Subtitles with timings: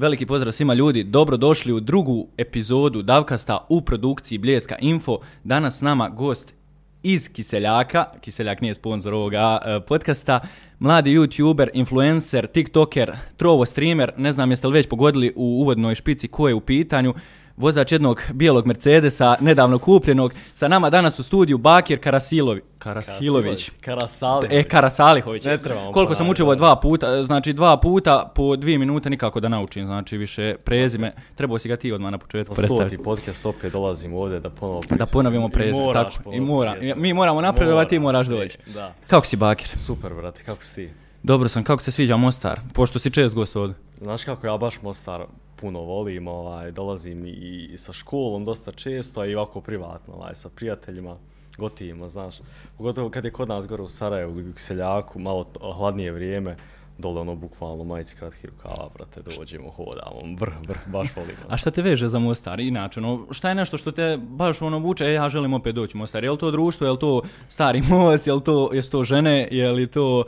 [0.00, 5.18] Veliki pozdrav svima ljudi, dobro došli u drugu epizodu Davkasta u produkciji Bljeska Info.
[5.44, 6.54] Danas s nama gost
[7.02, 10.40] iz Kiseljaka, Kiseljak nije sponsor ovoga uh, podcasta,
[10.78, 16.28] mladi youtuber, influencer, tiktoker, trovo streamer, ne znam jeste li već pogodili u uvodnoj špici
[16.28, 17.14] ko je u pitanju,
[17.60, 20.32] vozač jednog bijelog Mercedesa, nedavno kupljenog.
[20.54, 22.62] Sa nama danas u studiju Bakir Karasilovi.
[22.78, 23.70] Karasilović.
[23.80, 24.66] Karasalihović.
[24.66, 25.44] E, Karasalihović.
[25.44, 29.48] Ne trebamo Koliko sam učio dva puta, znači dva puta po dvije minute nikako da
[29.48, 31.12] naučim, znači više prezime.
[31.34, 33.04] Trebao si ga ti odmah na početku Za stoti predstaviti.
[33.04, 34.82] podcast opet dolazim ovdje da ponovo.
[34.90, 36.20] Da ponovimo I prezime, moraš tako.
[36.20, 36.76] I ponoviti mora.
[36.96, 38.58] Mi moramo napraviti, a ti moraš doći.
[38.74, 38.94] Da.
[39.06, 39.68] Kako si Bakir?
[39.78, 40.90] Super, brate, kako si ti?
[41.22, 42.60] Dobro sam, kako se sviđa Mostar?
[42.72, 43.76] Pošto si čest gost ovdje.
[44.00, 45.20] Znaš kako ja baš Mostar
[45.60, 50.48] puno volim, ovaj, dolazim i, sa školom dosta često, a i ovako privatno, ovaj, sa
[50.48, 51.16] prijateljima,
[51.58, 52.40] gotivima, znaš.
[52.78, 56.56] Pogotovo kad je kod nas gore u Sarajevu, u Seljaku, malo to- hladnije vrijeme,
[57.00, 61.36] dole ono bukvalno majici kratkih rukava, brate, dođemo, hodamo, brh, brh, baš volim.
[61.48, 62.60] A šta te veže za Mostar?
[62.60, 65.96] Inače, ono, šta je nešto što te baš ono vuče, e, ja želim opet doći
[65.96, 66.24] u Mostar?
[66.24, 69.48] Je li to društvo, je li to stari most, je li to, jesu to žene,
[69.50, 70.24] je li to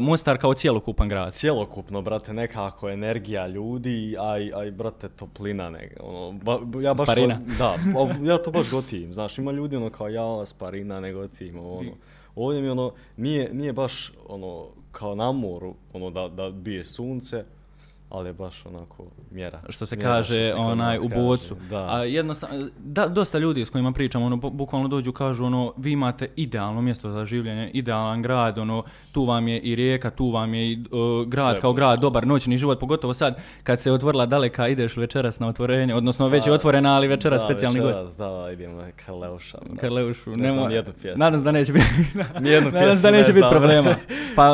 [0.00, 1.32] Mostar kao cijelokupan grad?
[1.32, 6.94] Cijelokupno, brate, nekako energija ljudi, a i, a i brate, toplina, ne, ono, ba, ja
[6.94, 7.06] baš...
[7.06, 7.40] Sparina.
[7.58, 11.58] Da, a ja to baš gotivim, znaš, ima ljudi ono kao ja, sparina, ne gotivim,
[11.58, 11.90] ono.
[12.36, 14.66] Ovdje mi ono, nije, nije baš ono,
[14.96, 17.44] kao na moru, ono, da, da bije sunce,
[18.08, 19.60] ali je baš onako mjera.
[19.68, 21.56] što se Mjera, kaže se kod onaj u bocu.
[21.70, 21.86] Da.
[21.88, 25.92] A jednostavno da, dosta ljudi s kojima pričam ono bu- bukvalno dođu kažu ono vi
[25.92, 28.82] imate idealno mjesto za življenje, idealan grad, ono
[29.12, 30.76] tu vam je i rijeka, tu vam je i e,
[31.26, 35.40] grad Sve kao grad, dobar noćni život, pogotovo sad kad se otvorila daleka ideš večeras
[35.40, 37.88] na otvorenje, odnosno već je Pa, otvorena, ali večeras da, specijalni gost.
[37.90, 39.58] večeras, Da, idemo Karleuša.
[39.80, 41.18] Karleušu, Ne znam nema, nijednu pjesmu.
[41.18, 41.84] nadam se da neće biti,
[42.40, 43.94] Nijednu nadam se da pjesmu ne neće biti problema.
[44.36, 44.50] Pa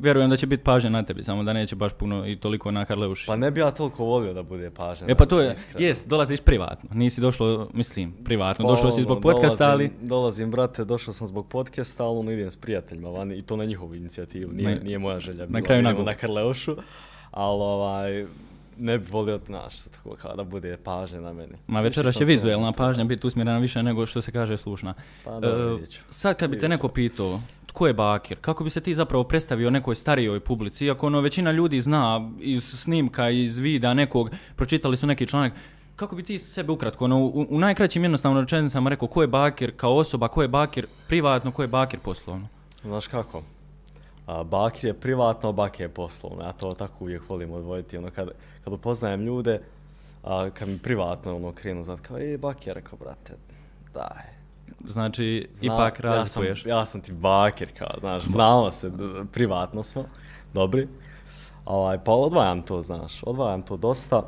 [0.00, 2.84] vjerujem da će biti pažnja na tebi, samo da neće baš puno i toliko na
[3.04, 3.26] Karleuši.
[3.26, 5.06] Pa ne bi ja toliko volio da bude pažnja.
[5.08, 5.86] E pa to je, iskreno.
[5.86, 9.90] jes, dolaziš privatno, nisi došlo, mislim, privatno, Pa došao si ono, zbog podcasta, ali...
[10.00, 13.64] dolazim- brate, došao sam zbog podcasta, ali ono idem s prijateljima vani i to na
[13.64, 15.46] njihovu inicijativu, nije, Na- nije moja želja.
[15.46, 16.06] bila, kraju nagovor.
[16.06, 16.76] na Karleušu,
[17.30, 18.24] ali ovaj,
[18.78, 21.52] ne bi volio, znaš, tako kao da bude pažnja na meni.
[21.66, 24.94] Ma sam će vizuelna pažnja biti usmjerena više nego što se kaže slušna.
[25.24, 26.00] Pa dobro, E, ću.
[26.10, 27.40] sad kad bi te neko pitao,
[27.74, 31.52] tko je Bakir, kako bi se ti zapravo predstavio nekoj starijoj publici, iako ono većina
[31.52, 35.52] ljudi zna iz snimka, iz vida nekog, pročitali su neki članak,
[35.96, 39.72] kako bi ti sebe ukratko, ono, u, u najkraćim jednostavno rečenicama rekao ko je Bakir
[39.76, 42.46] kao osoba, ko je Bakir privatno, ko je Bakir poslovno.
[42.82, 43.42] Znaš kako?
[44.26, 46.44] A, Bakir je privatno, Bakir je poslovno.
[46.44, 47.98] Ja to tako uvijek volim odvojiti.
[47.98, 48.28] Ono, kad,
[48.64, 49.60] kad upoznajem ljude,
[50.22, 53.32] a, kad mi privatno ono, krenu znat, kao, e, Bakir, rekao, brate,
[53.94, 54.43] daj.
[54.84, 56.66] Znači, Zna- ipak ja sam, razlikuješ.
[56.66, 58.90] ja sam ti Bakir, kao, znaš, znamo se,
[59.32, 60.04] privatno smo,
[60.54, 60.88] dobri.
[61.64, 64.22] Ovaj, pa odvajam to, znaš, odvajam to dosta.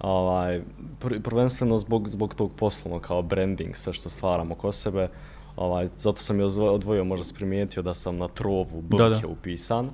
[0.00, 0.62] Ovaj,
[1.00, 5.08] pr prvenstveno zbog, zbog tog poslovnog kao branding, sve što stvaram oko sebe.
[5.56, 9.28] Ovaj, zato sam i odvojio, možda si primijetio da sam na trovu Da, Bke da.
[9.28, 9.90] upisan.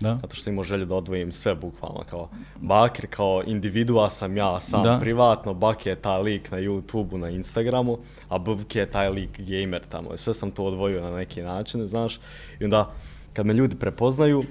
[0.00, 0.14] Da.
[0.16, 4.82] Zato što imao želju da odvojim sve bukvalno kao Bakir kao individua sam ja sam
[4.82, 4.98] Da.
[5.00, 7.98] privatno, Bak je taj lik na YouTubeu, na Instagramu,
[8.28, 10.16] a BVK je taj lik gamer tamo.
[10.16, 12.20] Sve sam to odvojio na neki način, znaš.
[12.60, 12.90] I onda
[13.32, 14.42] kad me ljudi prepoznaju,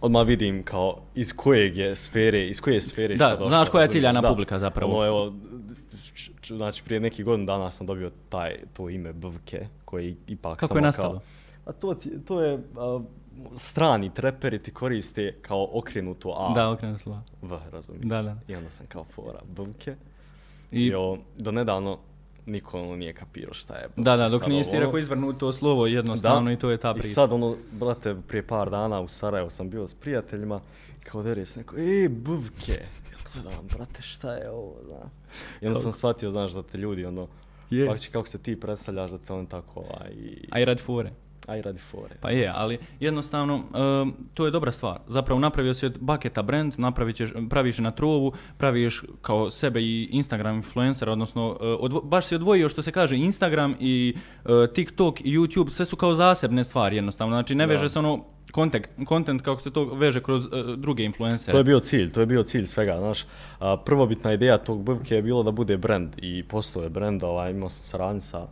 [0.00, 3.48] odmah vidim kao iz kojeg je sfere, iz koje je sfere Da, šta došlo.
[3.48, 4.28] znaš koja je ciljana Da.
[4.28, 4.92] publika zapravo.
[4.94, 5.32] Ono, evo,
[6.46, 9.50] znači prije neki godin dana sam dobio taj, to ime BVK,
[9.84, 11.12] koji ipak Kako samo je nastalo?
[11.12, 11.20] Kao,
[11.66, 11.94] a to,
[12.26, 13.00] to je, a,
[13.56, 16.54] strani treperi ti koriste kao okrenuto A.
[16.54, 17.22] Da, okrenu slova.
[17.42, 18.04] V, razumiješ?
[18.04, 18.36] Da, da.
[18.48, 19.86] I onda sam kao fora BVK.
[19.86, 19.94] I,
[20.70, 21.98] I, o, do nedavno
[22.46, 25.52] niko ono nije kapirao šta je da, da, dok Sad nisi ti ovo, rekao izvrnuto
[25.52, 27.14] slovo jednostavno i to je ta I priča.
[27.14, 30.60] sad ono, brate, prije par dana u Sarajevu sam bio s prijateljima
[31.00, 32.72] i kao dere se neko, ej, buvke.
[33.12, 35.08] Ja gledam, brate, šta je ovo, da.
[35.60, 37.28] I onda sam shvatio, znaš, da te ljudi, ono,
[37.70, 37.86] Je.
[37.86, 41.10] praktički kako se ti predstavljaš, da te on tako, ovaj, i, A i radi fore.
[41.48, 42.14] A i radi fore.
[42.20, 43.54] Pa je, ali jednostavno
[44.02, 44.98] um, to je dobra stvar.
[45.06, 46.74] Zapravo napravio si od baketa brand,
[47.14, 52.34] ćeš, praviš na trovu, praviš kao sebe i Instagram influencer, odnosno uh, odvo, baš si
[52.34, 54.14] odvojio što se kaže Instagram i
[54.44, 57.36] uh, TikTok i YouTube, sve su kao zasebne stvari jednostavno.
[57.36, 57.72] Znači ne Da.
[57.72, 58.24] veže se ono
[58.54, 61.52] content, content kako se to veže kroz uh, druge influencere.
[61.52, 63.26] To je bio cilj, to je bio cilj svega, znaš.
[63.58, 67.70] A, prvobitna ideja tog BVK je bilo da bude brand i postoje brand, ovaj, imao
[67.70, 68.46] sam saradnju sa,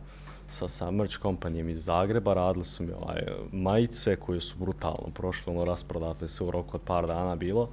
[0.49, 3.21] sa, sa merch kompanijem iz Zagreba, radili su mi ovaj,
[3.51, 7.69] majice koje su brutalno prošle, ono, rasprodatili su u roku od par dana bilo.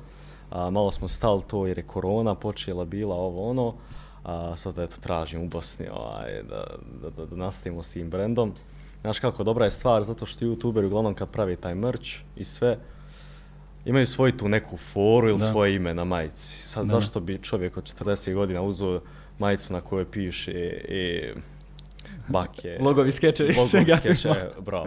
[0.50, 3.74] A, malo smo stali to jer je korona počela bila ovo ono,
[4.24, 6.64] a sad eto tražim u Bosni ovaj, da,
[7.02, 8.52] da, da, da nastavimo s tim brandom.
[9.00, 12.78] Znaš kako, dobra je stvar, zato što youtuberi uglavnom kad pravi taj merch i sve,
[13.84, 15.44] imaju svoju tu neku foru ili Da.
[15.44, 16.68] svoje ime na majici.
[16.68, 16.90] Sad Da.
[16.90, 19.00] zašto bi čovjek od 40 godina uzeo
[19.38, 20.52] majicu na kojoj piše
[20.88, 21.34] e,
[22.28, 24.36] bake, Logovi, skečevi, logo, svega skeče, ima.
[24.60, 24.86] bravo.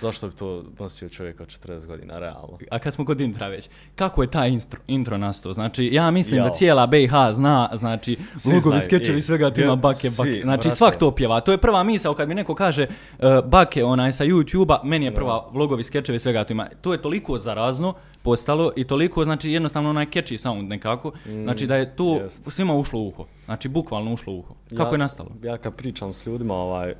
[0.00, 2.58] Zašto bi to nosio čovjek od 40 godina, realno?
[2.70, 5.52] A kad smo kod intra već, kako je taj intro, intro nastao?
[5.52, 6.54] Znači, ja mislim da Jao.
[6.54, 10.16] cijela BiH zna, znači, Svi logovi, znaju, skečevi, e, svega tu ima ja, bake, svi,
[10.18, 10.40] bake.
[10.42, 10.76] Znači, brate.
[10.76, 11.40] svak to pjeva.
[11.40, 15.14] To je prva misao kad mi neko kaže uh, bake onaj sa YouTube-a, meni je
[15.14, 16.68] prva vlogovi, skečevi, svega tu ima.
[16.80, 21.12] To je toliko zarazno postalo i toliko, znači, jednostavno onaj catchy sound nekako.
[21.24, 22.50] Znači, da je to jest.
[22.50, 23.26] svima ušlo u uho.
[23.44, 24.54] Znači, bukvalno ušlo u uho.
[24.76, 25.30] Kako ja, je nastalo?
[25.42, 26.94] Ja kad pričam s ljudima, ovaj,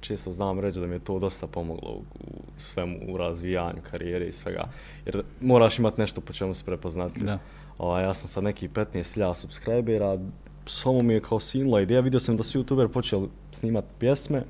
[0.00, 4.26] često znam reći da mi je to dosta pomoglo u, u svemu, u razvijanju karijere
[4.26, 4.68] i svega.
[5.06, 7.26] Jer moraš imati nešto po čemu se prepoznatljiv.
[7.26, 7.38] Da.
[7.78, 10.18] Ovaj, ja sam sad neki 15.000 subscribera,
[10.66, 14.42] samo mi je kao sinula ideja, vidio sam da su youtuber počeli snimat pjesme,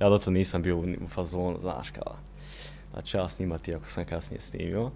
[0.00, 2.16] ja do to nisam bio u, fazonu, znaš kao,
[2.94, 4.90] da ću ja snimati ako sam kasnije snimio.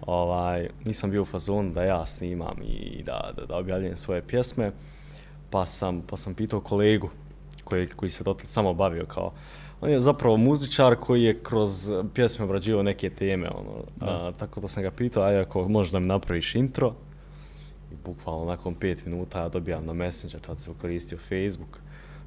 [0.00, 4.72] Ovaj, nisam bio u fazonu da ja snimam i da, da, da objavljujem svoje pjesme,
[5.50, 7.08] pa sam, pa sam pitao kolegu
[7.64, 9.32] koji, koji se dotle samo bavio kao,
[9.80, 14.68] on je zapravo muzičar koji je kroz pjesme obrađivao neke teme, ono, a, tako da
[14.68, 16.94] sam ga pitao, aj ako možeš da mi napraviš intro,
[17.92, 21.78] i bukvalno nakon pet minuta ja dobijam na Messenger, tad se koristio Facebook,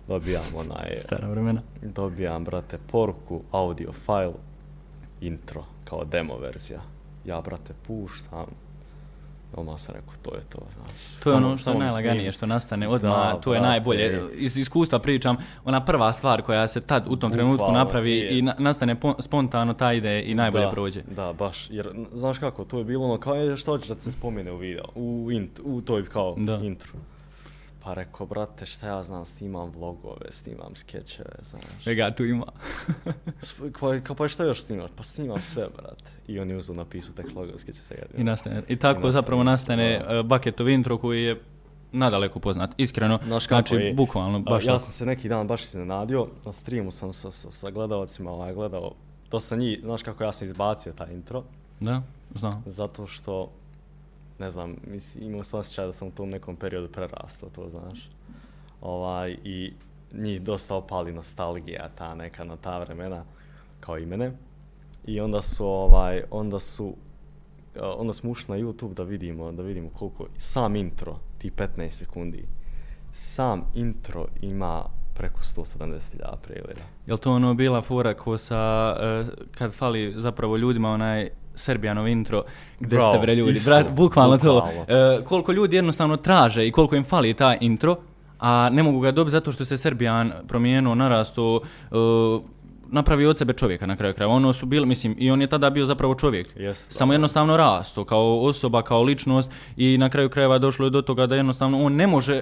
[0.07, 1.61] dobijam onaj, Stara vremena.
[1.81, 4.33] dobijam, brate, poruku, audio file,
[5.21, 6.81] intro, kao demo verzija.
[7.29, 8.45] Ja, brate, puštam,
[9.53, 11.21] odmah sam rekao, to je to, znaš.
[11.23, 13.69] To je ono što je najlaganije, što nastane odmah, Da, to je brate.
[13.69, 14.21] najbolje.
[14.33, 18.37] Iz iskustva pričam, ona prva stvar koja se tad u tom trenutku Bukvalno, napravi je.
[18.39, 21.01] i na, nastane po, spontano, ta ide i najbolje da, prođe.
[21.05, 24.11] Da, baš, jer znaš kako, to je bilo ono kao je što hoćeš da se
[24.11, 26.55] spomene u video, u, int, u toj kao Da.
[26.55, 26.93] intru.
[27.83, 31.85] Pa rekao, brate, šta ja znam, snimam vlogove, snimam skečeve, znaš.
[31.85, 32.45] Vega tu ima.
[33.71, 34.91] Kao, kao, pa šta još snimaš?
[34.95, 36.11] Pa snimam sve, brate.
[36.27, 38.03] I on je uzeo napisao tek logo skeče svega.
[38.17, 38.63] I, nastane.
[38.67, 41.41] I tako nastane, zapravo nastane uh, Bucketov intro koji je
[41.91, 42.71] nadaleko poznat.
[42.77, 44.79] Iskreno, Znaš kako znači, je, bukvalno, baš ja tako.
[44.79, 48.91] sam se neki dan baš iznenadio, na streamu sam sa, sa, sa gledalcima ovaj, gledao,
[49.31, 51.43] dosta njih, znaš kako ja sam izbacio taj intro,
[51.79, 52.01] Da,
[52.35, 52.63] znam.
[52.65, 53.51] zato što,
[54.39, 58.09] ne znam, mislim, imao sam osjećaj da sam u tom nekom periodu prerastao, to znaš.
[58.81, 59.73] Ovaj, I
[60.13, 63.23] njih dosta opali nostalgija, ta neka na ta vremena,
[63.79, 64.31] kao i mene.
[65.05, 66.95] I onda su, ovaj, onda su,
[67.75, 71.89] e, onda smo ušli na YouTube da vidimo, da vidimo koliko, sam intro, ti 15
[71.89, 72.45] sekundi,
[73.11, 76.81] sam intro ima preko 170.000 pregleda.
[77.07, 82.43] Jel to ono bila fora ko sa, uh, kad fali zapravo ljudima onaj Serbijanov intro,
[82.79, 84.81] gdje ste bre ljudi, isto, brat, bukvalno to, bukvalno.
[85.17, 87.95] uh, koliko ljudi jednostavno traže i koliko im fali taj intro,
[88.39, 92.41] a ne mogu ga dobiti zato što se Serbijan promijenuo, narasto, uh,
[92.91, 94.33] napravio od sebe čovjeka na kraju krajeva.
[94.33, 96.47] Ono su bili, mislim, i on je tada bio zapravo čovjek.
[96.55, 101.01] Jest, Samo jednostavno rasto kao osoba, kao ličnost i na kraju krajeva došlo je do
[101.01, 102.41] toga da jednostavno on ne može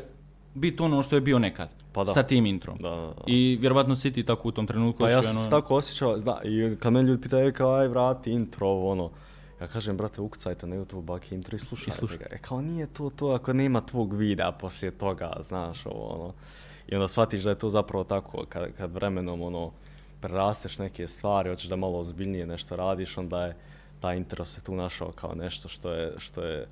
[0.58, 2.14] biti ono što je bio nekad Pa da.
[2.14, 2.78] sa tim introm.
[2.78, 3.14] Da, da, da.
[3.28, 5.00] I vjerovatno si ti tako u tom trenutku.
[5.00, 8.32] Pa ja sam ono- tako osjećao, zna, i kad meni ljudi pitaju, kao, aj vrati
[8.32, 9.10] intro, ono,
[9.62, 12.18] ja kažem, brate, ukucajte na YouTube baki intro i slušajte I slušaj.
[12.18, 12.26] ga.
[12.32, 16.34] E, kao, nije to to ako nema tvog videa poslije toga, znaš, ovo, ono.
[16.88, 19.72] I onda shvatiš da je to zapravo tako, kad, kad vremenom, ono,
[20.22, 23.56] prerasteš neke stvari, hoćeš da malo ozbiljnije nešto radiš, onda je
[24.00, 26.68] taj intro se tu našao kao nešto što je, što je,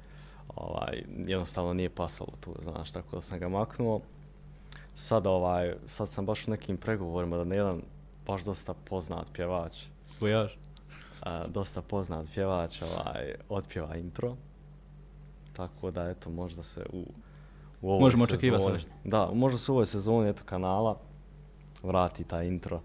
[0.55, 4.01] ovaj, jednostavno nije pasalo tu, znaš, tako da sam ga maknuo
[4.95, 7.81] sad ovaj, sad sam baš u nekim pregovorima da na jedan
[8.27, 9.77] baš dosta poznat pjevač,
[10.19, 10.51] Vojaž.
[11.21, 14.35] a, dosta poznat pjevač ovaj, otpjeva intro.
[15.53, 17.05] Tako da, eto, možda se u,
[17.81, 18.97] u ovoj Možemo očekivati sezoni, svašta.
[19.03, 20.97] Da, možda se u ovoj sezoni, eto, kanala
[21.83, 22.81] vrati taj intro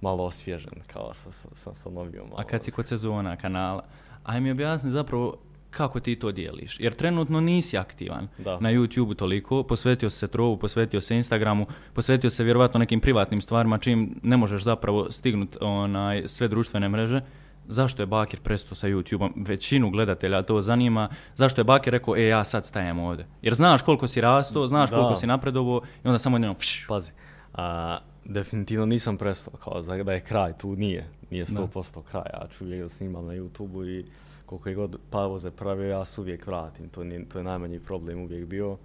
[0.00, 2.30] malo osvježen, kao sa, sa, sa, sa novijom.
[2.36, 3.84] A kad si kod sezona kanala,
[4.24, 5.36] aj mi objasni zapravo
[5.76, 6.80] kako ti to dijeliš.
[6.80, 8.58] Jer trenutno nisi aktivan Da.
[8.60, 13.78] na YouTube toliko, posvetio se trovu, posvetio se Instagramu, posvetio se vjerovatno nekim privatnim stvarima
[13.78, 17.20] čim ne možeš zapravo stignut onaj, sve društvene mreže.
[17.68, 19.32] Zašto je Bakir prestao sa YouTube-om?
[19.36, 21.08] Većinu gledatelja to zanima.
[21.34, 23.26] Zašto je Bakir rekao, e, ja sad stajem ovdje?
[23.42, 24.96] Jer znaš koliko si rastao, znaš Da.
[24.96, 27.12] koliko si napredovo i onda samo jedno, pš, Pazi,
[27.54, 32.64] a, definitivno nisam prestao, kao da je kraj, tu nije, nije 100% kraj, ja ću
[32.64, 34.04] uvijek da snimam na YouTube-u i
[34.46, 38.20] koliko je god pauze pravio, ja se uvijek vratim, to, nije, to je najmanji problem
[38.20, 38.76] uvijek bio.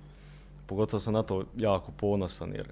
[0.65, 2.67] Pogotovo sam na to jako ponosan jer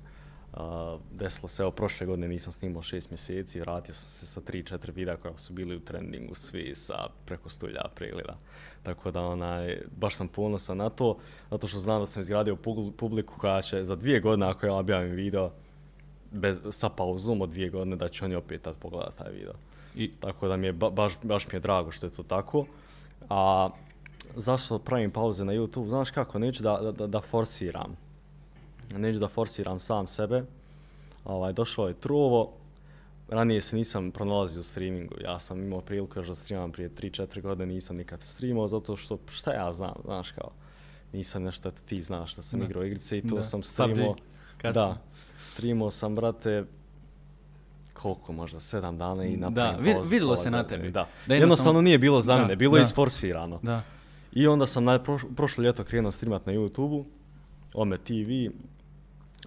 [0.54, 4.96] a, desilo se, evo prošle godine nisam snimao šest mjeseci, vratio sam se sa 3-4
[4.96, 8.38] videa koja su bili u trendingu, svi sa preko stulja pregleda.
[8.84, 11.18] Tako da onaj, baš sam ponosan na to,
[11.52, 12.58] zato što znam da sam izgradio
[12.98, 15.52] publiku koja će za dvije godine ako ja objavim video,
[16.32, 19.54] bez, sa pauzom od dvije godine, da će oni opet tad pogledati taj video.
[20.00, 22.66] I- Tako da mi je, ba, baš, baš mi je drago što je to tako.
[23.30, 23.70] A
[24.36, 25.88] zašto pravim pauze na YouTube?
[25.88, 27.96] Znaš kako, neću da, da, da forsiram.
[28.96, 30.44] Neću da forsiram sam sebe.
[31.26, 32.54] Ovaj, došlo je truvo.
[33.30, 35.16] Ranije se nisam pronalazio u streamingu.
[35.22, 39.18] Ja sam imao priliku još da streamam prije 3-4 godine, nisam nikad streamao, zato što
[39.30, 40.52] šta ja znam, znaš kao,
[41.14, 42.66] nisam nešto, eto ti znaš da sam Da.
[42.66, 43.44] igrao igrice i to Da.
[43.44, 44.16] sam streamao.
[44.64, 44.98] Da,
[45.52, 46.66] streamao sam, brate,
[48.02, 50.84] koliko možda, sedam dana i Da, napravim vid- pauzu vidjelo pola se na tebi.
[50.84, 50.92] Da.
[50.92, 52.84] Da jednostavno, jednostavno nije bilo za Da, mene, bilo je da.
[52.84, 53.60] isforsirano.
[53.64, 53.82] Da.
[54.34, 57.06] I onda sam na, proš, prošlo ljeto krenuo streamat na YouTube-u,
[57.74, 58.30] Ome TV,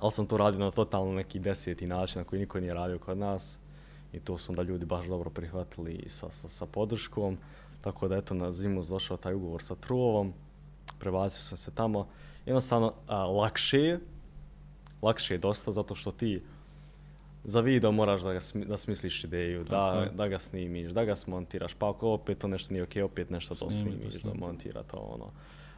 [0.00, 3.18] ali sam to radio na totalno neki deseti način na koji niko nije radio kod
[3.18, 3.58] nas.
[4.12, 7.38] I to su onda ljudi baš dobro prihvatili sa, sa, sa podrškom.
[7.80, 10.32] Tako da eto na zimu došao taj ugovor sa Truovom,
[10.98, 12.08] prebacio sam se tamo.
[12.46, 14.00] Jednostavno a, lakše je,
[15.02, 16.42] lakše je dosta zato što ti
[17.44, 20.10] za video moraš da, ga smi, da smisliš ideju, Tako da, je.
[20.10, 23.54] da ga snimiš, da ga smontiraš, pa ako opet to nešto nije okej, opet nešto
[23.54, 24.38] to Snimi, snimiš, da snimi.
[24.38, 25.30] montira to ono.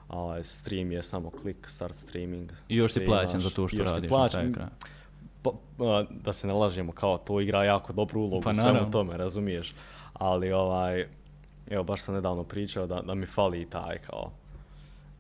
[0.08, 2.50] A ovaj stream je samo klik, start streaming.
[2.68, 4.40] I još si plaćen za to što još radiš na plaćen.
[4.40, 4.70] kraju kraja.
[5.42, 8.68] Pa, a, da se ne lažemo, kao to igra jako dobru ulogu Pa u svemu
[8.68, 8.90] naravno.
[8.90, 9.74] tome, razumiješ?
[10.12, 11.06] Ali ovaj,
[11.70, 14.30] evo baš sam nedavno pričao da, da mi fali i taj kao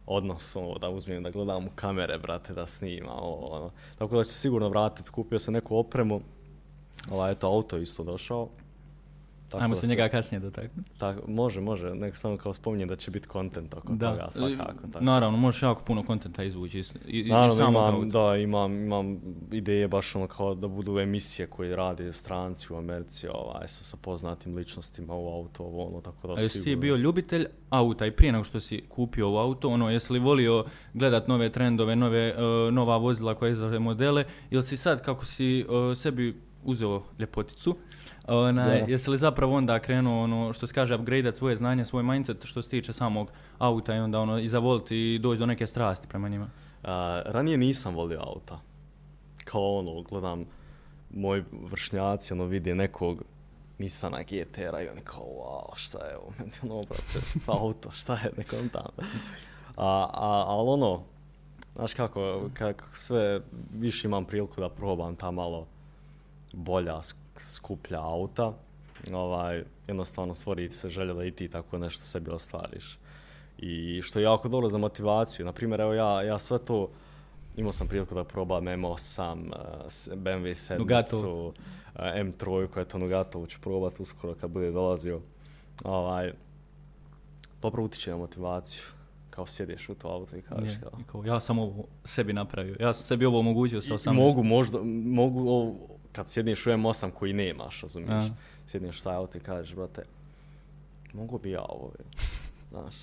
[0.06, 3.70] odnosno da uzmem da gledam u kamere, brate, da snimam, ovo, ono.
[3.98, 6.20] Tako da ću sigurno vratiti, kupio sam neku opremu,
[7.10, 8.48] ovaj, eto, auto isto došao.
[9.54, 10.90] Tako Ajmo da se njega kasnije dotaknuti.
[10.98, 14.86] Tak, može, može, nek samo kao spominjem da će biti kontent oko toga, svakako.
[14.92, 15.04] Tako.
[15.04, 16.78] Naravno, možeš jako puno kontenta izvući.
[16.78, 19.20] iz- I, i Naravno, samog imam, da, imam, imam
[19.52, 23.96] ideje baš ono kao da budu emisije koje rade stranci u Americi, ovaj, sa, sa
[23.96, 28.10] poznatim ličnostima u auto, ovo, ono, tako da A jesi ti bio ljubitelj auta i
[28.10, 32.28] prije nego što si kupio ovo auto, ono, jesi li volio gledat nove trendove, nove,
[32.28, 32.40] e,
[32.72, 37.76] nova vozila koje izlaze modele, ili si sad, kako si e, sebi uzeo ljepoticu,
[38.26, 38.86] onaj, Da.
[38.92, 42.62] jesi li zapravo onda krenuo, ono, što se kaže, upgradeat svoje znanje, svoj mindset što
[42.62, 46.28] se tiče samog auta i onda ono, i zavoliti i doći do neke strasti prema
[46.28, 46.48] njima?
[46.82, 48.60] A, ranije nisam volio auta.
[49.44, 50.44] Kao ono, gledam
[51.10, 53.22] moj vršnjaci, ono, vidi nekog
[53.78, 58.30] Nissana GTR-a i oni kao, wow, šta je ovo, meni ono, brate, auto, šta je,
[58.36, 59.08] nekom tamo.
[59.76, 61.02] A, a, ali ono,
[61.76, 63.40] znaš kako, kako sve
[63.74, 65.66] više imam priliku da probam ta malo
[66.52, 67.00] bolja,
[67.38, 68.52] skuplja auta,
[69.12, 72.98] ovaj, jednostavno stvori se želja da i ti tako nešto sebi ostvariš.
[73.58, 75.46] I što je jako dobro za motivaciju.
[75.46, 76.88] Naprimjer, evo ja, ja sve to,
[77.56, 79.52] imao sam priliku da probam M8, uh,
[79.88, 81.46] s- BMW 7, Nugato.
[81.46, 81.54] uh,
[81.96, 85.20] M3, koja je to Nugatovu ću probat uskoro kad bude dolazio.
[85.84, 86.32] Ovaj,
[87.62, 88.82] dobro utiče na motivaciju.
[89.30, 90.72] Kao sjedeš u to auto i kažeš
[91.06, 91.24] kao...
[91.24, 94.12] ja sam ovo sebi napravio, ja sam sebi ovo omogućio sa I- 18.
[94.12, 95.74] Mogu možda, mogu ovo,
[96.14, 98.34] kad sjedneš u M8 koji nemaš, razumiješ, A.
[98.66, 100.02] sjedneš u taj auto i kažeš, brate,
[101.14, 102.04] mogu bi ja ovo, je.
[102.70, 102.94] znaš.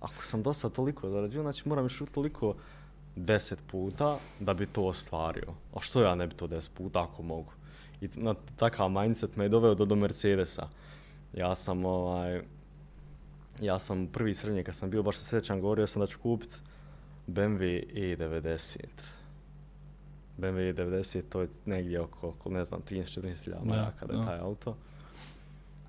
[0.00, 2.54] Ako sam do sad toliko zarađio, znači moram još toliko
[3.16, 5.54] deset puta da bi to ostvario.
[5.74, 7.52] A što ja ne bi to deset puta ako mogu?
[8.00, 10.68] I na takav mindset me je doveo do, do Mercedesa.
[11.32, 12.42] Ja sam ovaj,
[13.60, 16.60] ja sam prvi srednje kad sam bio, baš se govorio sam da ću kupit
[17.26, 18.78] BMW E90.
[20.38, 23.04] BMW E90 to je negdje oko, oko ne znam, 13-14
[23.44, 24.76] hiljada Da, maraka da je taj auto.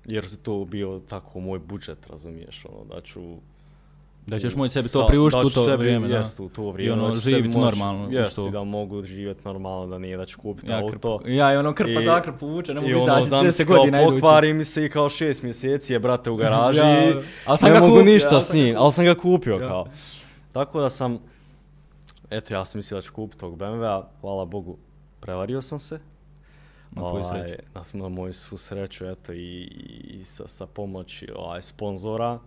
[0.04, 3.20] Jer je to bio tako moj budžet, razumiješ, ono, da ću...
[4.26, 6.08] Da ćeš moći sebi sa- to priuštiti u to sebi, vrijeme.
[6.08, 6.16] da.
[6.16, 7.02] Jest, u to vrijeme.
[7.02, 10.26] ono, ću sebi živit moći- normalno Jest, i da mogu živjeti normalno, da nije da
[10.26, 11.18] ću kupiti Ja, auto.
[11.18, 13.44] krp, ja i ono krpa I- za krpu vuče, ne mogu I ono, izaći znam
[13.44, 14.14] 10 se kao godina idući.
[14.14, 17.14] pokvari mi se i kao šest mjeseci je, brate, u garaži Ja, i
[17.46, 19.68] ali sam ne ga mogu kupio, ništa ali s njim, ali sam ga kupio Ja.
[19.68, 19.86] kao.
[20.52, 21.18] Tako da sam,
[22.30, 24.76] eto, ja sam mislio da ću kupiti tog BMW-a, hvala Bogu,
[25.20, 25.98] prevario sam se.
[26.90, 27.62] Na tvoju Ovaj, sreću.
[27.74, 29.62] Na, sm- na moju svu sreću, eto, i,
[30.04, 32.38] i sa, sa pomoći ovaj, sponzora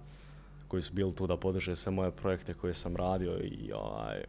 [0.68, 4.24] koji su bili tu da podrže sve moje projekte koje sam radio i ovaj,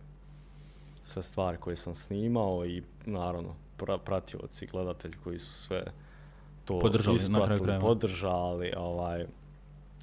[1.02, 5.82] sve stvari koje sam snimao i naravno pra, pratioci, gledatelji koji su sve
[6.64, 7.80] to Podržali na kraju ispratili, krajeva.
[7.86, 9.26] podržali, ovaj,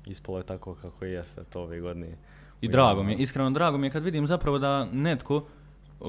[0.06, 2.18] ispalo je tako kako jeste to ove godine.
[2.62, 5.36] I drago mi je, iskreno drago mi je kad vidim zapravo da netko,
[6.00, 6.08] uh,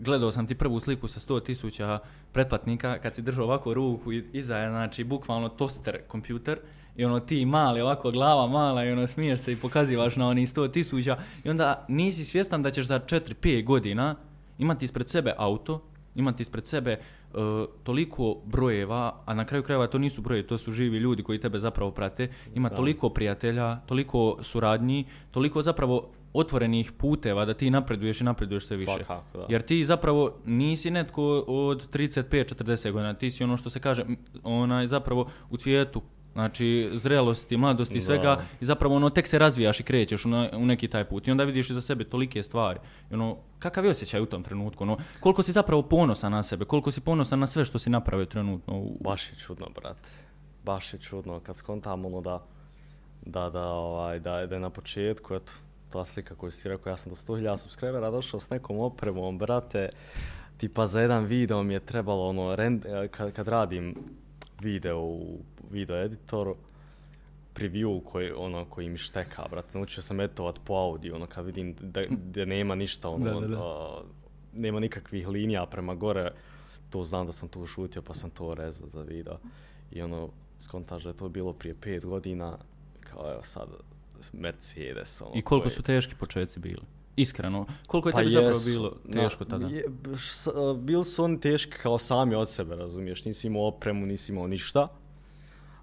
[0.00, 1.98] gledao sam ti prvu sliku sa 100 tisuća
[2.32, 6.58] pretplatnika, kad si držao ovako ruku i iza je, znači, bukvalno toster kompjuter,
[6.96, 10.46] i ono ti mali, ovako glava mala i ono smiješ se i pokazivaš na oni
[10.46, 14.14] 100 tisuća i onda nisi svjestan da ćeš za 4-5 godina
[14.58, 15.82] imati ispred sebe auto,
[16.14, 16.98] imati ispred sebe
[17.36, 21.40] uh, toliko brojeva, a na kraju krajeva to nisu brojevi, to su živi ljudi koji
[21.40, 28.20] tebe zapravo prate, ima toliko prijatelja, toliko suradnji, toliko zapravo otvorenih puteva da ti napreduješ
[28.20, 28.92] i napreduješ sve više.
[28.92, 29.46] Svakako, da.
[29.48, 34.04] Jer ti zapravo nisi netko od 35-40 godina, ti si ono što se kaže,
[34.42, 36.02] onaj zapravo u cvijetu
[36.36, 38.04] Znači, zrelosti, mladosti i Da.
[38.04, 38.40] svega.
[38.60, 41.28] I zapravo ono, tek se razvijaš i krećeš u, na- u neki taj put.
[41.28, 42.78] I onda vidiš iza sebe tolike stvari.
[43.10, 44.84] I ono, kakav je osjećaj u tom trenutku?
[44.84, 46.64] Ono, koliko si zapravo ponosan na sebe?
[46.64, 48.74] Koliko si ponosan na sve što si napravio trenutno?
[48.74, 48.98] U...
[49.00, 50.08] Baš je čudno, brate.
[50.64, 52.42] Baš je čudno kad skontam ono da,
[53.22, 55.52] da, da, ovaj, da, da je na početku, eto,
[55.90, 59.88] ta slika koju si rekao, ja sam do 100.000 subscribera došao s nekom opremom, brate,
[60.56, 63.94] tipa za jedan video mi je trebalo ono, rend, kad, kad radim
[64.60, 65.38] video u
[65.70, 66.56] video editoru,
[67.54, 71.76] preview koji, ono, koji mi šteka, brate, naučio sam editovat po audio, ono, kad vidim
[71.80, 73.58] da, da nema ništa, ono, Da, da, da.
[73.58, 74.02] a,
[74.52, 76.32] nema nikakvih linija prema gore,
[76.90, 79.38] to znam da sam tu šutio pa sam to rezao za video.
[79.90, 80.28] I ono,
[80.60, 82.58] skontaš da je to bilo prije pet godina,
[83.00, 83.68] kao evo sad
[84.32, 85.20] Mercedes.
[85.20, 86.82] Ono, I koliko koji- su teški početci bili?
[87.16, 89.66] Iskreno, koliko je Pa tebi zapravo jesu, bilo na- teško tada?
[89.66, 89.84] Je,
[90.16, 94.32] s- a, bili su oni teški kao sami od sebe, razumiješ, nisi imao opremu, nisi
[94.32, 94.88] imao ništa,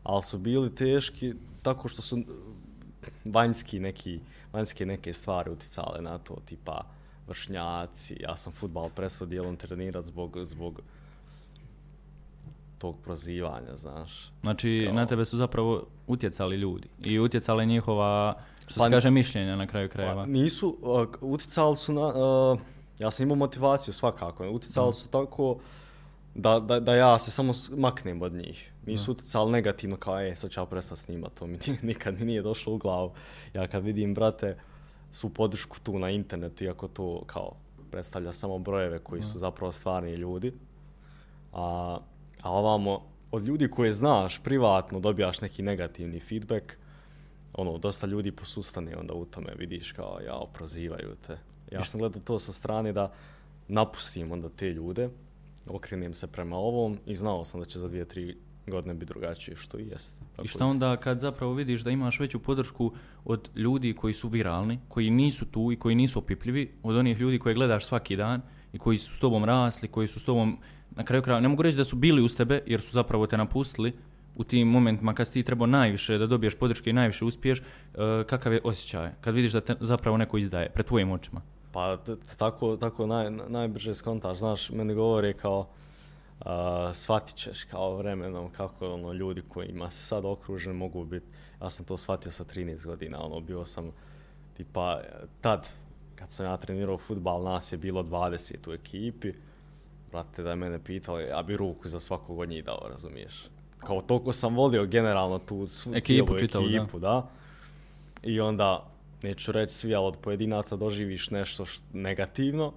[0.03, 2.23] ali su bili teški tako što su
[3.25, 4.19] vanjski neki,
[4.53, 6.81] vanjske neke stvari uticale na to, tipa
[7.27, 10.81] vršnjaci, ja sam futbal prestao dijelom trenirat zbog, zbog
[12.77, 14.31] tog prozivanja, znaš.
[14.41, 19.11] Znači, Kao- na tebe su zapravo utjecali ljudi i utjecala njihova, što Pa se kaže,
[19.11, 20.23] mišljenja na kraju krajeva.
[20.23, 22.59] Pa nisu, uh, uticali su na, uh,
[22.99, 25.57] ja sam imao motivaciju svakako, uticali su tako
[26.35, 28.71] da, da, da ja se samo maknem od njih.
[28.85, 32.41] Nisu uticali negativno kao, e, sad ću ja prestati snimat, to mi nikad mi nije
[32.41, 33.11] došlo u glavu.
[33.53, 34.57] Ja kad vidim, brate,
[35.11, 37.51] svu podršku tu na internetu, iako to kao
[37.91, 40.53] predstavlja samo brojeve koji su zapravo stvarni ljudi,
[41.53, 41.97] a,
[42.41, 43.01] a ovamo,
[43.31, 46.73] od ljudi koje znaš privatno dobijaš neki negativni feedback,
[47.53, 51.37] ono, dosta ljudi posustane onda u tome, vidiš kao, jao, prozivaju te.
[51.71, 53.13] Ja sam gledao to sa strane da
[53.67, 55.09] napustim onda te ljude,
[55.67, 59.57] okrenem se prema ovom i znao sam da će za dvije, tri godine biti drugačije,
[59.57, 60.21] što i jest.
[60.31, 62.91] Tako I šta onda kad zapravo vidiš da imaš veću podršku
[63.25, 67.39] od ljudi koji su viralni, koji nisu tu i koji nisu opipljivi, od onih ljudi
[67.39, 68.41] koje gledaš svaki dan
[68.73, 70.57] i koji su s tobom rasli, koji su s tobom,
[70.91, 73.37] na kraju kraja, ne mogu reći da su bili uz tebe jer su zapravo te
[73.37, 73.93] napustili
[74.35, 77.99] u tim momentima kad si ti trebao najviše da dobiješ podrške i najviše uspiješ, uh,
[78.25, 81.41] kakav je osjećaj kad vidiš da te zapravo neko izdaje pred tvojim očima?
[81.71, 81.97] Pa
[82.37, 86.45] tako, tako naj, najbrže skontaš, znaš, meni govore kao uh,
[86.93, 91.25] shvatit ćeš kao vremenom kako ono, ljudi kojima si sad okružen mogu biti,
[91.61, 93.91] ja sam to shvatio sa 13 godina, ono, bio sam
[94.57, 95.01] tipa
[95.41, 95.67] tad
[96.15, 99.33] kad sam ja trenirao futbal, nas je bilo 20 u ekipi,
[100.11, 103.49] brate, da je mene pitali, ja bi ruku za svakog od njih dao, razumiješ?
[103.87, 106.77] Kao toliko sam volio generalno tu svu Ekipu cijelu čitavu, da.
[106.77, 107.29] ekipu, da.
[108.23, 108.85] I onda,
[109.23, 112.73] neću reći svi, ali od pojedinaca doživiš nešto št, negativno,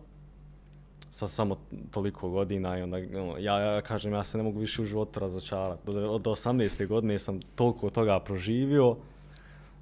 [1.11, 1.57] sa samo
[1.91, 5.21] toliko godina i onda, ono, ja, ja kažem, ja se ne mogu više u životu
[5.21, 5.93] razočarati.
[5.93, 6.87] Do, od 18.
[6.87, 8.97] godine sam toliko toga proživio,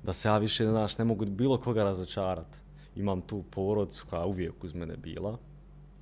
[0.02, 2.58] da se ja više, znaš, ne mogu bilo koga razočarati.
[2.96, 5.38] Imam tu porodicu koja je uvijek uz mene bila,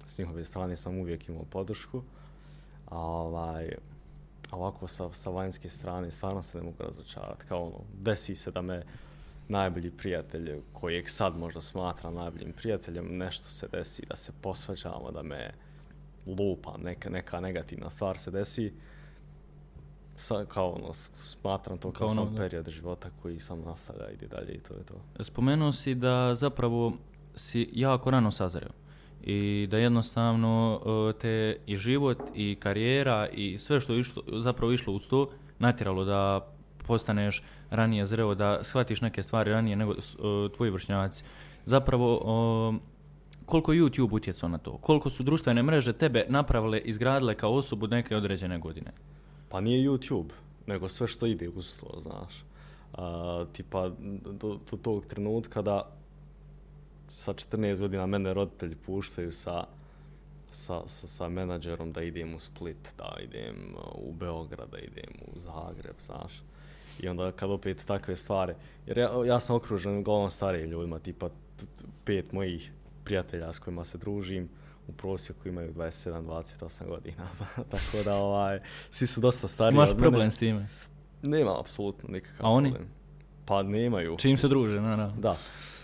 [0.06, 2.02] s njihove strane sam uvijek imao podršku,
[2.86, 3.74] a ovaj,
[4.52, 7.44] a ovako sa, sa vanjske strane stvarno se ne mogu razočarati.
[7.48, 8.82] Kao ono, desi se da me
[9.48, 15.22] najbolji prijatelj, kojeg sad možda smatram najboljim prijateljem, nešto se desi, da se posvađamo, da
[15.22, 15.50] me
[16.26, 18.72] lupam, neka, neka negativna stvar se desi,
[20.16, 22.36] sa, kao ono, smatram to kao, Kao ono, samo da.
[22.36, 25.24] period života koji sam nastavlja, ide dalje i to je to.
[25.24, 26.92] Spomenuo si da zapravo
[27.34, 28.81] si jako rano sazreo
[29.22, 34.72] i da jednostavno e, te i život i karijera i sve što je išlo, zapravo
[34.72, 36.46] išlo uz to natjeralo da
[36.86, 39.96] postaneš ranije zreo, da shvatiš neke stvari ranije nego e,
[40.56, 41.24] tvoji vršnjaci.
[41.64, 42.20] Zapravo,
[43.46, 44.76] koliko je YouTube utjecao na to?
[44.76, 48.92] Koliko su društvene mreže tebe napravile, izgradile kao osobu neke određene godine?
[49.48, 50.30] Pa nije YouTube,
[50.66, 52.44] nego sve što ide uz to, znaš.
[52.94, 53.90] A, tipa,
[54.40, 56.01] do, do tog trenutka da
[57.12, 59.64] sa 14 godina mene roditelji puštaju sa,
[60.52, 65.12] sa, sa, sa menadžerom da idem u Split, da idem uh, u Beograd, da idem
[65.34, 66.42] u Zagreb, znaš.
[67.00, 68.54] I onda kad opet takve stvari,
[68.86, 71.28] jer ja, ja sam okružen uglavnom starijim ljudima, tipa
[72.04, 72.72] pet mojih
[73.04, 74.48] prijatelja s kojima se družim,
[74.88, 77.28] u prosjeku imaju 27-28 godina,
[77.72, 80.30] tako da ovaj, svi su dosta stariji Imaš od problem mene.
[80.30, 80.68] s time?
[81.22, 82.70] Nema apsolutno nikakav A oni?
[82.70, 82.88] problem.
[83.44, 84.16] Pa nemaju.
[84.18, 85.16] Čim se druže, naravno.
[85.20, 85.36] Da.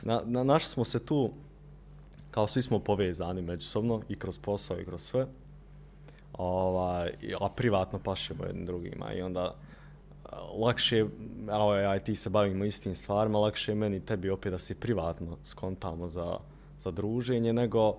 [0.02, 1.30] Na, na, našli smo se tu,
[2.30, 5.26] kao svi smo povezani međusobno, i kroz posao i kroz sve.
[6.32, 10.98] Ovaj, a privatno pašemo jednim drugima i onda e, lakše,
[11.50, 14.74] evo ja i ti se bavimo istim stvarima, lakše je meni tebi opet da se
[14.74, 16.38] privatno skontamo za,
[16.78, 17.94] za druženje, nego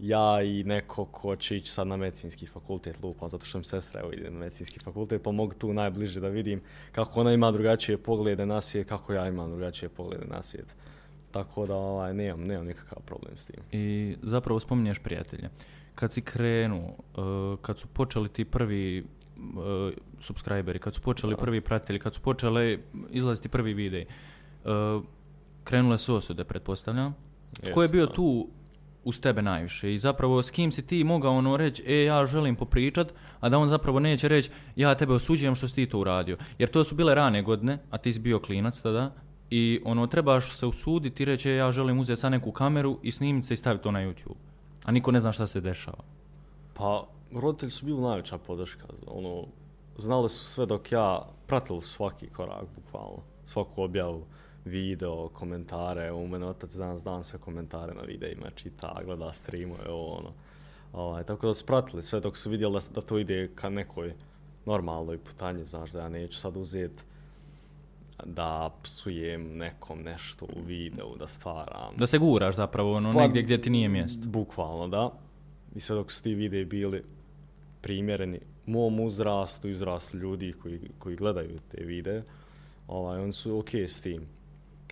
[0.00, 4.00] ja i neko ko će ići sad na medicinski fakultet lupam, zato što mi sestra
[4.00, 6.60] evo ide na medicinski fakultet, pa mogu tu najbliže da vidim
[6.92, 10.66] kako ona ima drugačije poglede na svijet, kako ja imam drugačije poglede na svijet.
[11.34, 13.62] Tako da ovaj, nemam, nemam nikakav problem s tim.
[13.72, 15.50] I zapravo spominješ prijatelje.
[15.94, 19.04] Kad si krenuo, uh, kad su počeli ti prvi
[19.36, 24.06] uh, subscriberi, kad su počeli prvi pratitelji, kad su počeli izlaziti prvi videi,
[24.64, 25.04] uh,
[25.64, 27.14] krenule su osude, pretpostavljam.
[27.74, 28.12] Ko je bio da.
[28.12, 28.48] tu
[29.04, 32.56] uz tebe najviše i zapravo s kim si ti mogao ono reći, e ja želim
[32.56, 36.36] popričat, a da on zapravo neće reći, ja tebe osuđujem što si ti to uradio.
[36.58, 39.14] Jer to su bile rane godine, a ti si bio klinac tada,
[39.50, 43.10] i ono trebaš se usuditi i reći, e, ja želim uzeti sa neku kameru i
[43.10, 44.36] snimiti se i staviti to na YouTube.
[44.84, 46.04] A niko ne zna šta se dešava.
[46.74, 48.86] Pa, roditelji su bili najveća podrška.
[49.06, 49.46] Ono,
[49.98, 53.22] znali su sve dok ja pratili svaki korak, bukvalno.
[53.44, 54.24] Svaku objavu,
[54.64, 56.12] video, komentare.
[56.12, 60.32] U mene otac danas dan sve komentare na videima, čita, gleda streamove, ovo ono.
[60.92, 64.14] Ovaj, tako da su pratili sve dok su vidjeli da, da to ide ka nekoj
[64.66, 67.02] normalnoj putanji, znaš, da ja neću sad uzeti
[68.24, 71.96] da psujem nekom nešto u videu, da stvaram.
[71.96, 74.28] Da se guraš zapravo ono Pa, negdje gdje ti nije mjesto.
[74.28, 75.10] Bukvalno, da.
[75.74, 77.04] I sve dok su ti videi bili
[77.80, 82.22] primjereni mom uzrastu, uzrastu ljudi koji, koji gledaju te videe,
[82.88, 84.26] ovaj, oni su ok s tim.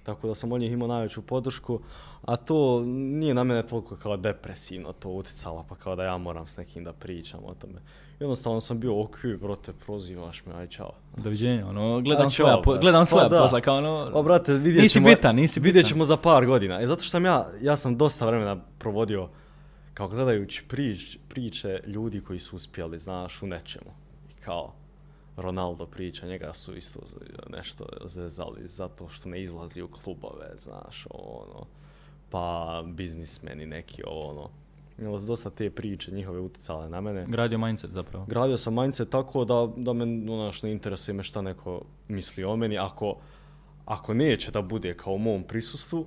[0.02, 1.80] Tako da sam od njih imao najveću podršku,
[2.22, 6.46] a to nije na mene toliko kao depresivno to utjecalo, pa kao da ja moram
[6.46, 7.80] s nekim da pričam o tome.
[8.22, 10.92] Jednostavno sam bio ok, brote, prozivaš me, aj čao.
[11.16, 12.82] Doviđenja, ono, gledam A, svoja, čao, po, brate.
[12.82, 14.10] gledam svoja Pa posla, kao ono...
[14.14, 15.68] O, brate, vidjet Nisi ćemo, bitan, nisi bitan.
[15.68, 16.80] Vidjet ćemo za par godina.
[16.80, 19.28] E, zato što sam ja, ja sam dosta vremena provodio
[19.94, 23.90] kao gledajući prič, priče ljudi koji su uspjeli, znaš, u nečemu.
[24.30, 24.72] I kao
[25.36, 27.00] Ronaldo priča, njega su isto
[27.50, 31.66] nešto zezali zato što ne izlazi u klubove, znaš, ono,
[32.30, 34.61] pa biznismeni neki, ono.
[35.02, 37.24] Imali su dosta te priče, njihove uticale na mene.
[37.28, 38.26] Gradio mindset zapravo.
[38.26, 40.06] Gradio sam mindset tako da, da me
[40.52, 42.78] što ne interesuje me šta neko misli o meni.
[42.78, 43.16] Ako,
[43.84, 46.06] ako neće da bude kao u mom prisustvu,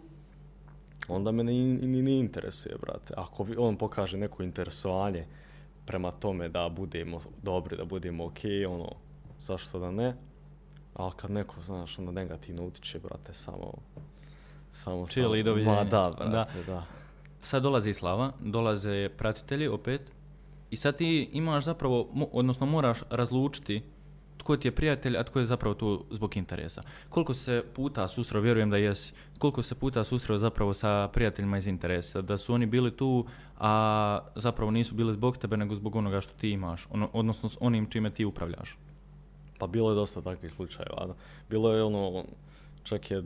[1.07, 3.13] onda me ni, ni, ni interesuje, brate.
[3.17, 5.25] Ako on pokaže neko interesovanje
[5.85, 8.89] prema tome da budemo dobri, da budemo ok, ono,
[9.39, 10.15] zašto da ne?
[10.93, 13.73] Ali kad neko, znaš, ono negativno utiče, brate, samo...
[14.71, 15.75] Samo Chill samo- i doviđenja.
[15.75, 16.25] Ma da, Da.
[16.29, 16.83] brate, da.
[17.45, 20.01] Sad dolazi slava, dolaze pratitelji opet
[20.69, 23.81] i sad ti imaš zapravo, odnosno moraš razlučiti
[24.37, 26.81] tko ti je prijatelj, a tko je zapravo tu zbog interesa.
[27.09, 31.67] Koliko se puta susreo, vjerujem da jesi, koliko se puta susreo zapravo sa prijateljima iz
[31.67, 33.25] interesa, da su oni bili tu,
[33.59, 37.57] a zapravo nisu bili zbog tebe, nego zbog onoga što ti imaš, ono, odnosno s
[37.59, 38.77] onim čime ti upravljaš.
[39.59, 41.15] Pa bilo je dosta takvih slučajeva.
[41.49, 42.23] Bilo je ono,
[42.83, 43.23] čak je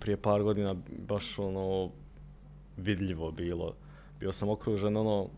[0.00, 0.74] prije par godina
[1.08, 1.90] baš ono
[2.80, 3.74] vidljivo bilo.
[4.20, 5.28] Bio sam okružen ono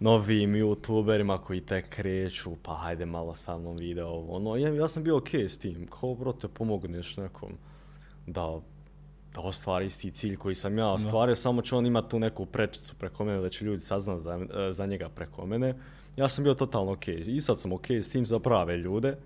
[0.00, 4.88] novim youtuberima koji tek kreću, pa hajde malo sa mnom video, ovo, ono, ja, ja
[4.88, 7.52] sam bio okej s tim, kao brote pomogneš nekom
[8.26, 8.60] da,
[9.34, 12.94] da ostvari isti cilj koji sam ja ostvario, samo će on imati tu neku prečicu
[12.94, 15.74] preko mene, da će ljudi saznat za, za njega preko mene.
[16.16, 19.16] Ja sam bio totalno okej, i sad sam okej s tim za prave ljude,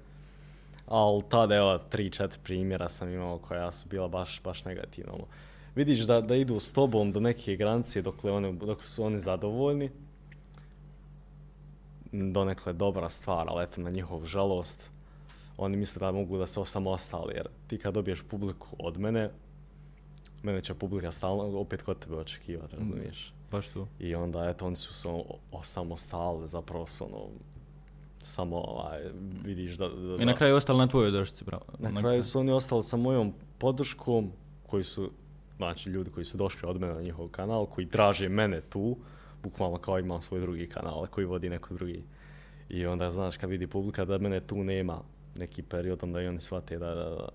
[0.87, 5.13] ali tada, evo, tri, četiri primjera sam imao koja su bila baš, baš negativno.
[5.79, 9.91] Vidiš da, da idu s tobom do neke granice dokle oni, dok su oni zadovoljni,
[12.13, 14.91] donekle dobra stvar, ali eto na njihovu žalost,
[15.57, 19.31] oni misle da mogu da se osamostali, jer ti kad dobiješ publiku od mene,
[20.43, 23.33] mene će publika stalno opet kod tebe očekivati, razumiješ?
[23.51, 23.87] Baš tu.
[24.01, 27.27] I onda, eto, oni su se o- osamostalili, zapravo su ono,
[28.23, 29.03] samo ovaj,
[29.45, 31.65] vidiš da, da, I na kraju ostali na tvojoj dršci, bravo.
[31.79, 34.33] na kraju su oni ostali sa mojom podrškom,
[34.67, 35.11] koji su,
[35.59, 38.97] znači ljudi koji su došli od mene na njihov kanal, koji traže mene tu,
[39.43, 42.03] bukvalno kao imam svoj drugi kanal koji vodi neko drugi.
[42.69, 45.01] I onda, znaš, kad vidi publika da mene tu nema
[45.37, 46.95] neki period, onda i oni shvate da...
[46.95, 47.29] Da,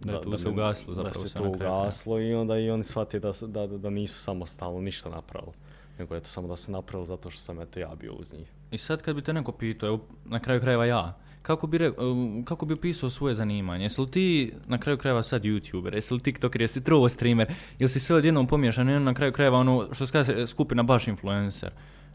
[0.00, 2.84] Da je tu se me- ugasilo Da zapravo se to ugaslo i onda i oni
[2.84, 5.52] shvate da, da, da, da nisu samostalno ništa napravili.
[5.98, 8.52] Nego eto samo da se napravili zato što sam eto ja bio uz njih.
[8.70, 11.90] I sad kad bi te neko pitao, evo, na kraju krajeva ja, kako bi, re,
[11.90, 13.84] um, kako bi opisao svoje zanimanje?
[13.84, 17.54] Jesi li ti na kraju krajeva sad youtuber, jesi li tiktoker, jesi li trovo streamer,
[17.78, 21.08] ili si sve odjednom pomiješan i na kraju krajeva ono što se kaže skupina baš
[21.08, 21.70] influencer?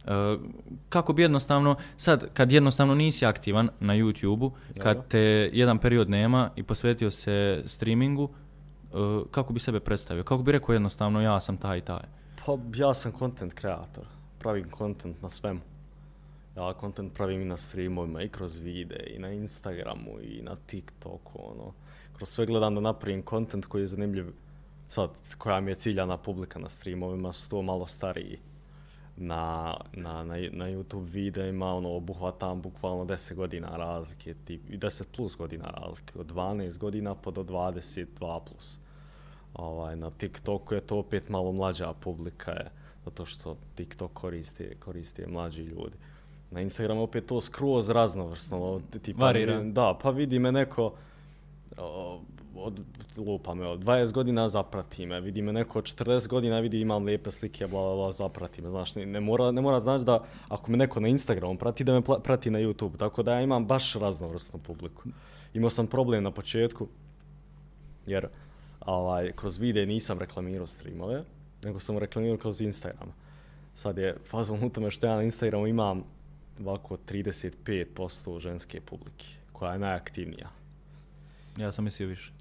[0.06, 0.12] Uh,
[0.90, 6.50] kako bi jednostavno, sad kad jednostavno nisi aktivan na YouTube-u, kad te jedan period nema
[6.56, 10.24] i posvetio se streamingu, uh, kako bi sebe predstavio?
[10.24, 12.04] Kako bi rekao jednostavno ja sam taj i taj?
[12.46, 14.06] Pa ja sam content kreator.
[14.40, 15.60] Pravim content na svemu.
[16.58, 21.40] Ja content pravim i na streamovima, i kroz vide i na Instagramu, i na TikToku,
[21.52, 21.74] ono.
[22.16, 24.34] Kroz sve gledam da napravim content koji je zanimljiv.
[24.88, 28.40] Sad, koja mi je ciljana publika na streamovima, su to malo stariji
[29.18, 35.38] na, na, na, na YouTube videima, ono, obuhvatam bukvalno 10 godina razlike, tip, 10 plus
[35.38, 38.80] godina razlike, od 12 godina pa do 22 plus.
[39.54, 42.72] Ovaj, na TikToku je to opet malo mlađa publika je,
[43.06, 45.98] zato što TikTok koriste, koriste mlađi ljudi.
[46.52, 48.82] Na Instagramu opet to skroz raznovrsno.
[49.02, 49.64] Tipa, Varira.
[49.64, 50.94] Da, pa vidi me neko,
[51.78, 52.22] o,
[52.56, 52.80] od,
[53.18, 57.04] lupa me, od 20 godina zaprati me, vidi me neko od 40 godina, vidi imam
[57.06, 60.72] lijepe slike, bla, bla, bla, zaprati me, znaš, ne mora, ne mora znači da ako
[60.72, 63.66] me neko na Instagramu prati, da me pla- prati na YouTube, tako da ja imam
[63.66, 65.04] baš raznovrsnu publiku.
[65.54, 66.88] Imao sam problem na početku,
[68.06, 68.28] jer
[68.86, 71.24] ovaj, kroz videe nisam reklamirao streamove,
[71.64, 73.14] nego sam reklamirao kroz Instagram.
[73.76, 76.04] Sad je fazom u tome što ja na Instagramu imam
[76.66, 80.50] ovako 35% ženske publike, koja je najaktivnija.
[81.58, 82.32] Ja sam mislio više.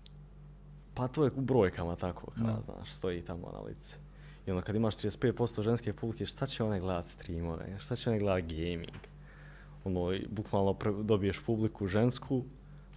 [0.94, 2.61] Pa to je u brojkama tako, kao, Da.
[2.64, 3.96] znaš, stoji tamo na lice.
[4.46, 8.18] I onda kad imaš 35% ženske publike, šta će one gledat streamove, šta će one
[8.18, 8.96] gledat gaming?
[9.85, 12.44] Ono, bukvalno dobiješ publiku žensku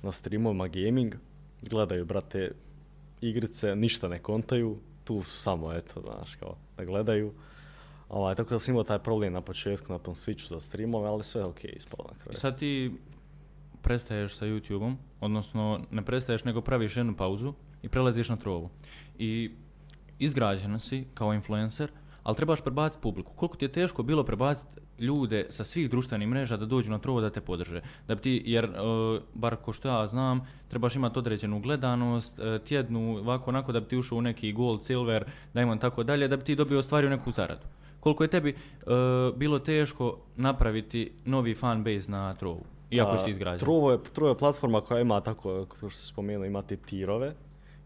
[0.04, 1.16] na streamovima gaming,
[1.62, 2.52] gledaju, brate,
[3.22, 7.34] igrice, ništa ne kontaju, tu samo, eto, znaš, kao, da gledaju.
[8.10, 11.24] Ovaj, tako da sam imao taj problem na početku na tom switchu za streamove, ali
[11.24, 12.38] sve je okej, ispalo na I kraju.
[12.38, 12.92] sad ti
[13.82, 18.70] prestaješ sa YouTube-om, odnosno ne prestaješ nego praviš jednu pauzu i prelaziš na trovu.
[19.18, 19.52] I
[20.20, 21.92] izgrađena si kao influencer,
[22.24, 23.34] ali trebaš prebaciti publiku.
[23.36, 24.70] Koliko ti je teško bilo prebaciti
[25.00, 27.82] ljude sa svih društvenih mreža da dođu na trovo da te podrže.
[28.08, 32.62] Da bi ti, jer, uh, bar ko što ja znam, trebaš imati određenu gledanost, uh,
[32.68, 36.38] tjednu, ovako onako da bi ti ušao u neki gold, silver, diamond, tako dalje, da
[36.38, 37.62] bi ti dobio ostvario neku zaradu.
[38.00, 38.92] Koliko je tebi uh,
[39.38, 43.60] bilo teško napraviti novi fan base na trovu, iako A, si izgrađen?
[43.60, 47.34] Trovo je, Trovo je platforma koja ima tako, kao što si spomenuo, ima te tirove.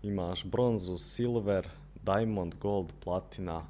[0.03, 1.67] Imaš bronzu, silver,
[2.03, 3.61] diamond, gold, platina,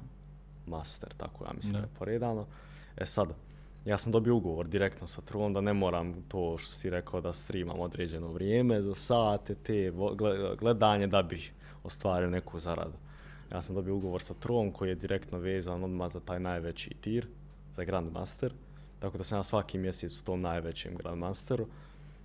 [0.66, 1.78] master, tako ja mislim Da.
[1.78, 2.46] da je poredano.
[2.96, 3.28] E sad,
[3.84, 7.32] ja sam dobio ugovor direktno sa Trovom da ne moram to što si rekao da
[7.32, 9.92] streamam određeno vrijeme za sate, te
[10.58, 11.52] gledanje da bih
[11.84, 13.03] ostvario neku zaradu.
[13.54, 17.26] Ja sam dobio ugovor sa Trovom koji je direktno vezan odmah za taj najveći tir,
[17.74, 18.52] za Grandmaster.
[18.98, 21.66] Tako da sam ja svaki mjesec u tom najvećem Grandmasteru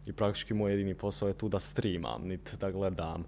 [0.05, 3.25] i praktički moj jedini posao je tu da streamam, niti da gledam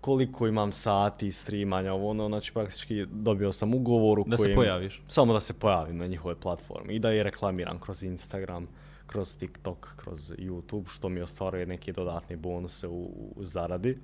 [0.00, 4.56] koliko imam sati streamanja, ovo ono, znači praktički dobio sam ugovor u Da se kojem-
[4.56, 5.02] pojaviš.
[5.08, 8.68] Samo da se pojavim na njihove platforme i da je reklamiram kroz Instagram,
[9.06, 13.98] kroz TikTok, kroz YouTube, što mi ostvaruje neke dodatne bonuse u, u zaradi.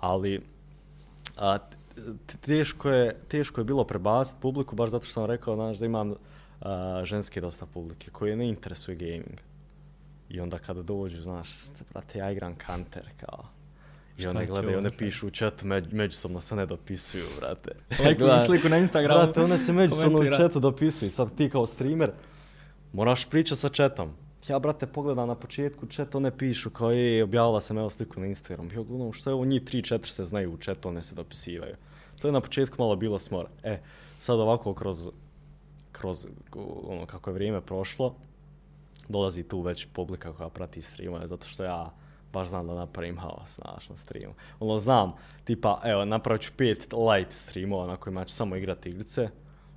[0.00, 0.42] Ali
[1.36, 1.58] a,
[2.40, 6.14] teško, je, teško je bilo prebaciti publiku, baš zato što sam rekao znaš, da imam
[6.60, 9.40] a, ženske dosta publike koje ne interesuje gaming.
[10.28, 11.48] I onda kada dođu, znaš,
[11.92, 13.44] brate, ja igram Counter, kao.
[14.18, 17.70] I će gledaju, one pišu u chatu, među, međusobno se ne dopisuju, brate.
[18.04, 19.22] Lajkuju Gledaj, sliku na Instagramu.
[19.22, 21.10] Brate, one se međusobno u chatu dopisuju.
[21.10, 22.10] Sad ti kao streamer
[22.92, 24.12] moraš pričati sa chatom.
[24.48, 28.26] Ja, brate, pogledam na početku chat, one pišu kao je, objavila sam evo sliku na
[28.26, 28.68] Instagram.
[28.76, 31.76] Ja gledam što je ovo, njih 3-4 se znaju u chatu, one se dopisivaju.
[32.18, 33.48] To je na početku malo bilo smora.
[33.62, 33.80] E,
[34.18, 35.08] sad ovako kroz,
[35.92, 36.26] kroz
[36.88, 38.14] ono, kako je vrijeme prošlo,
[39.08, 41.90] dolazi tu već publika koja prati streamove, zato što ja
[42.32, 44.34] baš znam da napravim haos, znaš, na streamu.
[44.60, 45.12] Ono, znam,
[45.44, 49.28] tipa, evo, napravit ću pet light streamova na kojima ću samo igrati igrice,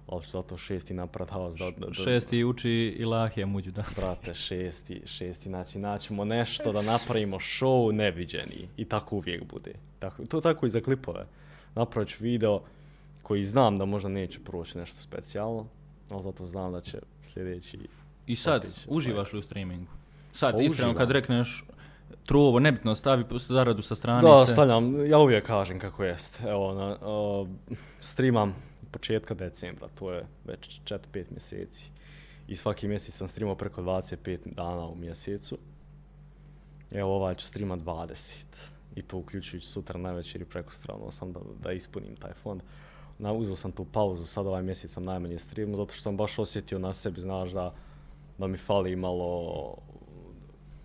[0.08, 3.84] ali ću zato šesti napravit haos da, da, da, Šesti uči Ilahija muđu, da.
[3.96, 9.74] Brate, šesti, šesti, znači naćemo nešto da napravimo show neviđeni i tako uvijek bude.
[10.00, 11.26] Tako, to tako i za klipove.
[11.76, 12.62] Napravit video
[13.22, 15.66] koji znam da možda neće proći nešto specijalno,
[16.10, 17.80] ali zato znam da će sljedeći
[18.28, 18.88] I sad, otići.
[18.88, 19.92] uživaš li u streamingu?
[20.34, 21.66] Sad, Pa iskreno, kad rekneš
[22.26, 24.22] trovo, nebitno, stavi zaradu sa strane.
[24.22, 24.54] Da, sve.
[24.54, 26.40] stavljam, ja uvijek kažem kako jest.
[26.48, 27.48] Evo, na, o,
[28.00, 28.56] streamam
[28.92, 31.90] početka decembra, to je već 4-5 mjeseci.
[32.48, 35.58] I svaki mjesec sam streamao preko 25 dana u mjesecu.
[36.92, 38.16] Evo, ovaj ću streamat 20.
[38.96, 42.62] I to uključujući sutra na večer i preko strano sam da, da ispunim taj fond.
[43.20, 46.40] Na, uzeo sam tu pauzu, sad ovaj mjesec sam najmanje streamu, zato što sam baš
[46.40, 47.74] osjetio na sebi, znaš, da,
[48.38, 49.76] da mi fali malo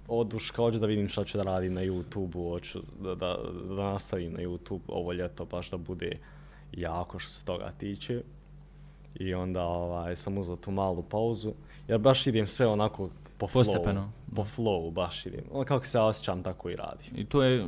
[0.09, 3.37] oduška, hoću da vidim šta ću da radim na YouTube-u, hoću da, da,
[3.69, 6.19] da nastavim na YouTube ovo ljeto, baš da bude
[6.73, 8.23] jako što se toga tiče.
[9.15, 11.53] I onda ovaj, sam uzeo tu malu pauzu,
[11.89, 15.45] jer baš idem sve onako po Postepeno, flowu, po flowu baš idem.
[15.53, 17.13] Ono kako se osjećam, tako i radim.
[17.15, 17.59] I to je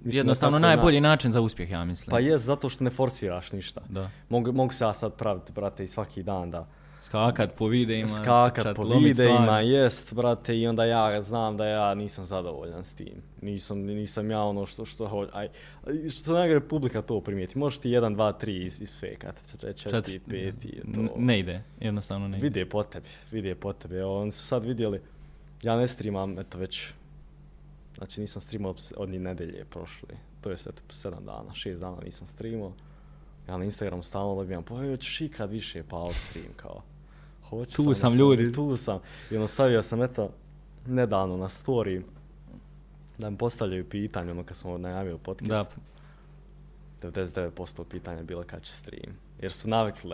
[0.00, 2.10] da jednostavno najbolji na- način za uspjeh, ja mislim.
[2.10, 3.80] Pa jest, zato što ne forsiraš ništa.
[3.88, 4.10] Da.
[4.28, 6.66] Mogu, mogu se ja sad praviti, brate, i svaki dan da
[7.08, 8.08] Skakat po videima.
[8.08, 9.68] skakat po videima, stvari.
[9.68, 13.22] jest, brate, i onda ja znam da ja nisam zadovoljan s tim.
[13.42, 15.48] Nisam, nisam ja ono što, što hoću, aj,
[16.10, 17.58] što najgore publika to primijeti.
[17.58, 21.14] Možeš ti 1, 2, 3 iz, isfekat, 4, Četiri- 5 i to.
[21.16, 22.44] Ne ide, jednostavno ne ide.
[22.44, 24.00] Vide po tebi, vide po tebi.
[24.00, 25.00] Oni su sad vidjeli,
[25.62, 26.88] ja ne streamam, eto već,
[27.96, 30.08] znači nisam streamao od, njih nedelje prošle.
[30.40, 32.72] To je eto, 7 dana, 6 dana nisam streamao.
[33.48, 36.82] Ja na Instagramu stalno dobijam, pa joj, ćeš ikad više pao stream, kao.
[37.48, 38.52] Hoću Tu sam, nešto, ljudi.
[38.52, 38.98] Tu sam.
[39.30, 40.30] I ono stavio sam, eto,
[40.86, 42.02] nedavno na story,
[43.18, 45.70] da mi postavljaju pitanje, ono kad sam najavio podcast.
[47.02, 47.10] Da.
[47.10, 49.16] 99% pitanja bilo kad će stream.
[49.40, 49.68] Jer su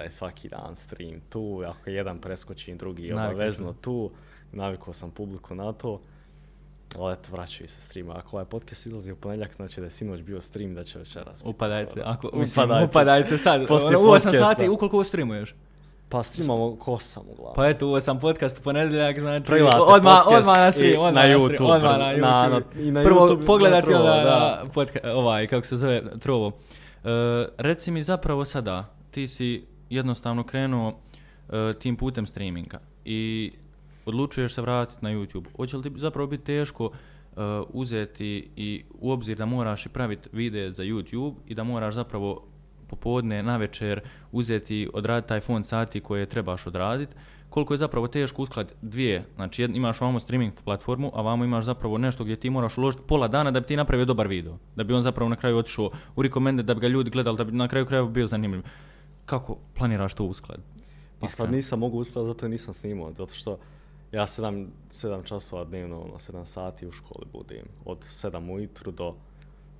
[0.04, 4.10] je svaki dan stream tu, ako jedan preskočim, drugi je obavezno tu.
[4.52, 6.00] Navikao sam publiku na to.
[6.98, 8.14] Ali eto, vraćaju se streama.
[8.16, 11.42] Ako ovaj podcast izlazi u ponedjeljak, znači da je sinoć bio stream, da će večeras.
[11.44, 12.38] Upadajte, ako, Upadajte.
[12.38, 13.66] mislim, upadajte sad.
[13.68, 14.38] Poslije Ono, u 8 podcasta.
[14.38, 15.54] sati, ukoliko streamuješ.
[16.14, 17.54] Pa streamamo ko sam uglavnom.
[17.56, 21.14] Pa eto, u 8 podcast u ponedjeljak, znači, Pregledate odmah, podcast odmah na stream, odmah
[21.14, 22.20] na na, YouTube, stream, odmah na YouTube.
[22.20, 24.64] na- na- i na Prvo YouTube, pogledati na onda Trovo, na da.
[24.74, 26.52] podca, ovaj, kako se zove, Trovo.
[27.04, 27.08] E,
[27.58, 30.92] reci mi zapravo sada, ti si jednostavno krenuo
[31.48, 33.50] e, tim putem streaminga i
[34.06, 35.46] odlučuješ se vratiti na YouTube.
[35.56, 40.28] Hoće li ti zapravo biti teško e, uzeti i u obzir da moraš i praviti
[40.32, 42.42] videe za YouTube i da moraš zapravo
[42.88, 44.00] popodne, na večer
[44.32, 47.14] uzeti, odraditi taj fond sati koje trebaš odraditi,
[47.50, 51.64] koliko je zapravo teško uskladiti dvije, znači jed, imaš ovamo streaming platformu, a vamo imaš
[51.64, 54.84] zapravo nešto gdje ti moraš uložiti pola dana da bi ti napravio dobar video, da
[54.84, 57.52] bi on zapravo na kraju otišao u recommended, da bi ga ljudi gledali, da bi
[57.52, 58.62] na kraju krajeva bio zanimljiv.
[59.26, 60.68] Kako planiraš to uskladiti?
[61.20, 63.58] Pa sad nisam mogu uspjeti, zato nisam snimao, zato što
[64.12, 69.14] ja 7, 7 časova dnevno, ono, 7 sati u školi budem, od 7 ujutru do,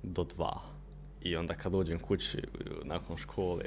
[0.03, 0.57] do 2.
[1.25, 2.41] I onda kad dođem kući
[2.83, 3.63] nakon škole,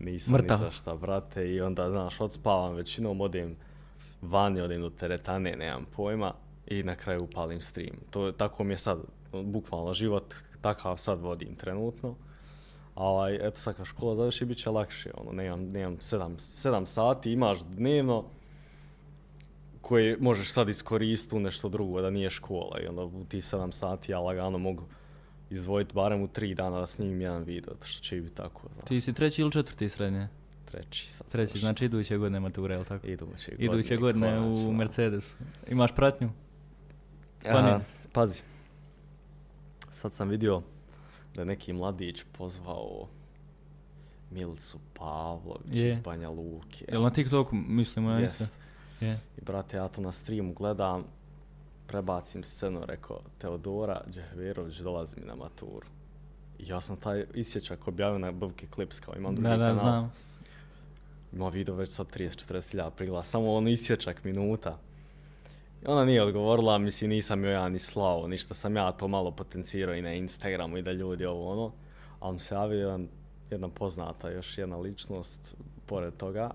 [0.00, 0.58] nisam Mrtav.
[0.58, 3.56] ni za šta, brate, i onda, znaš, odspavam, većinom odem
[4.22, 6.34] vani, odem do teretane, nemam pojma,
[6.66, 7.96] i na kraju upalim stream.
[8.10, 8.98] To, je- tako mi je sad,
[9.32, 12.14] bukvalno, život takav sad vodim trenutno.
[12.94, 16.86] A ovaj, eto sad kad škola završi, bit će lakše, ono, nemam, nemam 7, 7
[16.86, 18.24] sati, imaš dnevno
[19.80, 23.72] koje možeš sad iskoristiti u nešto drugo, da nije škola i onda u tih 7
[23.72, 24.84] sati ja lagano mogu
[25.50, 28.88] izdvojiti barem u 3 dana da snimim jedan video, to što će biti tako, znaš,
[28.88, 30.28] Ti si treći ili četvrti srednje?
[30.64, 31.28] treći sad.
[31.28, 31.60] Treći, završim.
[31.60, 33.06] znači iduće godine matura, je li tako?
[33.06, 34.72] Iduće Iduće godine u konačno.
[34.72, 35.36] Mercedesu.
[35.68, 36.30] Imaš pratnju?
[37.46, 37.80] Aha,
[38.12, 38.42] pazi,
[39.90, 40.62] sad sam vidio
[41.34, 43.08] da je neki mladić pozvao
[44.30, 45.88] Milicu Pavlović Je.
[45.88, 46.84] iz Banja Luke.
[46.88, 48.44] Jel na TikToku mislimo ja isto?
[48.44, 48.58] Jest.
[49.00, 49.18] Je.
[49.38, 51.04] I brate, ja to na streamu gledam,
[51.88, 55.86] prebacim scenu, rekao, Teodora Džehverović dolazi mi na maturu.
[56.58, 59.80] I ja sam taj isječak objavio na Buvke Clips, kao imam drugi Da, da, kanal.
[59.80, 60.12] znam.
[61.32, 64.78] Ima video već sad 30-40 hiljada prigleda, samo on isječak minuta.
[65.82, 69.30] I ona nije odgovorila, mislim nisam joj ja ni slao, ništa sam ja to malo
[69.30, 71.72] potencirao i na Instagramu i da ljudi ovo ono.
[72.20, 73.08] Ali mi se javio jedan,
[73.50, 75.54] jedna poznata, još jedna ličnost
[75.86, 76.50] pored toga.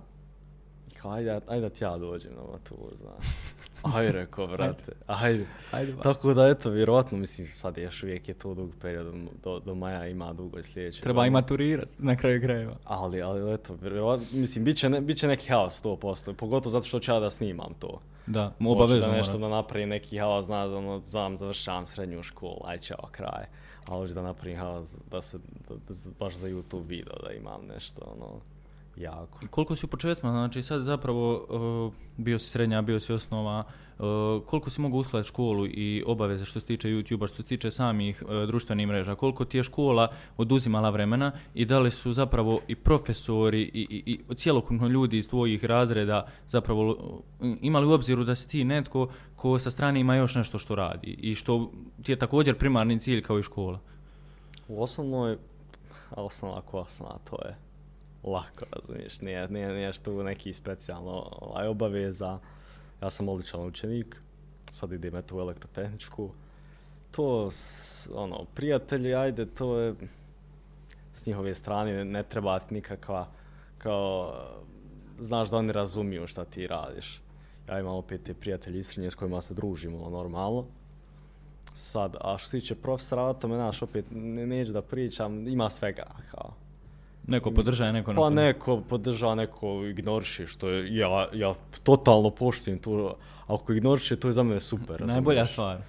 [1.02, 3.26] Kao, ajde, ajde da ti ja dođem na maturu, znaš.
[3.84, 5.46] Ajde, rekao, brate, ajde.
[5.72, 5.94] Ajde.
[6.04, 10.08] Tako da, eto, vjerojatno, mislim, sad još uvijek je to dug period, do, do maja
[10.08, 11.02] ima dugo i sljedeće.
[11.02, 12.76] Treba i maturirat na kraju krajeva.
[12.84, 16.86] Ali, ali eto, vjerovatno, mislim, bit će, ne, bit će neki haos 100%, pogotovo zato
[16.86, 18.02] što ću ja da snimam to.
[18.28, 22.78] Da, obavezno da nešto da napravim neki haos, znaš, ono, znam, završavam srednju školu, aj
[22.78, 23.46] čao, kraj.
[23.88, 25.38] Ali hoću da napravim haos, da se,
[25.70, 28.40] da, da, baš za YouTube video, da imam nešto, ono,
[28.98, 29.40] jako.
[29.50, 31.46] Koliko si u početcima, znači sad zapravo
[31.88, 33.64] uh, bio si srednja, bio si osnova,
[34.00, 34.06] uh,
[34.46, 38.24] koliko si mogao uskladiti školu i obaveze što se tiče YouTube-a, što se tiče samih
[38.24, 42.76] uh, društvenih mreža, koliko ti je škola oduzimala vremena i da li su zapravo i
[42.76, 48.36] profesori i, i, i cijelokupno ljudi iz tvojih razreda zapravo uh, imali u obziru da
[48.36, 51.72] si ti netko ko sa strane ima još nešto što radi i što
[52.04, 53.80] ti je također primarni cilj kao i škola.
[54.68, 55.38] U osnovnoj,
[56.10, 57.56] a osnova ako osnova, to je
[58.24, 62.40] lako, razumiješ, nije, nije, nije što neki specijalno ovaj, obaveza.
[63.02, 64.18] Ja sam odličan učenik,
[64.72, 66.30] sad idem eto u elektrotehničku.
[67.12, 67.50] To,
[68.14, 69.96] ono, prijatelji, ajde, to je
[71.14, 73.28] s njihove strane ne, ne treba ti nikakva,
[73.78, 74.34] kao,
[75.20, 77.22] znaš da oni razumiju šta ti radiš.
[77.70, 80.66] Ja imam opet te prijatelje iz Srednje s kojima se družimo normalno.
[81.74, 85.70] Sad, a što se tiče profesora, o tome, znaš, opet ne, neću da pričam, ima
[85.70, 86.54] svega, kao.
[87.28, 91.54] Neko podržaje, neko na Pa neko podržava, neko ignoriše, što je, ja, ja
[91.84, 93.10] totalno poštujem tu,
[93.48, 95.02] ako ignoriše, to je za mene super.
[95.02, 95.52] Najbolja razumiješ?
[95.52, 95.82] stvar.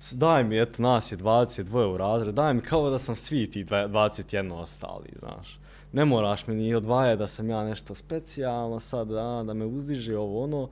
[0.00, 3.50] s- daj mi, eto, nas je 22 u razred, daj mi kao da sam svi
[3.50, 5.58] ti dva- 21 ostali, znaš.
[5.92, 10.16] Ne moraš mi ni odvajati da sam ja nešto specijalno sad, da, da me uzdiže
[10.16, 10.68] ovo ono.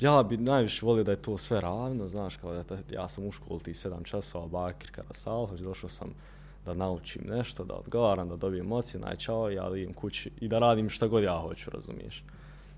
[0.00, 3.32] Ja bi najviše volio da je to sve ravno, znaš, kao da ja sam u
[3.32, 6.08] školi ti 7 časova, bakir, kada salhoć, došao sam
[6.64, 10.88] da naučim nešto, da odgovaram, da dobijem ocjena, čao, ja idem kući i da radim
[10.88, 12.24] šta god ja hoću, razumiješ.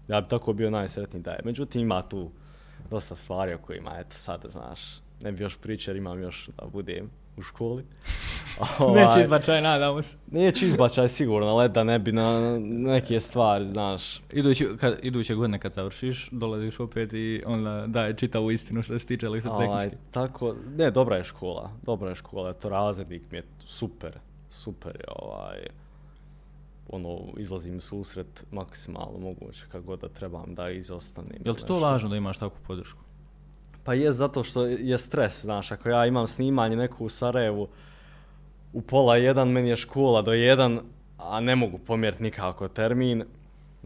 [0.09, 1.41] Ja bi tako bio najsretniji da je.
[1.45, 2.30] Međutim, ima tu
[2.91, 4.80] dosta stvari o kojima, eto, sad, znaš,
[5.22, 7.85] ne bi još pričao, imam još da budem u školi.
[8.97, 10.16] Neće izbačaj, nadamo se.
[10.30, 14.22] Neće izbačaj sigurno, ali da ne bi na neke stvari, znaš.
[14.33, 19.07] Idući, kad, iduće godine kad završiš, dolaziš opet i onda daje čitavu istinu što se
[19.07, 19.97] tiče Ovaj, elektrotehnički.
[20.11, 24.18] tako, ne, dobra je škola, dobra je škola, eto, razrednik mi je super,
[24.51, 25.59] super je, ovaj,
[26.89, 31.30] ono, izlazim u susret maksimalno moguće, kako god da trebam da izostanem.
[31.45, 31.87] Jel ti to nešto.
[31.89, 33.01] važno da imaš takvu podršku?
[33.85, 37.68] Pa je zato što je stres, znaš, ako ja imam snimanje neku u Sarajevu,
[38.72, 40.80] u pola jedan, meni je škola do jedan,
[41.18, 43.24] a ne mogu pomjeriti nikako termin,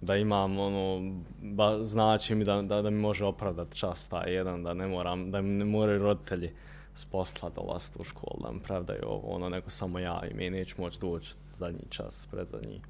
[0.01, 4.62] da imam, ono, ba, znači mi da, da, da mi može opravdati čas taj jedan,
[4.62, 6.51] da ne moram, da mi ne moraju roditelji
[6.94, 10.51] s posla dolaziti u školu, da mi pravdaju ovo, ono, nego samo ja i mi
[10.51, 12.80] neću moći doći zadnji čas, predzadnji.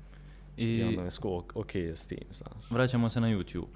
[0.56, 2.70] I, I I ono je sko, ok s tim, znaš.
[2.70, 3.66] vraćamo se na YouTube.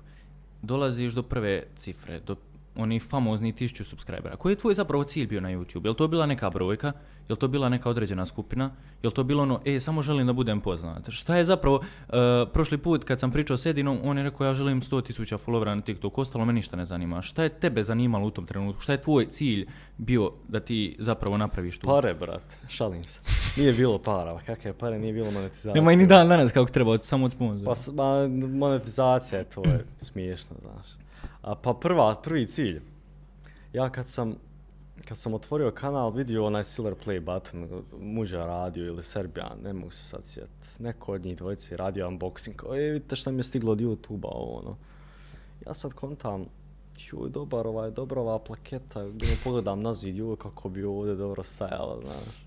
[0.62, 2.37] Dolaziš do prve cifre, do
[2.77, 4.37] onih famozni tisuću subscribera.
[4.37, 5.87] Koji je tvoj zapravo cilj bio na YouTube?
[5.87, 6.93] Je to bila neka brojka?
[7.29, 8.71] Je to bila neka određena skupina?
[9.03, 11.11] Je to bilo ono, e, samo želim da budem poznat?
[11.11, 12.14] Šta je zapravo, uh,
[12.53, 15.75] prošli put kad sam pričao s Edinom, on je rekao ja želim 100 tisuća followera
[15.75, 17.23] na TikTok, ostalo me ništa ne zanima.
[17.23, 18.83] Šta je tebe zanimalo u tom trenutku?
[18.83, 19.66] Šta je tvoj cilj
[19.99, 21.87] bio da ti zapravo napraviš tu?
[21.87, 23.21] Pare, brat, šalim se.
[23.57, 25.75] Nije bilo para, kakve pare, nije bilo monetizacije.
[25.75, 27.75] Nema i ni dan danas kako treba, samo od sponzora.
[27.75, 30.99] Pa ma, monetizacija, to je smiješno, znaš.
[31.43, 32.80] A, pa prva, prvi cilj.
[33.72, 34.34] Ja kad sam,
[35.09, 39.91] kad sam otvorio kanal, vidio onaj Silver Play button, muža radio ili Serbijan, ne mogu
[39.91, 40.76] se sad sjet.
[40.78, 44.28] Neko od njih dvojice radio unboxing, kao, e, vidite šta mi je stiglo od YouTube-a,
[44.28, 44.76] ovo, ono.
[45.66, 46.47] Ja sad kontam,
[47.12, 51.43] joj, dobar ovaj, dobra ova plaketa, gdje pogledam na zid, joj, kako bi ovdje dobro
[51.43, 52.47] stajalo, znaš.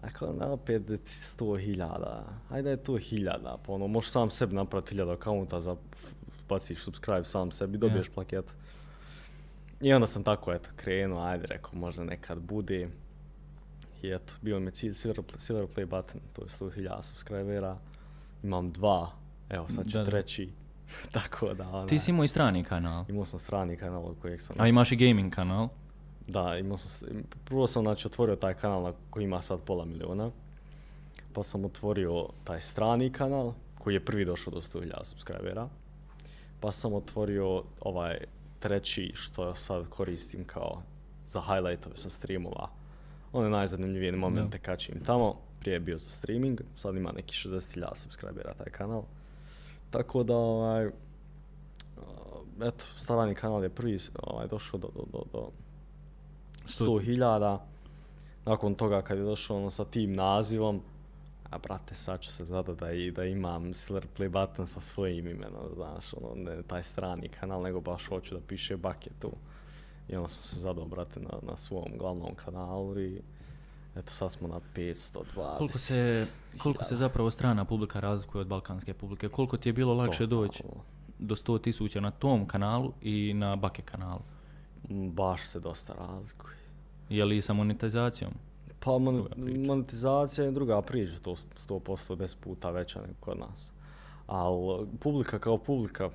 [0.00, 4.54] A kao na opet sto hiljada, ajde je to hiljada, pa ono, možeš sam sebi
[4.54, 5.76] napraviti hiljada akaunta za
[6.48, 8.12] baciš subscribe sam sebi, dobiješ Ja.
[8.14, 8.56] plaket.
[9.80, 12.88] I onda sam tako, eto, krenuo, ajde, rekao, možda nekad bude.
[14.02, 17.78] I eto, bio mi je cilj Silver, Silver Play button, to je 100.000 subscribera.
[18.42, 19.10] Imam dva,
[19.50, 20.50] evo sad ću Da, treći.
[21.12, 24.40] tako da, ona, Ti si imao i strani kanal, imao sam strani kanal od kojeg
[24.40, 24.56] sam...
[24.58, 25.68] a imaš i gaming kanal.
[26.28, 27.08] Da, imao sam,
[27.44, 30.30] prvo sam znači otvorio taj kanal na koji ima sad pola miliona,
[31.32, 35.68] pa sam otvorio taj strani kanal koji je prvi došao do 100.000 subscribera,
[36.62, 38.18] pa sam otvorio ovaj
[38.58, 40.82] treći što sad koristim kao
[41.26, 42.68] za highlightove sa streamova.
[43.32, 44.64] One najzanimljivije momente Da.
[44.64, 49.02] kačim tamo, prije je bio za streaming, sad ima neki 60.000 subscribera taj kanal.
[49.90, 50.90] Tako da, ovaj,
[52.62, 55.48] eto, strani kanal je prvi ovaj, došao do, do, do, do
[56.66, 57.58] 100.000.
[58.44, 60.82] Nakon toga kad je došao ono sa tim nazivom,
[61.52, 65.26] a brate, sad ću se zadat da, i, da imam Silver Play button sa svojim
[65.26, 69.32] imenom, znaš, ono, ne taj strani kanal, nego baš hoću da piše Bake tu.
[70.08, 73.22] I onda sam se zadao, brate, na, na svom glavnom kanalu i
[73.96, 75.58] eto sad smo na 520.
[75.58, 76.26] Koliko se,
[76.58, 79.28] koliko se zapravo strana publika razlikuje od balkanske publike?
[79.28, 80.62] Koliko ti je bilo lakše doći
[81.18, 84.20] do 100 tisuća na tom kanalu i na Bake kanalu?
[84.90, 86.56] M, Baš se dosta razlikuje.
[87.08, 88.32] Je li sa monetizacijom?
[88.84, 89.26] Pa mon,
[89.66, 91.36] monetizacija je druga priča, to
[91.68, 93.72] 100% 10 puta veća nego kod nas.
[94.26, 96.10] Ali publika kao publika, e,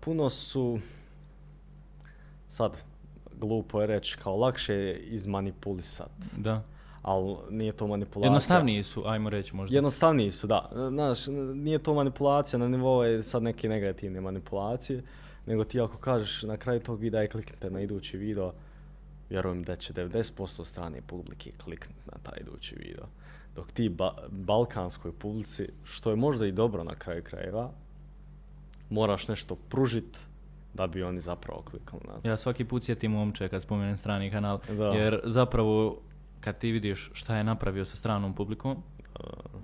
[0.00, 0.78] puno su,
[2.48, 2.76] sad,
[3.40, 6.62] glupo je reći, kao lakše je izmanipulisat, Da.
[7.02, 8.26] ali nije to manipulacija.
[8.26, 9.76] Jednostavniji su, ajmo reći možda.
[9.76, 10.70] Jednostavniji su, da.
[10.90, 15.02] Znaš, nije to manipulacija na nivou je sad neke negativne manipulacije,
[15.46, 18.52] nego ti ako kažeš na kraju tog videa i kliknite na idući video,
[19.30, 23.04] vjerujem da će 90% strane publike kliknuti na taj idući video.
[23.54, 27.70] Dok ti ba balkanskoj publici, što je možda i dobro na kraju krajeva,
[28.90, 30.18] moraš nešto pružit
[30.74, 32.28] da bi oni zapravo kliknuli na to.
[32.28, 34.84] Ja svaki put sjetim momče kad spomenem strani kanal, Da.
[34.84, 36.00] jer zapravo
[36.40, 38.76] kad ti vidiš šta je napravio sa stranom publikom,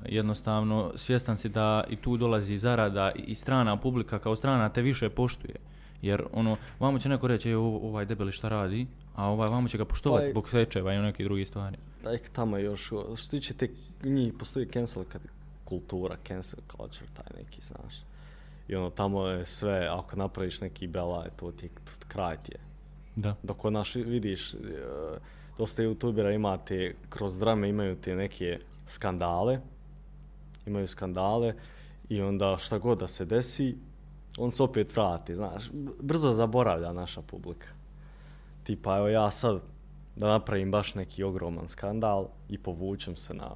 [0.04, 5.08] jednostavno svjestan si da i tu dolazi zarada i strana publika kao strana te više
[5.08, 5.56] poštuje.
[6.02, 9.78] Jer ono, vamo će neko reći, "E, ovaj debeli šta radi, a ovaj vamo će
[9.78, 11.76] ga poštovati Pa zbog sečeva i nekih drugih stvari.
[12.02, 13.68] Tek tamo je još, što se tiče te,
[14.04, 15.22] njih postoji cancel kad,
[15.64, 17.94] kultura, cancel culture, taj neki, znaš.
[18.68, 22.60] I ono, tamo je sve, ako napraviš neki belaj, to ti to kraj ti je.
[23.16, 23.34] Da.
[23.42, 24.58] Dok kod naš vidiš, e,
[25.58, 29.60] dosta youtubera imate, kroz drame imaju te neke skandale,
[30.66, 31.54] imaju skandale
[32.08, 33.76] i onda šta god da se desi,
[34.38, 35.70] on se opet vrati, znaš,
[36.00, 37.68] brzo zaboravlja naša publika.
[38.64, 39.60] Tipa, evo ja sad
[40.16, 43.50] da napravim baš neki ogroman skandal i povučem se na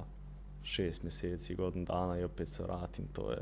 [0.63, 3.37] šest mjeseci, godinu dana i opet se vratim, to je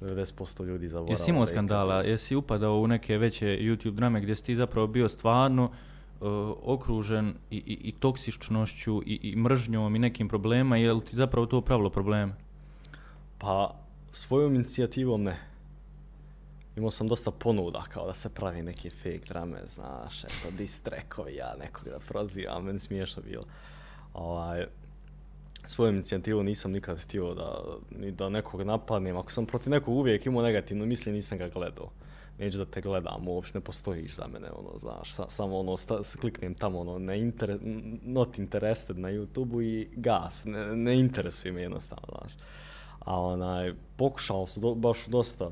[0.00, 1.12] 90% ljudi zaboravlja.
[1.12, 5.08] Jesi imao skandala, jesi upadao u neke veće YouTube drame gdje si ti zapravo bio
[5.08, 6.28] stvarno uh,
[6.62, 11.46] okružen i, i, i toksičnošću i, i mržnjom i nekim problema, je li ti zapravo
[11.46, 12.32] to pravilo probleme?
[13.38, 13.74] Pa,
[14.12, 15.53] svojom inicijativom ne.
[16.76, 21.34] Imao sam dosta ponuda, kao da se pravi neke fake drame, znaš, eto, diss trackovi,
[21.34, 23.44] ja nekog da prozivam, meni smiješno bilo.
[24.14, 24.66] Ovaj,
[25.66, 27.62] svoju inicijativu nisam nikad htio da,
[27.98, 29.16] ni da nekog napadnem.
[29.16, 31.90] Ako sam protiv nekog uvijek imao negativno mišljenje, nisam ga gledao.
[32.38, 35.98] Neću da te gledam, uopšte ne postojiš za mene, ono, znaš, sa, samo ono, sta,
[36.20, 37.58] kliknem tamo, ono, ne inter,
[38.02, 42.32] not interested na YouTube-u i gas, ne, ne interesuje me jednostavno, znaš.
[42.98, 45.50] A onaj, pokušao su do, baš dosta,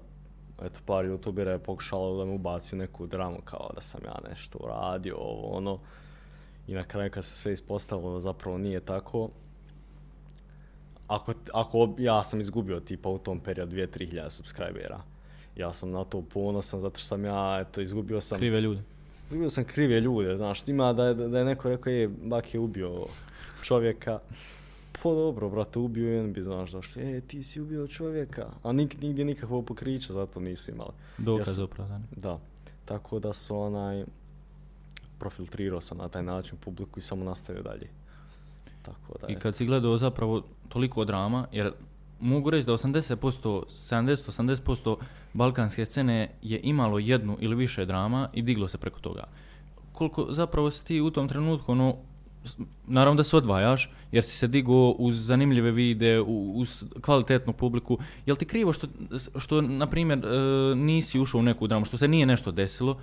[0.64, 4.58] eto, par youtubera je pokušalo da me ubaci neku dramu, kao da sam ja nešto
[4.58, 5.78] uradio, ovo, ono.
[6.66, 9.30] I na kraju kad se sve ispostavilo da zapravo nije tako,
[11.06, 15.00] ako, ako ja sam izgubio tipa u tom periodu 2-3 hiljada subscribera,
[15.56, 18.38] ja sam na to ponosan zato što sam ja, eto, izgubio sam...
[18.38, 18.82] Krive ljude.
[19.26, 22.60] Izgubio sam krive ljude, znaš, ima da je, da je neko rekao, je, bak je
[22.60, 23.06] ubio
[23.62, 24.18] čovjeka,
[24.92, 29.02] pa dobro, brate, ubio je, bi, znaš, došlo, e, ti si ubio čovjeka, a nik,
[29.02, 30.92] nigdje nikakvog pokrića zato nisu imali.
[31.18, 32.04] Dokaz opravdani.
[32.16, 32.38] Da,
[32.84, 34.04] tako da su onaj,
[35.18, 37.88] profiltrirao sam na taj način publiku i samo nastavio dalje.
[38.82, 41.72] Tako da, I kad si gledao zapravo toliko drama, jer
[42.20, 44.96] mogu reći da 80%, 70-80%
[45.32, 49.24] balkanske scene je imalo jednu ili više drama i diglo se preko toga.
[49.92, 51.96] Koliko zapravo si ti u tom trenutku, ono,
[52.86, 56.20] naravno da se odvajaš, jer si se digao uz zanimljive vide,
[56.54, 57.98] uz kvalitetnu publiku.
[58.26, 58.86] Jel ti krivo što,
[59.36, 60.28] što na primjer, e,
[60.74, 62.98] nisi ušao u neku dramu, što se nije nešto desilo,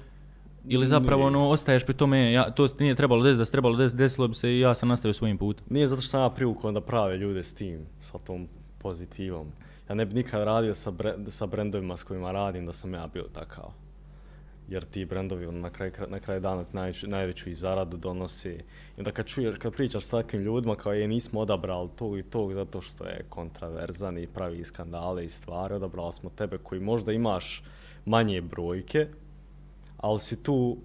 [0.68, 3.98] ili zapravo ono, ostaješ pri tome, ja, to nije trebalo desiti, da se trebalo desiti,
[3.98, 5.66] desilo bi se i ja sam nastavio svojim putem.
[5.70, 9.48] Nije zato što sam ja privukao da prave ljude s tim, sa tom pozitivom.
[9.90, 13.08] Ja ne bi nikad radio sa, bre, sa brendovima s kojima radim da sam ja
[13.14, 13.72] bio takav.
[14.70, 18.52] Jer ti brendovi ono, na kraj, na kraj dana ti najveću, najveću i zaradu donosi.
[18.52, 18.64] I
[18.98, 22.54] onda kad, čuješ, kad pričaš s takvim ljudima kao je nismo odabrali tog i tog
[22.54, 27.64] zato što je kontraverzan i pravi skandale i stvari, odabrali smo tebe koji možda imaš
[28.06, 29.08] manje brojke,
[29.98, 30.78] ali si tu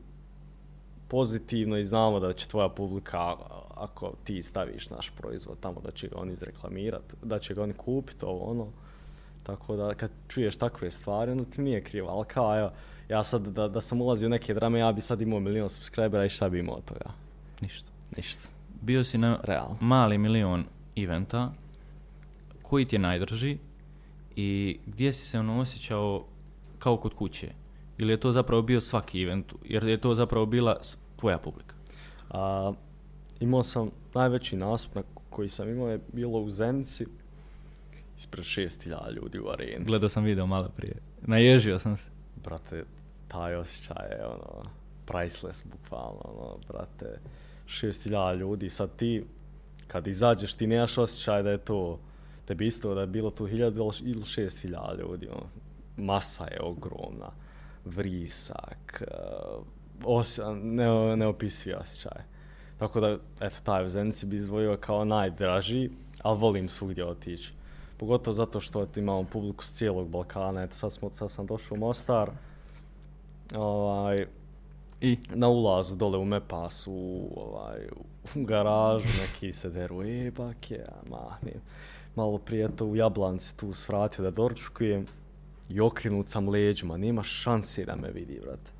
[1.09, 3.37] pozitivno i znamo da će tvoja publika,
[3.75, 7.73] ako ti staviš naš proizvod tamo, da će ga oni izreklamirati, da će ga oni
[7.73, 8.67] kupiti, ovo ono.
[9.43, 12.09] Tako da kad čuješ takve stvari, onda ti nije krivo.
[12.09, 12.73] Ali kao, evo, ja
[13.25, 16.29] sad da, da sam ulazio u neke drame, ja bi sad imao milion subscribera i
[16.29, 17.11] šta bi imao od toga?
[17.61, 17.89] Ništa.
[18.17, 18.49] Ništa.
[18.83, 19.77] Bio si na Realno.
[19.81, 20.65] mali milion
[20.97, 21.53] eventa,
[22.63, 23.59] koji ti je najdrži
[24.37, 26.25] i gdje si se ono osjećao
[26.79, 27.49] kao kod kuće?
[27.99, 30.77] Ili je to zapravo bio svaki event, jer je to zapravo bila
[31.17, 31.75] tvoja publika?
[32.31, 32.73] A,
[33.41, 37.07] imao sam najveći nastup na koji sam imao je bilo u Zenici
[38.19, 39.85] ispred 6000 ljudi u areni.
[39.85, 40.95] Gledao sam video malo prije.
[41.23, 42.11] Naježio sam se.
[42.45, 42.85] brate,
[43.35, 44.71] taj osjećaj je ono,
[45.07, 47.19] priceless, bukvalno, ono, brate,
[47.67, 49.25] 6000 ljudi, sad ti,
[49.87, 51.99] kad izađeš, ti nemaš osjećaj da je to,
[52.47, 55.47] tebi isto da je bilo tu 1000 ili- 6000 ljudi, ono,
[55.97, 57.31] masa je ogromna,
[57.85, 59.15] vrisak, eh,
[60.05, 62.23] osja, ne, neopisivi osjećaj.
[62.79, 65.91] Tako da, eto, taj u Zenici bi izdvojio kao najdraži,
[66.23, 67.53] ali volim svugdje otići.
[67.97, 71.75] Pogotovo zato što eto, imamo publiku s cijelog Balkana, eto sad, smo, sad sam došao
[71.75, 72.31] u Mostar,
[73.57, 74.27] ovaj,
[75.01, 75.19] I?
[75.35, 77.79] na ulazu dole u Mepasu, ovaj,
[78.35, 81.61] u garažu, neki se deru, e, bake, ja mahnem.
[82.17, 85.07] Malo prije to u Jablanci tu svratio da doručkujem
[85.71, 88.71] i okrenut sam leđima, nema šanse da me vidi, brate.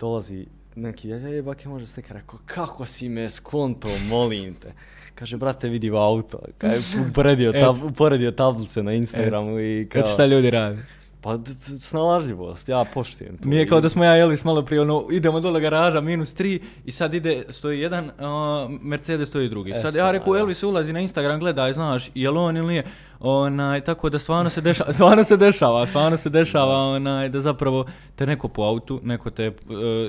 [0.00, 4.72] Dolazi neki, e, bake, može slika, rekao, kako si me skonto, molim te.
[5.14, 6.38] Kaže, brate, vidi u auto.
[6.58, 10.02] Kaže, uporedio, tab, uporedio tablice na Instagramu i kao...
[10.02, 10.82] Kad šta ljudi rade?
[11.26, 11.38] Pa,
[11.80, 13.48] snalažljivost, ja poštujem to.
[13.48, 16.60] Nije kao da smo ja i Elvis malo prije, ono, idemo dole garaža, minus tri,
[16.84, 19.70] i sad ide, stoji jedan, uh, Mercedes stoji drugi.
[19.70, 20.36] E, sad sad, ja reku.
[20.36, 22.84] Elvis ulazi na Instagram, gledaj, znaš, je on ili nije,
[23.28, 27.86] Onaj, tako da stvarno se dešava, stvarno se dešava, stvarno se dešava onaj, da zapravo
[28.16, 29.54] te neko po autu, neko te uh,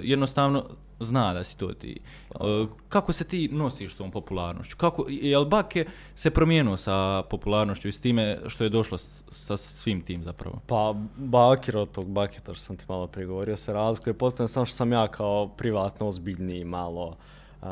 [0.03, 0.63] jednostavno
[0.99, 1.99] zna da si to ti.
[2.30, 4.78] Uh, kako se ti nosiš s tom popularnošću?
[4.78, 9.24] Kako, je li Bake se promijenuo sa popularnošću i s time što je došlo s,
[9.32, 10.59] sa svim tim zapravo?
[10.68, 14.76] Pa Bakir od tog Baketa što sam ti malo pregovorio se razlikuje potpuno samo što
[14.76, 17.15] sam ja kao privatno ozbiljniji malo
[17.61, 17.68] uh,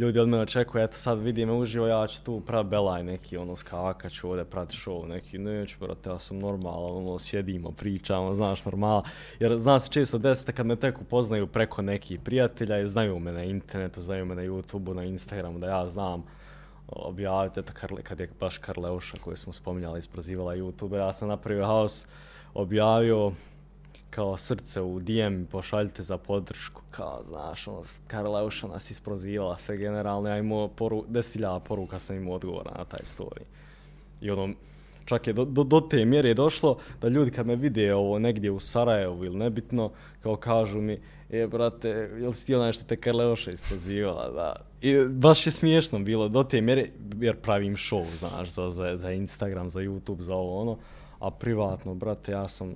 [0.00, 3.36] ljudi od mene očekuju, eto sad vidi me uživo, ja ću tu prav belaj neki,
[3.36, 7.76] ono, skaka ću ovdje prati show neki, neću, brate, ja sam normalan, ono, sjedimo, ono,
[7.76, 9.02] pričamo, ono, znaš, normala,
[9.40, 13.32] jer zna se često desite kad me tek upoznaju preko nekih prijatelja i znaju me
[13.32, 16.24] na internetu, znaju me na YouTubeu, na Instagramu, da ja znam,
[16.88, 21.28] ono, objavite to Karle, kad je baš Karleuša koju smo spominjali isprozivala YouTube, ja sam
[21.28, 22.06] napravio haos,
[22.54, 23.32] objavio
[24.10, 29.76] kao srce u DM pošaljite za podršku, kao, znaš, ono, Karla Uša nas isprozivala, sve
[29.76, 33.42] generalno, ja imao poru, destiljava poruka sam imao odgovora na taj story.
[34.20, 34.54] I ono,
[35.04, 38.18] čak je do, do, do te mjere je došlo da ljudi kad me vide ovo
[38.18, 39.90] negdje u Sarajevu ili nebitno,
[40.22, 41.00] kao kažu mi,
[41.30, 41.88] e, brate,
[42.20, 44.56] jel si ti onaj što te Karla Uša isprozivala, da.
[44.82, 46.86] I baš je smiješno bilo do te mjere,
[47.20, 50.78] jer pravim show, znaš, za, za, za Instagram, za YouTube, za ovo, ono,
[51.18, 52.74] a privatno, brate, ja sam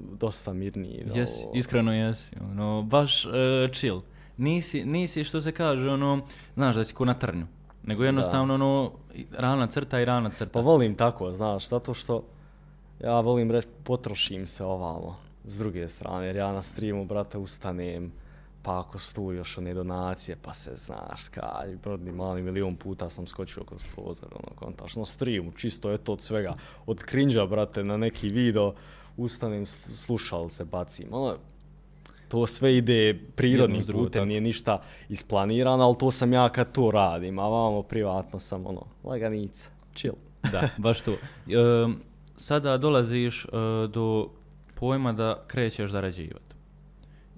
[0.00, 1.06] dosta mirniji.
[1.14, 1.52] Jes, ovo...
[1.54, 3.32] iskreno jesi, ono, baš uh,
[3.72, 4.00] chill.
[4.36, 6.20] Nisi, nisi što se kaže, ono,
[6.54, 7.46] znaš da si ko na trnju,
[7.82, 8.64] nego jednostavno, da.
[8.64, 8.92] ono,
[9.32, 10.52] rana crta i rana crta.
[10.52, 12.24] Pa volim tako, znaš, zato što
[13.02, 18.12] ja volim reći, potrošim se ovamo, s druge strane, jer ja na streamu, brate, ustanem,
[18.62, 23.26] pa ako stu još one donacije, pa se znaš, kaj, brodni mali milion puta sam
[23.26, 26.54] skočio kroz prozor, ono, kontaš, na streamu, čisto je to od svega,
[26.86, 28.74] od cringe brate, na neki video,
[29.16, 31.08] ustanem, slušalce bacim.
[31.10, 31.36] Ono,
[32.28, 37.38] to sve ide prirodnim putem, nije ništa isplanirano, ali to sam ja kad to radim,
[37.38, 40.14] a vamo privatno sam ono, laganica, chill.
[40.52, 41.12] Da, baš to.
[41.12, 41.16] E,
[42.36, 43.48] sada dolaziš e,
[43.88, 44.30] do
[44.74, 46.54] pojma da krećeš zarađivati.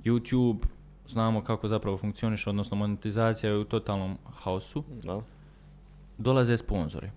[0.04, 0.58] YouTube,
[1.08, 4.84] znamo kako zapravo funkcioniš, odnosno monetizacija je u totalnom haosu.
[5.02, 5.20] Da.
[6.18, 7.10] Dolaze sponzori.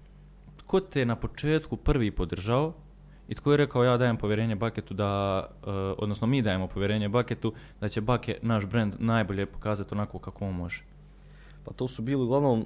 [0.66, 2.74] Ko te na početku prvi podržao,
[3.28, 5.68] I tko je rekao ja dajem povjerenje Baketu da, uh,
[5.98, 10.54] odnosno mi dajemo povjerenje Baketu da će Bake naš brand najbolje pokazati onako kako on
[10.54, 10.84] može?
[11.64, 12.66] Pa to su bili uglavnom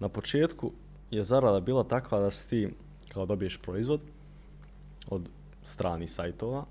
[0.00, 0.72] na početku
[1.10, 2.68] je zarada bila takva da si ti
[3.12, 4.00] kao dobiješ proizvod
[5.08, 5.28] od
[5.62, 6.64] strani sajtova,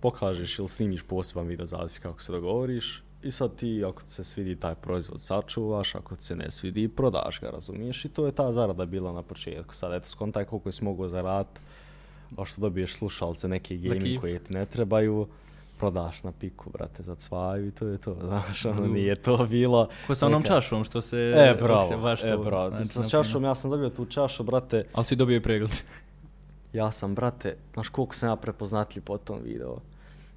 [0.00, 4.56] pokažeš ili snimiš poseban video, zavisi kako se dogovoriš, i sad ti ako se svidi
[4.56, 8.86] taj proizvod sačuvaš, ako se ne svidi prodaš ga, razumiješ, i to je ta zarada
[8.86, 9.74] bila na početku.
[9.74, 11.60] Sad eto, skontaj koliko je smogao zaraditi,
[12.36, 15.26] a što dobiješ slušalce, neke gaming koje ti ne trebaju,
[15.78, 19.88] prodaš na piku, brate, za cvaju i to je to, znaš, ono nije to bilo.
[20.06, 21.16] Ko sa onom čašom što se...
[21.36, 22.70] E, bravo, se baš e, bravo.
[22.70, 24.84] Znači, sa čašom, ja sam dobio tu čašu, brate.
[24.92, 25.70] Ali si dobio i pregled.
[26.72, 29.76] ja sam, brate, znaš koliko sam ja prepoznatljiv po tom video.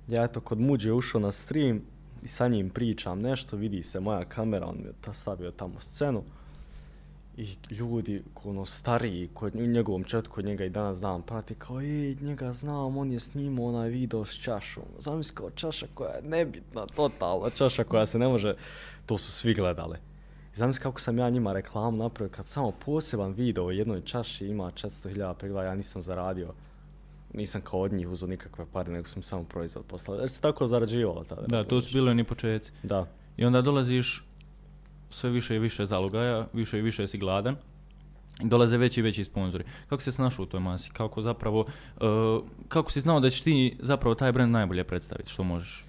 [0.08, 1.82] Ja eto, kod muđe ušao na stream
[2.24, 6.24] i sa njim pričam nešto, vidi se moja kamera, on mi je stavio tamo scenu
[7.38, 12.16] i ljudi ono stariji kod njegovom četu kod njega i danas znam prati kao ej
[12.22, 14.84] njega znam on je snimao onaj video s čašom.
[15.00, 18.54] Zamisli kao čaša koja je nebitna totalna čaša koja se ne može
[19.06, 19.98] to su svi gledali.
[20.54, 24.48] I zamisli kako sam ja njima reklamu napravio kad samo poseban video o jednoj čaši
[24.48, 26.54] ima 400.000 pregleda ja nisam zaradio.
[27.34, 30.20] Nisam kao od njih uzao nikakve pare nego sam samo proizvod poslao.
[30.20, 32.72] Jer se tako zarađivalo tada da to su bili oni početci.
[32.84, 33.08] Da.
[33.38, 34.26] I onda dolaziš
[35.16, 37.56] sve više i više zalogaja, više i više si gladan,
[38.44, 39.64] dolaze veći i veći sponzori.
[39.90, 40.92] Kako se snašao u toj masi?
[40.92, 41.66] Kako zapravo,
[42.02, 45.86] uh, kako si znao da ćeš ti zapravo taj brand najbolje predstaviti, što možeš?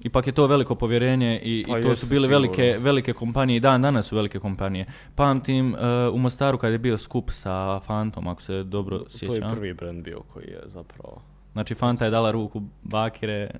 [0.00, 3.60] Ipak je to veliko povjerenje i, pa i to su bile velike, velike kompanije i
[3.60, 4.86] dan danas su velike kompanije.
[5.14, 9.40] Pamtim uh, u Mostaru kad je bio skup sa Fantom, ako se dobro sjećam.
[9.40, 11.22] To je prvi brand bio koji je zapravo...
[11.52, 13.50] Znači Fanta je dala ruku Bakire,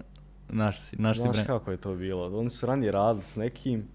[0.49, 1.47] naš, naš Znaš brand.
[1.47, 2.39] kako je to bilo?
[2.39, 3.89] Oni su ranije radili s nekim,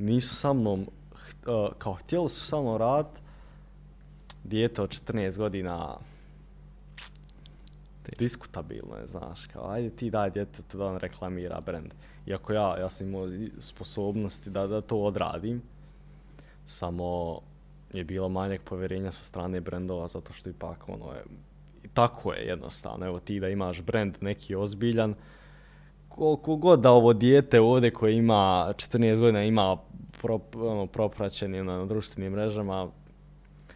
[0.00, 3.06] nisu sa mnom, uh, kao htjeli su sa mnom rad,
[4.44, 5.96] dijete od 14 godina,
[8.18, 11.92] diskutabilno je, znaš, kao, ajde ti daj djetetu da on reklamira brand.
[12.26, 13.28] Iako ja, ja sam imao
[13.58, 15.62] sposobnosti da, da to odradim,
[16.66, 17.40] samo
[17.92, 21.24] je bilo manjeg povjerenja sa strane brendova, zato što ipak ono je,
[21.94, 25.14] tako je jednostavno, evo ti da imaš brand neki ozbiljan,
[26.20, 29.76] koliko god da ovo dijete ovdje koje ima 14 godina ima
[30.22, 32.88] pro, ono, propraćeni na društvenim mrežama,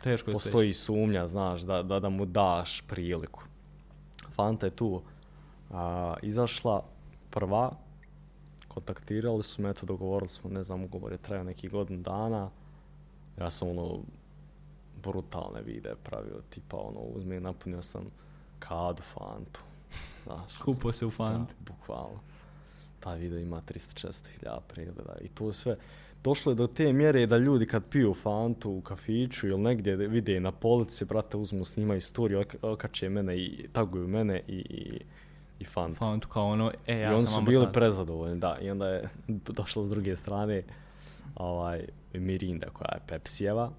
[0.03, 0.85] Teško postoji steći.
[0.85, 3.43] sumnja, znaš, da, da, da mu daš priliku.
[4.35, 5.03] Fanta je tu
[5.71, 6.85] a, izašla
[7.31, 7.71] prva,
[8.69, 12.51] kontaktirali su me, eto, dogovorili smo, ne znam, ugovor je trajao neki godin dana.
[13.39, 13.99] Ja sam, ono,
[15.03, 18.03] brutalne videe pravio, tipa ono, uzme, napunio sam
[18.59, 19.61] kadu fantu.
[20.25, 21.55] Znaš, Kupo se u fanti.
[21.61, 22.21] Da, bukvalno.
[23.05, 25.77] Taj video ima 300-400 pregleda i to sve.
[26.25, 30.41] Došlo je do te mjere da ljudi kad piju fantu u kafiću ili negdje vide
[30.41, 35.01] na polici, brate, uzmu, snimaju storiju, ok- okače mene i taguju mene i, i,
[35.61, 35.99] i fantu.
[35.99, 38.59] Fantu kao ono, e, ja I oni su bili sad- prezadovoljni, da.
[38.61, 39.09] I onda je
[39.59, 40.63] došlo s druge strane
[41.37, 41.85] ovaj,
[42.15, 43.71] Mirinda koja je Pepsijeva,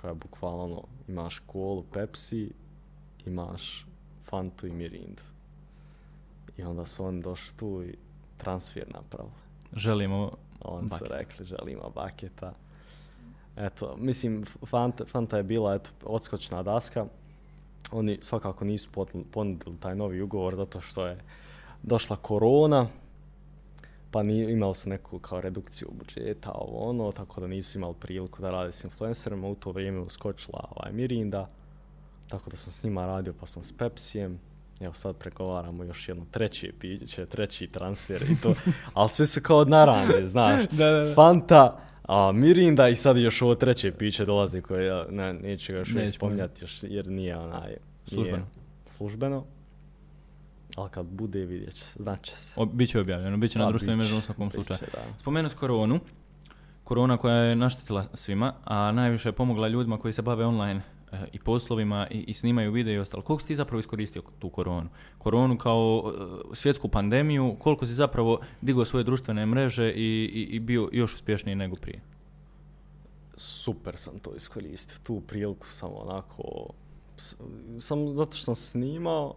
[0.00, 2.50] koja je bukvalno ono, imaš kolu Pepsi,
[3.26, 3.86] imaš
[4.24, 5.22] Fantu i Mirindu.
[6.56, 7.94] I onda su oni došli tu i
[8.38, 9.32] transfer napravili.
[9.72, 10.30] Želimo
[10.60, 12.52] Oni su rekli želimo baketa.
[13.56, 17.06] Eto, mislim, Fanta, Fanta je bila eto, odskočna daska.
[17.92, 18.88] Oni svakako nisu
[19.32, 21.18] ponudili taj novi ugovor zato što je
[21.82, 22.86] došla korona,
[24.10, 28.42] pa ni, imali su neku kao redukciju budžeta, ovo ono, tako da nisu imali priliku
[28.42, 29.48] da rade s influencerima.
[29.48, 31.48] U to vrijeme uskočila ovaj Mirinda,
[32.28, 34.40] tako da sam s njima radio, pa sam s Pepsijem.
[34.80, 38.54] Evo sad pregovaramo još jedno treće piće, treći transfer i to,
[38.94, 40.66] ali sve su kao od naranđe, znaš.
[40.70, 41.14] Da, da, da.
[41.14, 45.78] Fanta, a, Mirinda i sad još ovo treće piće dolazi koje ja ne, neću ga
[45.78, 46.10] još Nećemo.
[46.10, 47.76] spominjati još, jer nije onaj...
[48.10, 48.44] Nije
[48.86, 49.44] Službeno.
[50.76, 52.60] Ali kad bude vidjet će se, znači se.
[52.60, 54.78] O, biće objavljeno, biće na Pa, društvenim mrežama u svakom slučaju.
[55.18, 56.00] Spomenuo si koronu.
[56.84, 60.82] Korona koja je naštetila svima, a najviše je pomogla ljudima koji se bave online
[61.32, 63.22] i poslovima i, i snimaju video i ostalo.
[63.22, 64.88] Koliko si ti zapravo iskoristio tu koronu?
[65.18, 66.12] Koronu kao
[66.52, 71.14] e, svjetsku pandemiju, koliko si zapravo digao svoje društvene mreže i, i, i bio još
[71.14, 72.00] uspješniji nego prije?
[73.38, 74.96] super sam to iskoristio.
[75.02, 76.70] Tu priliku sam onako,
[77.80, 79.34] sam zato što sam snimao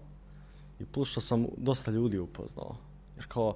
[0.79, 2.75] i plus što sam dosta ljudi upoznao.
[3.15, 3.55] Jer kao,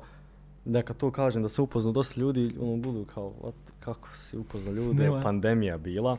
[0.65, 4.73] neka to kažem da se upoznao dosta ljudi, ono budu kao, what, kako si upoznao
[4.73, 5.21] ljude, Nema.
[5.21, 6.17] pandemija bila.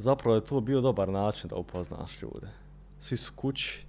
[0.00, 2.48] Zapravo je to bio dobar način da upoznaš ljude.
[3.00, 3.84] Svi su kući,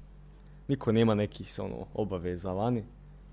[0.68, 2.84] niko nema nekih ono, obaveza vani.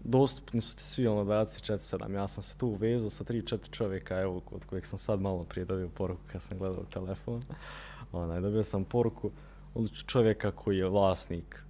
[0.05, 2.15] Dostupni su ti svi ono 24-7.
[2.15, 5.65] Ja sam se tu uvezao sa 3-4 čovjeka, evo, od kojeg sam sad malo prije
[5.65, 7.43] dobio poruku kad sam gledao telefon.
[8.13, 9.31] Onaj, dobio sam poruku
[9.75, 11.65] od čovjeka koji je vlasnik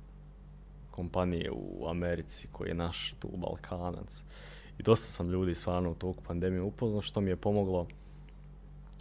[0.91, 4.23] kompanije u Americi, koji je naš tu Balkanac.
[4.79, 7.87] I dosta sam ljudi stvarno u toku pandemije upoznao, što mi je pomoglo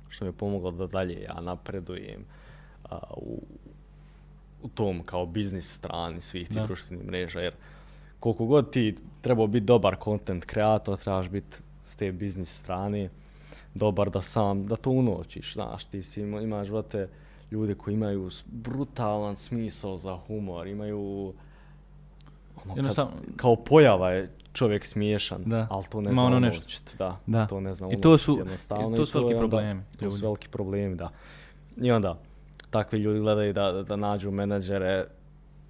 [0.09, 2.25] što mi je pomoglo da dalje ja napredujem
[2.89, 3.41] a, u,
[4.61, 7.53] u tom kao biznis strani svih tih društvenih mreža, jer
[8.19, 13.09] koliko god ti trebao biti dobar content kreator, trebaš biti s te biznis strane
[13.73, 17.09] dobar da sam, da to unoćiš, znaš, ti si ima, imaš, vrate,
[17.51, 21.33] ljude koji imaju brutalan smisao za humor, imaju
[22.67, 25.67] ono, kad, Jednostavno- kao pojava je čovjek smiješan, Da.
[25.69, 26.65] ali to ne zna ono nešto.
[26.97, 27.45] da, Da.
[27.45, 30.21] to ne zna I to su- jednostavno i to su veliki onda- problemi To su
[30.21, 31.09] veliki problemi, da.
[31.77, 32.19] I onda,
[32.69, 35.05] takvi ljudi gledaju da, da, da nađu menadžere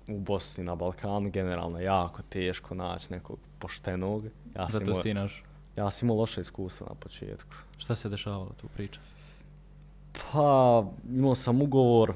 [0.10, 4.24] u Bosni, na Balkanu, generalno jako teško naći nekog poštenog.
[4.56, 5.44] Ja Zato imao, si ti naš.
[5.76, 7.56] ja sam imao loše iskustvo na početku.
[7.78, 9.00] Šta se dešavalo tu priča?
[10.14, 12.14] Pa, imao sam ugovor,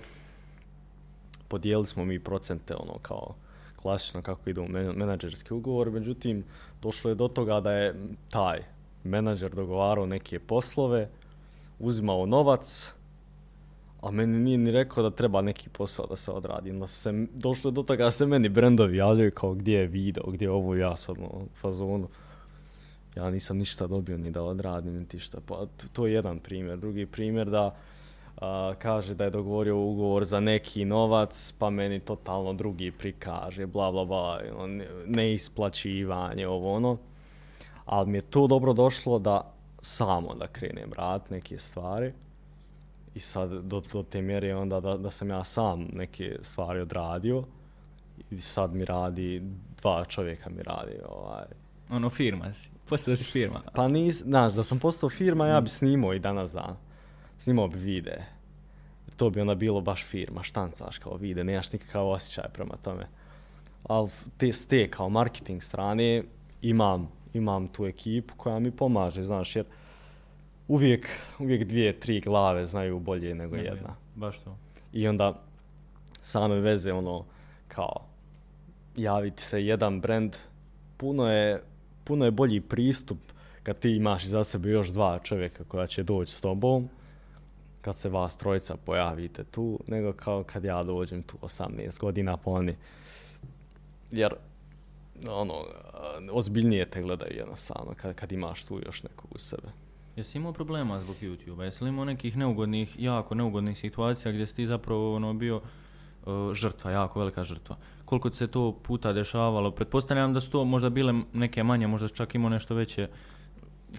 [1.48, 3.34] podijelili smo mi procente, ono, kao
[3.82, 4.66] klasično kako idu
[4.96, 6.44] menadžerski ugovor, međutim,
[6.82, 7.96] došlo je do toga da je
[8.30, 8.64] taj
[9.04, 11.10] menadžer dogovarao neke poslove,
[11.80, 12.94] uzimao novac,
[14.02, 16.72] a meni nije ni rekao da treba neki posao da se odradi.
[16.72, 20.24] Onda se, došlo je do toga da se meni brendovi javljaju kao gdje je video,
[20.28, 22.08] gdje je ovo ja sad ono, u fazonu.
[23.16, 25.38] Ja nisam ništa dobio ni da odradim, niti šta.
[25.46, 26.80] Pa to je jedan primjer.
[26.80, 27.76] Drugi primjer da
[28.42, 33.92] a, kaže da je dogovorio ugovor za neki novac, pa meni totalno drugi prikaže, bla
[33.92, 36.98] bla bla, ono, ne- neisplaćivanje, ovo ono.
[37.86, 42.14] Ali mi je to dobro došlo da samo da krenem rad neke stvari.
[43.16, 47.44] I sad do, do te mjere onda da, da sam ja sam neke stvari odradio.
[48.32, 49.42] I sad mi radi,
[49.82, 51.46] dva čovjeka mi radi ovaj,
[51.92, 52.70] Ono, firma si.
[52.90, 53.62] Postao si firma.
[53.76, 56.76] Pa nis, znaš, da sam postao firma, ja bi snimao i danas dan.
[57.42, 58.26] Snimao bi vide.
[59.18, 63.08] To bi onda bilo baš firma, štancaš kao vide, nemaš nikakav osjećaj prema tome.
[63.84, 66.24] Ali te, s te kao marketing strane
[66.62, 69.66] imam, imam tu ekipu koja mi pomaže, znaš, jer
[70.68, 73.96] uvijek, uvijek dvije, tri glave znaju bolje nego Nego jedna.
[74.16, 74.58] Baš to.
[74.94, 75.42] I onda
[76.22, 77.26] same veze ono
[77.68, 78.06] kao
[78.96, 80.36] javiti se jedan brand
[80.98, 81.64] puno je
[82.04, 83.18] puno je bolji pristup
[83.64, 86.90] kad ti imaš iza sebe još dva čovjeka koja će doći s tobom
[87.82, 92.52] kad se vas trojica pojavite tu nego kao kad ja dođem tu 18 godina pa
[92.52, 92.76] oni
[94.12, 94.34] jer
[95.30, 95.66] ono
[96.32, 99.68] ozbiljnije te gledaju jednostavno kad, kad imaš tu još nekog u sebe
[100.16, 101.66] Jesi imao problema zbog YouTube-a?
[101.66, 106.54] Jesi li imao nekih neugodnih, jako neugodnih situacija gdje si ti zapravo ono, bio uh,
[106.54, 107.78] žrtva, jako velika žrtva?
[108.06, 109.72] Koliko se to puta dešavalo?
[109.72, 113.08] Pretpostavljam da su to možda bile neke manje, možda čak imao nešto veće.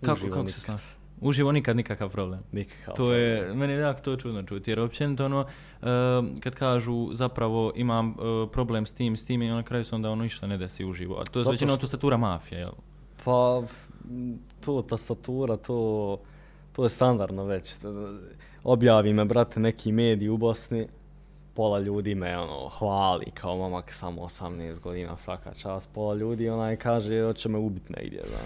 [0.01, 1.02] Kako, Uživo kako se nikad.
[1.23, 2.41] Uživo nikad nikakav problem.
[2.53, 2.95] Nikakav.
[2.95, 5.89] To je, meni je jako to čudno čuti, jer općenito ono, uh,
[6.41, 10.11] kad kažu zapravo imam uh, problem s tim, s tim i na kraju se onda
[10.11, 11.15] ono ništa ne desi uživo.
[11.21, 12.73] A to je Zato većinom što- tastatura mafija, jel?
[13.25, 13.63] Pa,
[14.65, 16.19] to tastatura, to,
[16.73, 17.75] to je standardno već.
[18.65, 20.87] Objavi me, brate, neki mediji u Bosni,
[21.55, 26.77] pola ljudi me ono, hvali kao momak samo 18 godina svaka čast, pola ljudi onaj
[26.77, 28.39] kaže hoće me ubit negdje, da.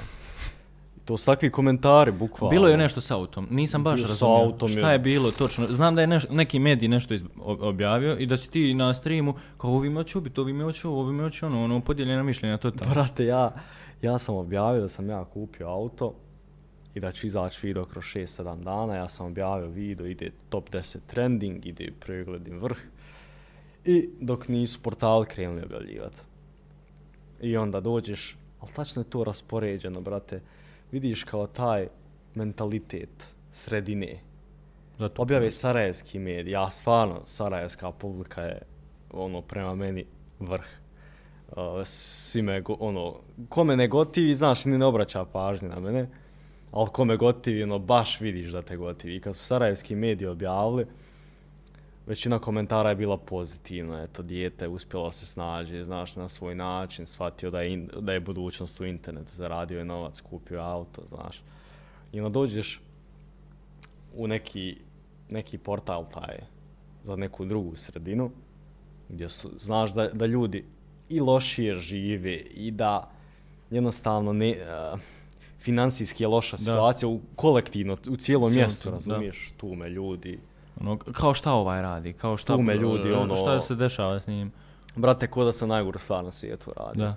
[1.06, 2.50] To su takvi komentari, bukvalno.
[2.50, 5.30] Bilo je nešto s autom, nisam baš Bio s razumio autom šta je- je bilo
[5.30, 5.66] točno.
[5.66, 8.94] Znam da je neš, neki medij nešto iz, ob- objavio i da si ti na
[8.94, 11.80] streamu kao ovi me hoće ubiti, ovi me hoće ovo, ovi me hoće ono, ono
[11.80, 12.90] podijeljena mišljenja, to tamo.
[12.90, 13.54] Brate, ja,
[14.02, 16.14] ja sam objavio da sam ja kupio auto
[16.94, 18.94] i da ću izaći video kroz 6-7 dana.
[18.94, 22.78] Ja sam objavio video, ide top 10 trending, ide pregledim vrh.
[23.84, 26.20] I dok nisu portali krenuli objavljivati.
[27.40, 30.40] I onda dođeš, ali tačno je to raspoređeno, brate.
[30.96, 31.88] Vidiš kao taj
[32.34, 34.18] mentalitet sredine.
[34.98, 38.62] Zato, Objave sarajevski medij, ja stvarno, sarajevska publika je
[39.10, 40.06] ono prema meni
[40.40, 40.64] vrh.
[41.48, 45.80] Uh, svi me, go, ono, ko me ne gotivi, znaš, ni ne obraća pažnje na
[45.80, 46.08] mene,
[46.72, 49.16] ali ko me gotivi, ono, baš vidiš da te gotivi.
[49.16, 50.86] I kad su sarajevski mediji objavili,
[52.06, 57.50] većina komentara je bila pozitivna, eto, dijete uspjelo se snađe, znaš, na svoj način, shvatio
[57.50, 61.42] da je, in, da je budućnost u internetu, zaradio je novac, kupio auto, znaš.
[62.12, 62.80] I onda dođeš
[64.14, 64.76] u neki,
[65.28, 66.38] neki portal taj
[67.04, 68.30] za neku drugu sredinu,
[69.08, 70.64] gdje su, znaš da, da ljudi
[71.08, 73.10] i lošije žive i da
[73.70, 75.00] jednostavno ne, uh,
[75.58, 78.94] financijski je loša situacija u kolektivno, u cijelom Cijelom mjestu, tu, da.
[78.94, 80.38] razumiješ, tu me ljudi.
[80.76, 84.26] Ono, kao šta ovaj radi, kao šta, Tu me ljudi, ono- šta se dešava s
[84.26, 84.52] njim.
[84.96, 87.04] Brate, ko da sam najgoru stvar na svijetu radio.
[87.04, 87.14] Da.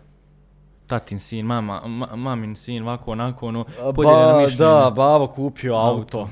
[0.87, 4.71] Tatin sin, mama, ma, mamin sin, ovako, onako, ono, podijeljena Ba, mišljenja.
[4.73, 5.99] da, babo kupio Auto.
[6.19, 6.29] auto.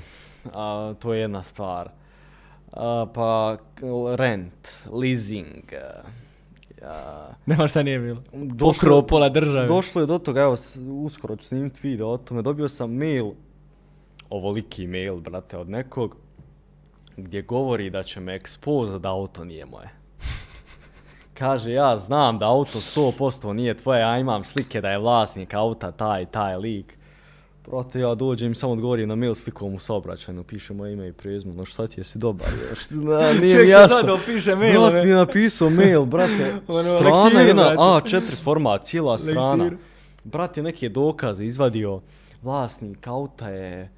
[0.54, 1.90] A, to je jedna stvar.
[2.74, 3.58] A, pa
[4.16, 5.64] rent, leasing.
[5.74, 6.02] a,
[6.84, 8.22] a, Nema šta nije bilo.
[8.34, 9.68] Došlo- Pokrao pola države.
[9.68, 10.56] Došlo je do toga, evo,
[10.96, 12.42] uskoro ću snimiti video o tome.
[12.42, 13.32] Dobio sam mail,
[14.30, 16.16] ovoliki mail, brate, od nekog,
[17.18, 19.90] gdje govori da će me ekspozat da auto nije moje.
[21.34, 25.92] Kaže, ja znam da auto 100% nije tvoje, ja imam slike da je vlasnik auta
[25.92, 26.98] taj, taj lik.
[27.68, 31.14] Brate, ja dođem i samo odgovorim na mail slikom u saobraćajnu, piše moje ime i
[31.14, 33.98] prezime, no šta ti jesi dobar, još, na, nije Čovjek mi se jasno.
[33.98, 34.92] zadao, piše mailove.
[34.92, 37.78] Brat mi je napisao mail, brate, Ono, strana jedna, brate.
[37.78, 39.64] A4 format, cijela strana.
[39.64, 39.78] Lektiru.
[40.24, 42.02] Brat je neke dokaze izvadio,
[42.42, 43.92] vlasnik auta je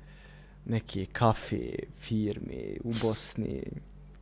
[0.70, 3.64] neke kafe, firme u Bosni,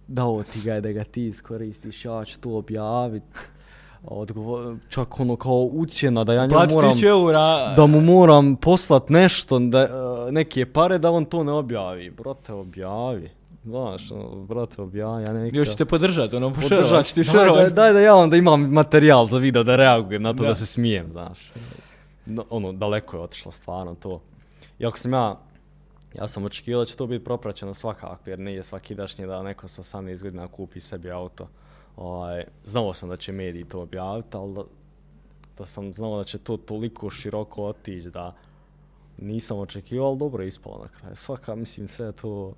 [0.08, 3.24] dao ti ga je da ga ti iskoristiš, ja ću to objavit.
[4.04, 7.74] Odgovor, čak ono kao ucjena da ja njemu moram, 1000 eura.
[7.76, 12.10] da mu moram poslat nešto, da, e, neke pare da on to ne objavi.
[12.12, 13.30] Brate, objavi.
[13.64, 15.58] Znaš, ono, brate, objavi, ja ne nikada...
[15.58, 17.74] Još ću te podržati, ono, Podržat ću ti ti, daj, šerovat.
[17.74, 20.56] daj da ja onda imam materijal za video da reagujem na to da, Da.
[20.56, 21.52] se smijem, znaš.
[22.26, 24.22] No, ono, daleko je otišlo stvarno to.
[24.80, 25.36] Iako sam ja,
[26.18, 29.84] ja sam očekivao da će to biti propraćeno svakako, jer nije svakidašnje da neko sa
[29.84, 31.48] 18 godina kupi sebi auto.
[31.96, 34.64] Ovaj, znao sam da će mediji to objaviti, ali da,
[35.58, 38.36] da sam znao da će to toliko široko otići da
[39.18, 41.16] nisam očekivao, ali dobro je ispalo na kraju.
[41.16, 42.54] Svaka, mislim, sve je to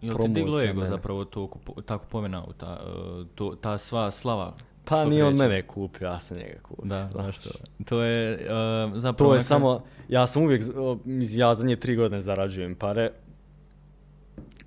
[0.00, 4.10] Jel ti diglo promocija ego zapravo to, kupo- ta kupovina auta, e, to, ta sva
[4.10, 4.54] slava?
[4.84, 6.88] Pa nije on mene kupio, ja sam njega kupio.
[6.88, 7.38] Da, znaš.
[7.38, 7.50] to.
[7.84, 8.38] To je e,
[8.94, 9.30] zapravo...
[9.30, 10.62] To je neka- samo, ja sam uvijek,
[11.34, 13.10] ja zadnje tri godine zarađujem pare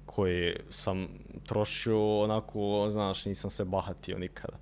[0.05, 1.07] koje sam
[1.45, 4.57] trošio onako, znaš, nisam se bahatio nikada.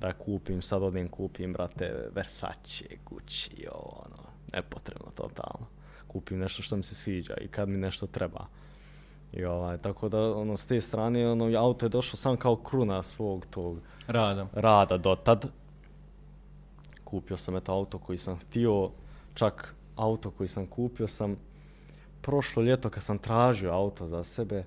[0.00, 5.66] Da kupim, sad odem kupim, brate, Versace, Gucci, ovo, ono, nepotrebno totalno.
[6.06, 8.46] Kupim nešto što mi se sviđa i kad mi nešto treba.
[9.36, 13.02] I ovaj, tako da, ono, s te strane, ono, auto je došlo sam kao kruna
[13.02, 14.46] svog tog Rada.
[14.52, 15.46] rada dotad.
[17.04, 18.90] Kupio sam eto auto koji sam htio,
[19.34, 21.36] čak auto koji sam kupio sam
[22.20, 24.64] prošlo ljeto kad sam tražio auto za sebe,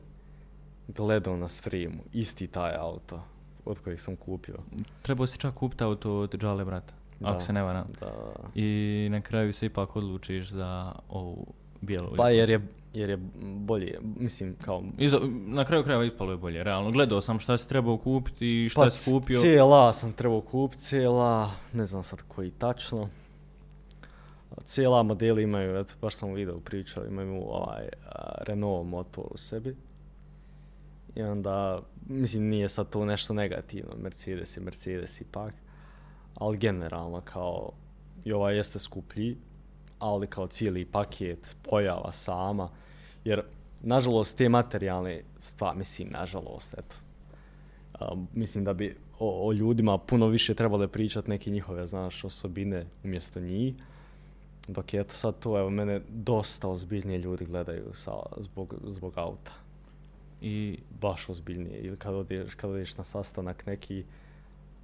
[0.88, 3.24] gledao na streamu, isti taj auto
[3.66, 4.56] od kojeg sam kupio.
[5.02, 6.94] Trebao si čak kupiti auto od Džale, brata.
[7.24, 7.46] Ako Da.
[7.46, 7.88] se ne varam.
[8.00, 8.12] Da.
[8.56, 11.46] I na kraju se ipak odlučiš za ovu
[11.82, 12.16] bijelu.
[12.18, 12.68] Pa jer je,
[13.00, 14.84] jer je bolje, mislim kao...
[14.98, 16.92] Iza, na kraju krajeva ispalo je bolje, realno.
[16.92, 19.40] Gledao sam šta si trebao kupiti i šta Pa si kupio.
[19.40, 23.10] CLA sam trebao kupiti, CLA, ne znam sad koji tačno.
[24.64, 29.38] Cijela modeli imaju, eto, baš sam u videu pričao, imaju ovaj a, Renault motor u
[29.38, 29.76] sebi.
[31.16, 35.54] I onda, mislim, nije sad to nešto negativno, Mercedes i Mercedes ipak,
[36.36, 37.72] ali generalno kao,
[38.26, 39.38] i ovaj jeste skuplji,
[40.00, 42.70] ali kao cijeli paket pojava sama,
[43.28, 43.42] jer,
[43.84, 46.96] nažalost, te materijalne stvari, mislim, nažalost, eto,
[48.00, 52.86] a, mislim da bi o, o ljudima puno više trebale pričati neke njihove, znaš, osobine
[53.04, 53.74] umjesto njih,
[54.68, 59.52] dok je eto sad to, evo, mene dosta ozbiljnije ljudi gledaju sa, zbog, zbog auta.
[60.42, 61.80] I baš ozbiljnije.
[61.80, 64.04] Ili kad odeš, kad odeš na sastanak neki,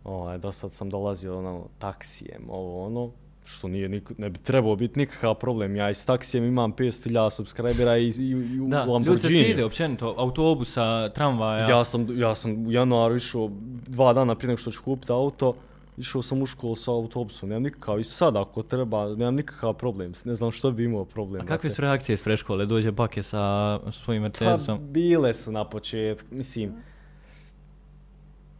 [0.03, 3.11] ovaj, do sad sam dolazio ono, taksijem, ovo ono,
[3.45, 5.75] što nije, nik, ne bi trebao biti nikakav problem.
[5.75, 9.05] Ja i s taksijem imam 500.000 subscribera i, i, i u da, Lamborghini.
[9.05, 11.69] ljudi se stide, općenito, autobusa, tramvaja.
[11.69, 13.49] Ja sam, ja sam u januaru išao
[13.87, 15.53] dva dana prije nego što ću kupiti auto,
[15.97, 20.13] išao sam u školu sa autobusom, nemam nikakav, i sad ako treba, nemam nikakav problem,
[20.25, 21.41] ne znam što bi imao problem.
[21.41, 22.65] A kakve su reakcije iz preškole?
[22.65, 24.79] Dođe bake sa svojim Pa Mercedesom?
[24.91, 26.73] bile su na početku, mislim,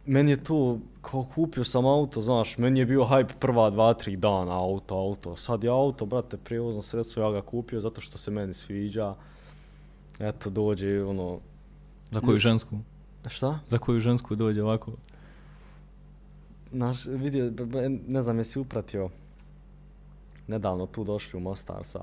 [0.06, 4.16] meni je to, kao kupio sam auto, znaš, meni je bio hype prva dva, tri
[4.16, 8.30] dana, auto, auto, sad je auto, brate, prijevozno sredstvo, ja ga kupio zato što se
[8.30, 9.14] meni sviđa,
[10.18, 11.38] eto, dođe, ono,
[12.10, 12.78] Za koju žensku?
[13.28, 13.58] šta?
[13.70, 14.92] Za koju žensku dođe ovako?
[16.70, 17.52] Naš, vidio,
[18.08, 19.08] ne znam, jesi upratio,
[20.46, 22.00] nedavno tu došli u Mostar sa,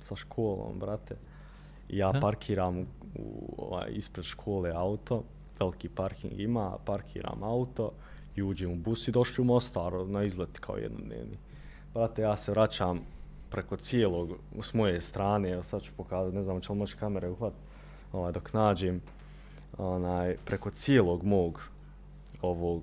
[0.00, 1.16] sa školom, brate,
[1.88, 2.20] i ja Da.
[2.20, 2.84] parkiram u,
[3.18, 5.22] u, ovaj, ispred škole auto,
[5.60, 7.90] veliki parking ima, parkiram auto
[8.36, 11.38] i uđem u bus i došli u Mostar na izlet kao jednodnevni.
[11.94, 13.00] Brate, ja se vraćam
[13.50, 14.30] preko cijelog,
[14.62, 17.52] s moje strane, evo sad ću pokazati, ne znam će li moći kamere uhvat,
[18.12, 19.00] ovaj, dok nađem,
[19.78, 21.62] onaj, preko cijelog mog
[22.42, 22.82] ovog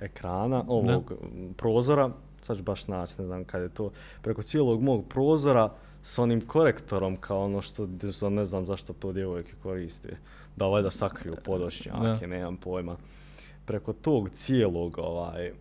[0.00, 2.10] ekrana, ovog m, prozora,
[2.42, 3.90] sad ću baš naći, ne znam kad je to,
[4.22, 7.88] preko cijelog mog prozora s onim korektorom kao ono što
[8.30, 10.16] ne znam zašto to djevojke koriste,
[10.56, 12.96] da valjda sakriju podošnjake, nemam pojma.
[13.64, 15.52] Preko tog cijelog ovaj,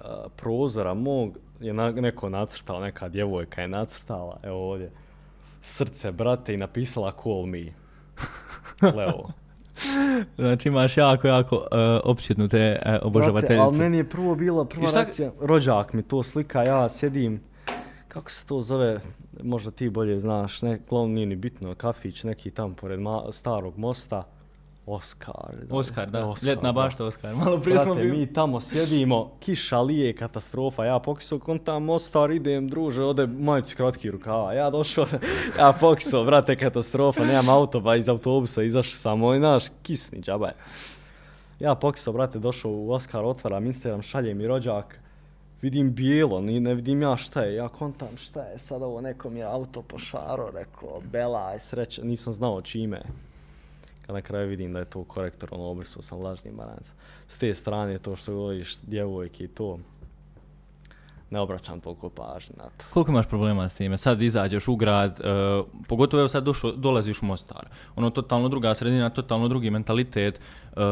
[0.00, 4.90] a, prozora mog je na, neko nacrtao, neka djevojka je nacrtala, evo ovdje,
[5.60, 7.64] srce brate i napisala call me.
[8.96, 9.24] Leo.
[10.36, 11.66] Znači imaš jako, jako uh,
[12.04, 13.54] opsjetnute uh, obožavateljice.
[13.54, 17.40] Brate, ali meni je prvo bila prva šta- reakcija, rođak mi to slika, ja sjedim,
[18.18, 19.00] kako se to zove,
[19.42, 23.78] možda ti bolje znaš, ne, glavno nije ni bitno, kafić neki tam pored ma, starog
[23.78, 24.24] mosta,
[24.86, 25.54] Oskar.
[25.70, 26.26] Oskar, da.
[26.26, 26.72] Oskar, Ljetna da.
[26.72, 27.34] bašta Oskar.
[27.34, 28.18] Malo prije smo bili.
[28.18, 34.10] mi tamo sjedimo, kiša lije, katastrofa, ja pokisao kontam Mostar, idem, druže, ode majici kratki
[34.10, 35.06] rukava, ja došao,
[35.60, 40.52] ja pokisao, brate, katastrofa, nemam auto, ba iz autobusa izašao sam, moj naš kisni, džabaj.
[41.60, 44.98] Ja pokisao, brate, došao u Oskar, otvaram Instagram, šalje mi rođak,
[45.62, 49.36] vidim bijelo, ni, ne vidim ja šta je, ja kontam šta je, sad ovo nekom
[49.36, 53.02] je auto pošaro, rekao, bela, aj sreća, nisam znao čime.
[54.06, 56.92] Kad na kraju vidim da je to korektor, ono, obrisao sam lažni maranca.
[57.28, 59.78] S te strane, to što govoriš, djevojke i to,
[61.30, 62.84] ne obraćam toliko pažnje na to.
[62.92, 63.98] Koliko imaš problema s time?
[63.98, 67.68] Sad izađeš u grad, uh, pogotovo evo sad došao, dolaziš u Mostar.
[67.96, 70.40] Ono, totalno druga sredina, totalno drugi mentalitet.
[70.72, 70.82] Uh,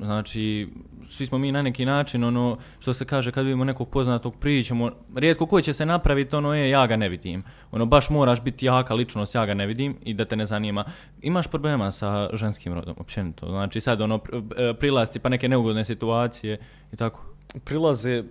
[0.00, 0.68] znači,
[1.08, 4.90] svi smo mi na neki način, ono, što se kaže, kad vidimo nekog poznatog pričamo,
[5.14, 7.42] rijetko ko će se napraviti, ono, je, ja ga ne vidim.
[7.72, 10.84] Ono, baš moraš biti jaka ličnost, ja ga ne vidim i da te ne zanima.
[11.22, 13.46] Imaš problema sa ženskim rodom, općenito.
[13.46, 16.58] Znači, sad, ono, pr- prilasti pa neke neugodne situacije
[16.92, 17.24] i tako.
[17.64, 18.24] Prilaze,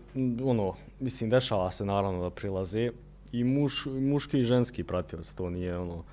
[0.44, 2.92] ono, mislim, dešava se naravno da prilaze
[3.32, 6.04] i muš, muški i ženski pratioci, to nije ono,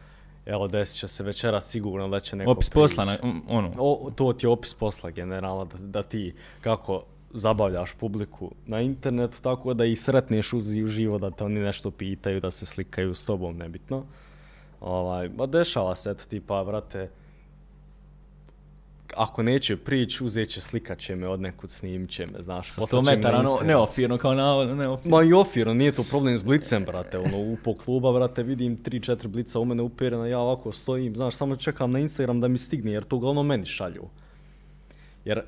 [0.47, 2.75] evo desit će se večera sigurno da će neko Opis prići.
[2.75, 3.73] posla, na- mm, ono.
[3.79, 9.43] O, to ti je opis posla generalno, da, da ti kako zabavljaš publiku na internetu,
[9.43, 13.27] tako da i sretneš uz, uživo da te oni nešto pitaju, da se slikaju s
[13.27, 14.05] tobom, nebitno.
[14.81, 17.11] Ovaj, ma dešava se, eto, tipa, vrate,
[19.17, 22.73] ako neće prići, uzet će, slikat će me od nekud, snimit će me, znaš.
[22.73, 25.17] Sa 100 poslat će mi na metara, ono, neofirno, kao navodno, neofirno.
[25.17, 28.79] Ma i ofirno, nije to problem s blicem, brate, ono, u po kluba, brate, vidim
[28.79, 32.59] 3-4 blica u mene uperena, ja ovako stojim, znaš, samo čekam na Instagram da mi
[32.59, 34.09] stigne, jer to uglavnom meni šalju.
[35.25, 35.43] Jer,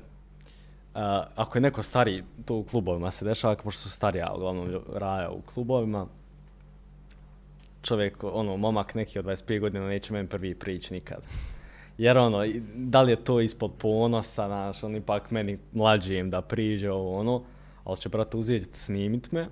[0.93, 5.29] a, ako je neko stari, to u klubovima se dešava, pošto su starija, uglavnom, raja
[5.29, 6.07] u klubovima,
[7.81, 11.23] čovjek, ono, momak neki od 25 godina neće meni prvi prići nikad.
[11.97, 12.45] Jer ono,
[12.75, 17.43] da li je to ispod ponosa, znaš, on ipak meni mlađijem da priđe ovo ono,
[17.83, 19.47] ali će brate uzeti snimit me,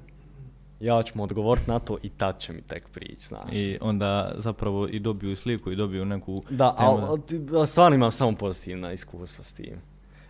[0.80, 3.50] ja ću mu odgovoriti na to i tad će mi tek prići, znaš.
[3.52, 7.02] I onda zapravo i dobiju sliku i dobiju neku Da, ali
[7.54, 9.82] al stvarno imam samo pozitivna iskustva s tim.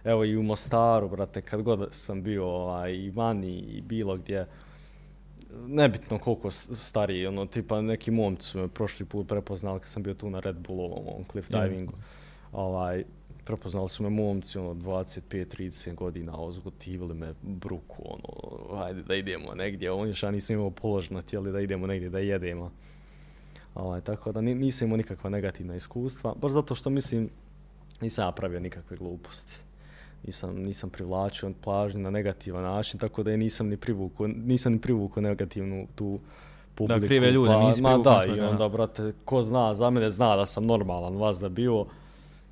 [0.04, 4.46] Evo i u Mostaru, brate, kad god sam bio ovaj, i vani i bilo gdje,
[5.58, 10.14] nebitno koliko stariji, ono, tipa neki momci su me prošli put prepoznali kad sam bio
[10.14, 11.62] tu na Red Bullovom, ovom cliff Je.
[11.62, 11.94] divingu.
[12.52, 13.04] Ovaj,
[13.46, 18.30] prepoznali su me momci, ono, 25-30 godina, ozgotivili me bruku, ono,
[18.78, 22.20] ajde da idemo negdje, on još ja nisam imao položeno, htjeli da idemo negdje da
[22.20, 22.72] jedemo.
[23.76, 27.30] Ovaj, tako da ni- nisam imao nikakva negativna iskustva, baš zato što mislim,
[28.02, 29.52] nisam ja pravio nikakve gluposti.
[30.26, 34.80] Nisam, nisam privlačio pažnju na negativan način, tako da je nisam ni privukao, nisam ni
[34.80, 36.20] privukao negativnu tu
[36.76, 37.06] publiku.
[37.08, 38.50] krive ljude pa, nisi Ma privukao da, i da.
[38.50, 41.86] onda, brate, ko zna, za mene zna da sam normalan vas da bio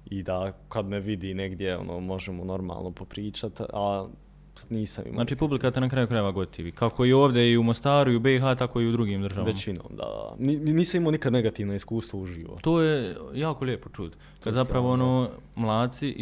[0.10, 4.08] i da kad me vidi negdje, ono, možemo normalno popričat, a
[4.70, 6.72] nisam imao Znači, publika te na kraju krajeva gotivi.
[6.72, 9.48] Kako i ovdje i u Mostaru i u BiH, tako i u drugim državama.
[9.48, 10.36] većinom, da.
[10.40, 12.58] Ni- nisam imao nikad negativno iskustvo uživo.
[12.62, 14.14] To je jako lijepo čut.
[14.40, 16.14] Kad zapravo ono, mladci i,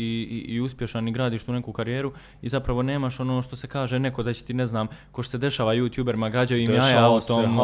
[0.47, 2.11] i, i uspješan i gradiš tu neku karijeru
[2.41, 5.31] i zapravo nemaš ono što se kaže neko da će ti, ne znam, ko što
[5.31, 7.57] se dešava youtuberima, gađaju im jaja autom,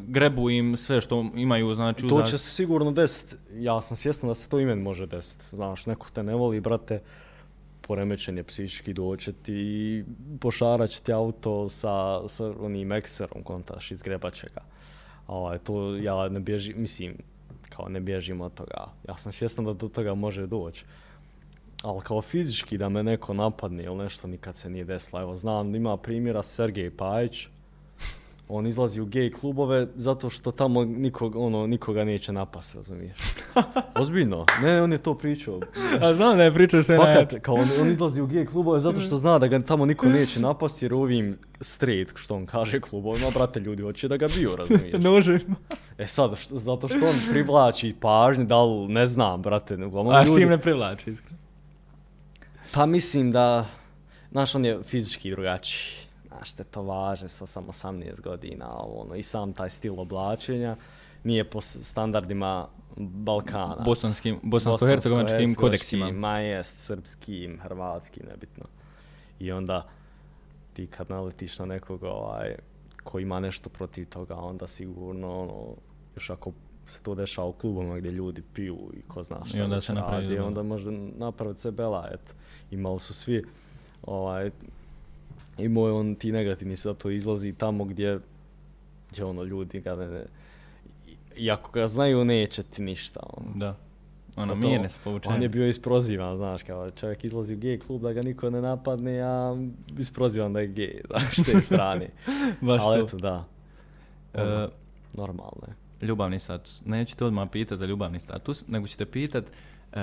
[0.00, 3.36] grebu im sve što imaju, znači, To uzak- će se sigurno desiti.
[3.52, 5.44] Ja sam svjestan da se to i meni može desiti.
[5.48, 7.00] Znaš, neko te ne voli, brate,
[7.86, 10.04] poremećen je psihički doće ti i
[10.40, 14.60] pošarat će ti auto sa, sa onim ekserom, kontaš, izgrebat će ga.
[15.26, 17.16] Ovaj, to ja ne bježim, mislim,
[17.68, 18.86] kao ne bježim od toga.
[19.08, 20.84] Ja sam svjestan da do toga može doći.
[21.82, 25.22] Ali kao fizički da me neko napadne ili nešto nikad se nije desilo.
[25.22, 27.48] Evo znam, ima primjera Sergej Pajić,
[28.48, 33.18] on izlazi u gej klubove zato što tamo nikog, ono, nikoga neće napast, razumiješ?
[34.00, 35.60] Ozbiljno, ne, on je to pričao.
[36.00, 39.00] A znam da je pričao sve Fakat, kao on, on izlazi u gej klubove zato
[39.00, 43.26] što zna da ga tamo niko neće napast jer ovim straight, što on kaže klubovima,
[43.34, 44.94] brate, ljudi hoće da ga bio, razumiješ?
[45.04, 45.38] Nože.
[45.98, 50.24] E sad, što, zato što on privlači pažnju, da li, ne znam, brate, uglavnom A
[50.24, 50.40] s ljudi...
[50.40, 51.38] čim ne privlači, iskreno?
[52.72, 53.66] Pa mislim da,
[54.30, 56.03] znaš, on je fizički drugačiji.
[56.44, 60.76] Znaš, te to važe sa samo 18 godina, ono, i sam taj stil oblačenja
[61.24, 63.82] nije po standardima Balkana.
[63.84, 66.12] Bosanskim, bosansko-hercegovačkim kodeksima.
[66.12, 68.64] Ma jest, srpskim, hrvatskim, nebitno.
[69.38, 69.88] I onda
[70.72, 72.56] ti kad naletiš na nekog ovaj,
[73.04, 75.76] ko ima nešto protiv toga, onda sigurno, ono,
[76.14, 76.52] još ako
[76.86, 79.84] se to dešava u klubovima gdje ljudi piju i ko zna I šta onda već
[79.84, 80.46] se napravi radi, dobro.
[80.46, 82.34] onda može napraviti se bela, et.
[82.70, 83.44] Imali su svi,
[84.02, 84.50] ovaj,
[85.58, 88.18] imao je on ti negativni, sad to izlazi tamo gdje,
[89.10, 90.24] gdje ono, ljudi ga ne, ne,
[91.36, 93.52] i- ako ga znaju, neće ti ništa, ono.
[93.56, 93.76] Da.
[94.36, 95.34] Ono, to- mirne se povučene.
[95.34, 98.60] On je bio isprozivan, znaš, kao čovjek izlazi u gej klub da ga niko ne
[98.60, 99.56] napadne, a
[99.98, 102.08] isprozivan da je gej, znaš, s te strane.
[102.60, 103.06] Baš Ali to.
[103.06, 103.44] eto, da.
[104.34, 104.68] E, Ono,
[105.14, 105.62] normalno
[106.00, 106.06] je.
[106.06, 106.82] ljubavni status.
[106.84, 109.44] Neću te odmah pitat za ljubavni status, nego ću te pitat
[109.94, 110.00] uh,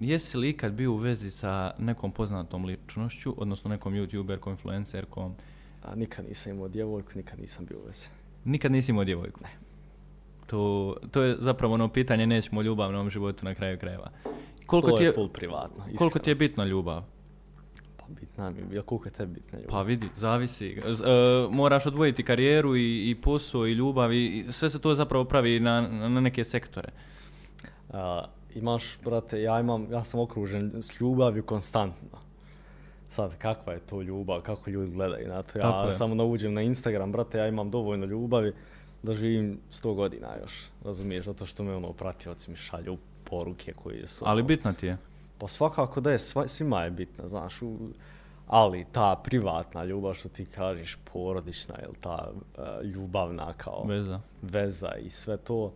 [0.00, 5.34] jesi li ikad bio u vezi sa nekom poznatom ličnošću, odnosno nekom youtuberkom, influencerkom,
[5.84, 8.06] A nikad nisam imao djevojku, nikad nisam bio u vezi.
[8.44, 9.40] nikad nisi imao djevojku?
[9.42, 9.48] Ne.
[10.46, 14.10] To, to je zapravo ono pitanje nećemo o ljubavnom životu na kraju krajeva.
[14.66, 15.98] Koliko to ti je je, full privatno, iskreno.
[15.98, 17.02] koliko ti je bitna ljubav?
[17.96, 19.70] Pa bitna mi je, jel koliko je tebi bitna ljubav?
[19.70, 20.80] Pa vidi, zavisi.
[20.86, 21.06] Z- e,
[21.50, 25.60] moraš odvojiti karijeru i, i posao i ljubav i, i sve se to zapravo pravi
[25.60, 26.88] na, na neke sektore.
[27.90, 28.24] A,
[28.56, 32.18] imaš, brate, ja imam, ja sam okružen s ljubavlju konstantno.
[33.08, 35.58] Sad, kakva je to ljubav, kako ljudi gledaju na to.
[35.58, 35.92] Tako Ja je.
[35.92, 38.52] samo nauđem na Instagram, brate, ja imam dovoljno ljubavi
[39.02, 44.06] da živim 100 godina još, razumiješ, zato što me ono pratioci mi šalju poruke koje
[44.06, 44.24] su...
[44.28, 44.96] Ali ono, bitna ti je.
[45.38, 47.76] Pa svakako da je, sva, svima je bitna, znaš, u,
[48.46, 52.28] ali ta privatna ljubav što ti kažeš, porodična, ili ta
[52.58, 54.20] e, ljubavna kao Veza.
[54.42, 55.72] veza i sve to,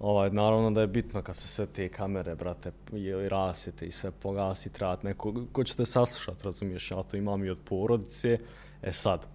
[0.00, 4.10] ovaj, naravno da je bitno kad se sve te kamere, brate, i, rasete i sve
[4.10, 8.38] pogasi, trebate neko ko će te saslušat, razumiješ, ja to imam i od porodice,
[8.82, 9.26] e sad,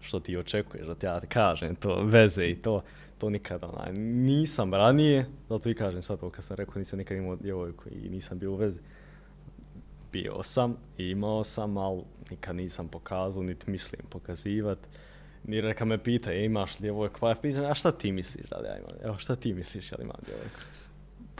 [0.00, 2.82] što ti očekuješ da ti ja kažem to, veze i to,
[3.18, 7.16] to nikada onaj, nisam ranije, zato i kažem sad to kad sam rekao nisam nikad
[7.16, 8.80] imao djevojku i nisam bio u vezi,
[10.12, 14.88] bio sam i imao sam, ali nikad nisam pokazao, niti mislim pokazivati
[15.44, 18.46] Ni reka me pita, e, imaš li djevojku, pa ja pitan, a šta ti misliš
[18.46, 18.92] da li ja imam?
[19.04, 20.60] Evo, šta ti misliš da li imam djevojku?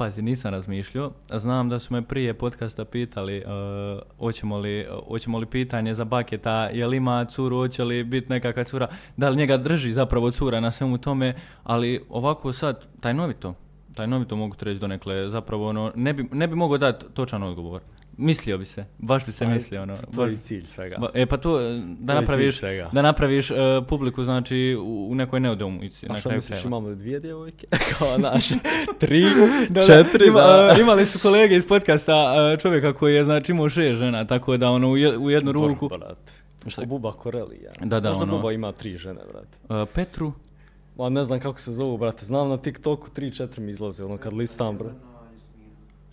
[0.00, 1.12] Pazi, nisam razmišljao.
[1.34, 6.68] Znam da su me prije podcasta pitali uh, hoćemo, li, hoćemo li pitanje za Baketa,
[6.72, 10.60] je li ima curu, hoće li biti nekakva cura, da li njega drži zapravo cura
[10.60, 13.54] na svemu tome, ali ovako sad, tajnovito,
[13.94, 17.80] tajnovito mogu treći donekle, zapravo ono, ne bi, ne bi mogao dati točan odgovor.
[18.16, 19.82] Mislio bi se, baš bi se Pa, mislio.
[19.82, 20.96] Ono, To je cilj svega.
[20.96, 21.64] Ba- E pa to, e,
[21.98, 22.90] da To napraviš, svega.
[22.92, 23.56] da napraviš uh,
[23.88, 26.06] publiku, znači, u, u nekoj neodomici.
[26.06, 27.66] A na šta kraju misliš, imamo dvije djevojke?
[27.90, 28.54] Kao naše,
[28.98, 29.24] tri,
[29.68, 30.74] Da, da, četiri, ima, da.
[30.78, 32.12] e, imali su kolege iz podcasta
[32.54, 35.52] e, čovjeka koji je znači imao šest žena, tako da ono u, je- u jednu
[35.52, 36.32] ruku, Vrh, brate.
[36.66, 37.72] Što Buba Koreli, ja.
[37.80, 39.82] Da, da, Možda ono- Buba ima tri žene, brate.
[39.82, 40.32] Uh, Petru,
[40.96, 42.24] Ma ne znam kako se zovu, brate.
[42.24, 44.94] Znam na TikToku 3-4 mi izlaze, ono kad listam, brate.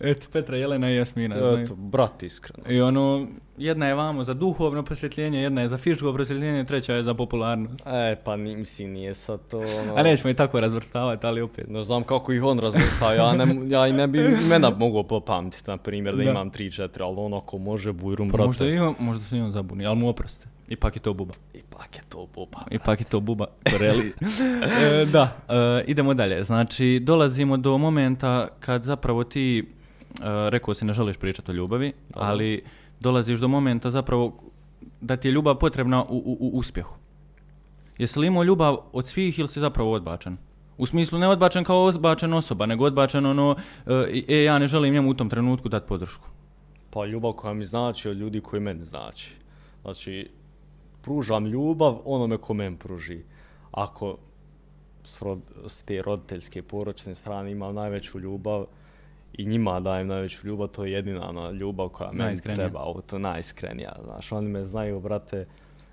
[0.00, 1.36] Eto, Petra, Jelena i Jasmina.
[1.38, 1.58] znaju.
[1.58, 2.70] Eto, brat, iskreno.
[2.70, 3.26] I ono,
[3.58, 7.86] jedna je vamo za duhovno prosvjetljenje, jedna je za fiško prosvjetljenje, treća je za popularnost.
[7.86, 9.94] E, pa ni, mislim, nije sad to, ono...
[9.96, 11.68] A nećemo i tako razvrstavati, ali opet.
[11.68, 15.70] Ne znam kako ih on razvrstao, ja, ne, ja i ne bi imena mogao popamtiti,
[15.70, 16.30] na primjer, da, Da.
[16.30, 18.46] imam 3-4, ali onako može bujrum, Pa brate.
[18.46, 20.46] možda, i on, možda se i on zabuni, ali mu oproste.
[20.68, 21.32] Ipak je to buba.
[21.54, 22.58] Ipak je to Buba.
[22.70, 24.12] Ipak je to buba Koreli.
[25.02, 26.44] e, da, e, idemo dalje.
[26.44, 29.68] Znači, dolazimo do momenta kad zapravo ti,
[30.48, 32.28] rekao si ne želiš pričati o ljubavi, Dobro.
[32.28, 32.64] ali
[33.00, 34.32] dolaziš do momenta zapravo
[35.00, 36.94] da ti je ljubav potrebna u, u, u uspjehu.
[37.98, 40.36] Jesi li imao ljubav od svih ili si zapravo odbačen?
[40.78, 44.94] U smislu ne odbačen kao odbačen osoba, nego odbačen ono, e, e, ja ne želim
[44.94, 46.28] njemu u tom trenutku dati podršku.
[46.90, 49.34] Pa ljubav koja mi znači od ljudi koji meni znači.
[49.82, 50.30] Znači,
[51.02, 53.18] pružam ljubav onome ko meni pruži.
[53.70, 54.16] Ako
[55.04, 58.66] s, rod, s te roditeljske poročne strane imam najveću ljubav
[59.38, 63.18] i njima dajem najveću ljubav, to je jedina ona ljubav koja meni treba, ovo to
[63.18, 65.46] najiskrenija, znaš, oni me znaju, brate,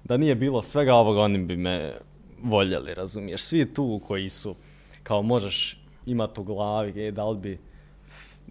[0.03, 1.93] da nije bilo svega ovoga, oni bi me
[2.43, 4.55] voljeli, razumiješ, svi tu koji su,
[5.03, 7.59] kao možeš imati u glavi, e, da li bi,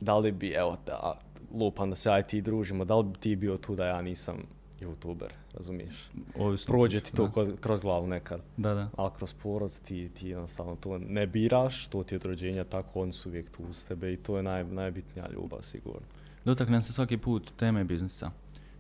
[0.01, 1.19] da li bi, evo, da,
[1.55, 4.37] lupam da se i ti družimo, da li bi ti bio tu da ja nisam
[4.81, 6.11] youtuber, razumiješ?
[6.39, 6.73] Ovisno.
[6.73, 7.57] Prođe ti to Da.
[7.57, 8.41] kroz, glavu nekad.
[8.57, 8.91] Da, da.
[8.97, 13.03] Ali kroz porod ti, ti jednostavno to ne biraš, to ti je od rođenja tako,
[13.03, 16.01] oni su uvijek tu uz tebe i to je naj, najbitnija ljubav sigurno.
[16.45, 18.31] Dotaknem se svaki put teme biznisa.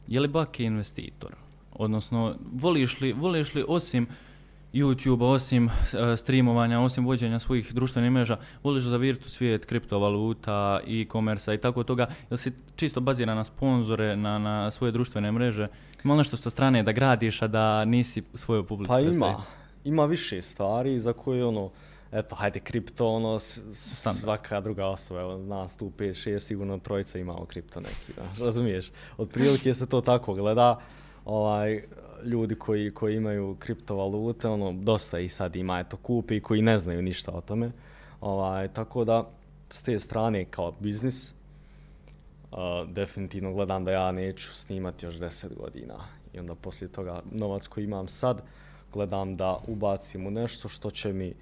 [0.08, 1.34] Je li Baki investitor?
[1.72, 4.06] Odnosno, voliš li, voliš li osim
[4.74, 5.72] YouTube, osim uh,
[6.16, 12.06] streamovanja, osim vođenja svojih društvenih mreža, voliš za virtu svijet, kriptovaluta, e-commerce i tako toga,
[12.30, 15.68] ili si čisto baziran na sponzore, na, na svoje društvene mreže?
[16.04, 19.42] Ima li nešto sa strane da gradiš, a da nisi svoju publiku Pa ima,
[19.84, 21.70] ima više stvari za koje ono,
[22.12, 24.20] eto, hajde, kripto, ono, s- s- Standard.
[24.20, 28.90] svaka druga osoba, evo, nas tu 5, 6, sigurno trojica imamo kripto neki, znaš, razumiješ?
[29.16, 30.80] Od prilike se to tako gleda,
[31.24, 31.82] ovaj,
[32.24, 36.78] ljudi koji, koji imaju kriptovalute, ono, dosta ih sad ima, eto, kupe i koji ne
[36.78, 37.70] znaju ništa o tome,
[38.20, 39.30] ovaj, tako da,
[39.70, 41.34] s te strane, kao biznis,
[42.54, 45.94] Uh, definitivno gledam da ja neću snimati još 10 godina
[46.32, 48.42] i onda poslije toga novac koji imam sad
[48.92, 51.34] gledam da ubacim u nešto što će mi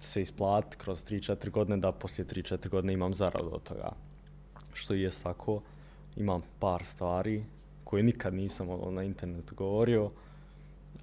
[0.00, 3.92] se isplatiti kroz 3-4 godine da poslije 3-4 godine imam zaradu od toga.
[4.72, 5.60] Što i jest tako,
[6.16, 7.44] imam par stvari
[7.84, 10.10] koje nikad nisam ono, na internetu govorio,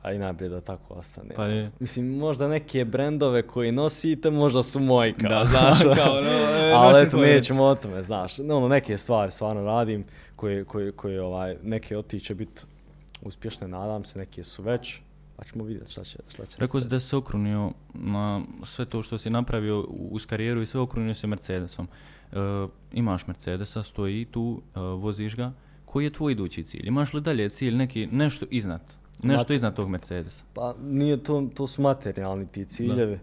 [0.02, 1.30] a i najbolje da tako ostane.
[1.36, 1.72] Pa je.
[1.80, 6.72] Mislim, možda neke brendove koje nosite, možda su moji, kao, Da, znaš, kao, no, e,
[6.76, 7.36] ali eto, tvoje.
[7.36, 10.06] nećemo o tome, znaš, no, ono, neke stvari stvarno radim,
[10.36, 12.62] koje, koje, koje ovaj, neke od tih će biti
[13.22, 15.00] uspješne, nadam se, neke su već,
[15.36, 19.02] pa ćemo vidjeti šta će, šta će Rekao si da se okrunio na sve to
[19.02, 21.88] što si napravio uz karijeru i sve okrunio se Mercedesom.
[22.32, 22.36] E,
[22.94, 25.52] imaš Mercedesa, stoji tu, e, voziš ga.
[25.92, 26.88] Koji je tvoj idući cilj?
[26.88, 28.82] Imaš li dalje cilj neki nešto iznad?
[29.24, 30.46] Nešto iznad tog Mercedesa?
[30.54, 33.20] Pa nije to, to su materijalni ti ciljevi.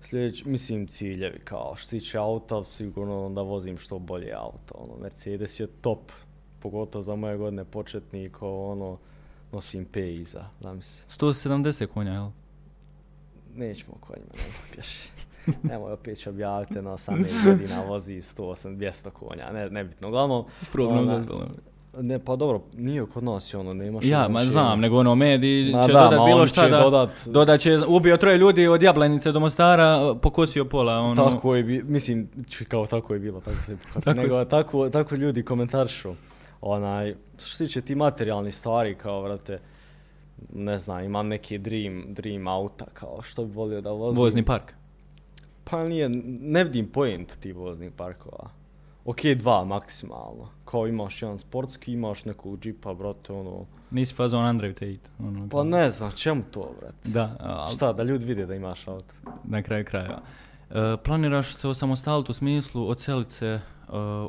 [0.00, 4.74] Sljedeći, mislim ciljevi kao što tiče auta, sigurno da vozim što bolje auto.
[4.74, 6.12] Ono, Mercedes je top,
[6.60, 8.98] pogotovo za moje godine početnika, ono,
[9.52, 11.06] nosim P iza, znam se.
[11.08, 12.28] 170 konja, jel?
[13.54, 15.08] Nećemo konjima, nemoj pješi.
[15.72, 20.08] Nemoj opet će objaviti na 18 godina vozi 108, 200 konja, ne, nebitno.
[20.08, 21.71] Uglavnom, Problem, ona-.
[21.98, 24.04] Ne, pa dobro, nije kod nas je ono, nemaš...
[24.04, 26.78] Ja, ono ma znam, nego ono mediji Ma će da, dodat bilo šta da...
[26.80, 31.30] dodat- Dodat će, ubio troje ljudi od Jablanice do Mostara, pokosio pola, ono...
[31.30, 32.28] Tako je, bi, mislim,
[32.68, 34.14] kao tako je bilo, tako se Tako je.
[34.14, 36.14] nego, tako, tako ljudi komentarišu.
[36.60, 39.58] Onaj, što se tiče ti materijalni stvari, kao, vrate,
[40.52, 44.22] ne znam, imam neki dream, dream auta, kao, što bi volio da vozim.
[44.22, 44.72] Vozni park.
[45.64, 46.08] Pa nije,
[46.40, 48.50] ne vidim point tih voznih parkova.
[49.04, 50.48] Ok, dva maksimalno.
[50.64, 53.66] Kao imaš jedan sportski, imaš nekog džipa, brate, ono...
[53.90, 55.10] Nisi fazon Andrej Tate.
[55.18, 57.08] Ono, Pa ne znam, čemu to, brate?
[57.08, 59.14] Da, ali Šta, da ljudi vide da imaš auto?
[59.44, 60.20] na kraju krajeva.
[60.70, 63.60] E, planiraš se osamostaliti u smislu odselit se e,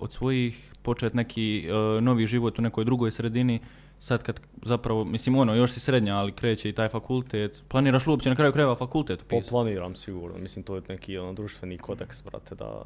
[0.02, 3.60] od svojih, počet neki e, novi život u nekoj drugoj sredini,
[4.00, 8.12] sad kad zapravo, mislim ono, još si srednja, ali kreće i taj fakultet, planiraš li
[8.12, 9.52] uopće na kraju krajeva fakultet Pa upisati?
[9.52, 12.84] planiram sigurno, mislim to je neki ono, društveni kodeks, brate, da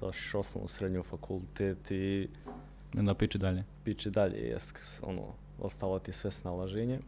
[0.00, 2.28] završiš osnovnu srednju fakultet i
[2.98, 3.64] onda piči dalje.
[3.84, 5.22] piće dalje, jest, ono,
[5.60, 7.00] ostalo ti sve snalaženje.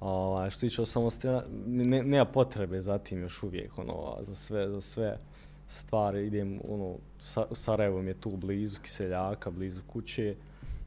[0.00, 4.80] Ovaj, što tiče samostalja, ne, nema potrebe za tim još uvijek, ono, za sve, za
[4.80, 5.18] sve
[5.68, 10.34] stvari idem, ono, sa, Sarajevo mi je tu blizu Kiseljaka, blizu kuće,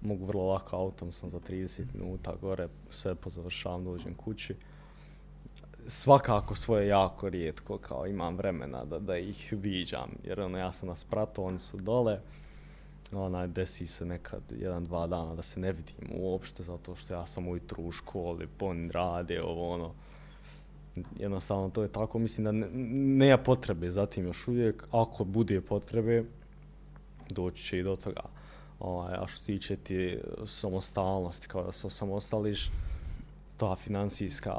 [0.02, 4.56] mogu vrlo lako autom, sam za 30 minuta gore, sve pozavršavam, dođem kući.
[5.88, 10.88] Svakako svoje jako rijetko, kao imam vremena da, da ih viđam, jer ono, ja sam
[10.88, 12.20] na spratu, oni su dole,
[13.12, 17.26] onaj, desi se nekad jedan, dva dana da se ne vidim uopšte, zato što ja
[17.26, 19.92] sam ujutru u školi, pon rade, ovo ono,
[21.20, 22.68] jednostavno to je tako, mislim da ne,
[23.18, 26.24] nema potrebe zatim još uvijek, ako bude potrebe,
[27.30, 28.22] doći će i do toga.
[28.80, 32.70] Ovaj, a što se tiče ti eh, samostalnosti, kao da se osamostališ,
[33.64, 34.54] ta financijska,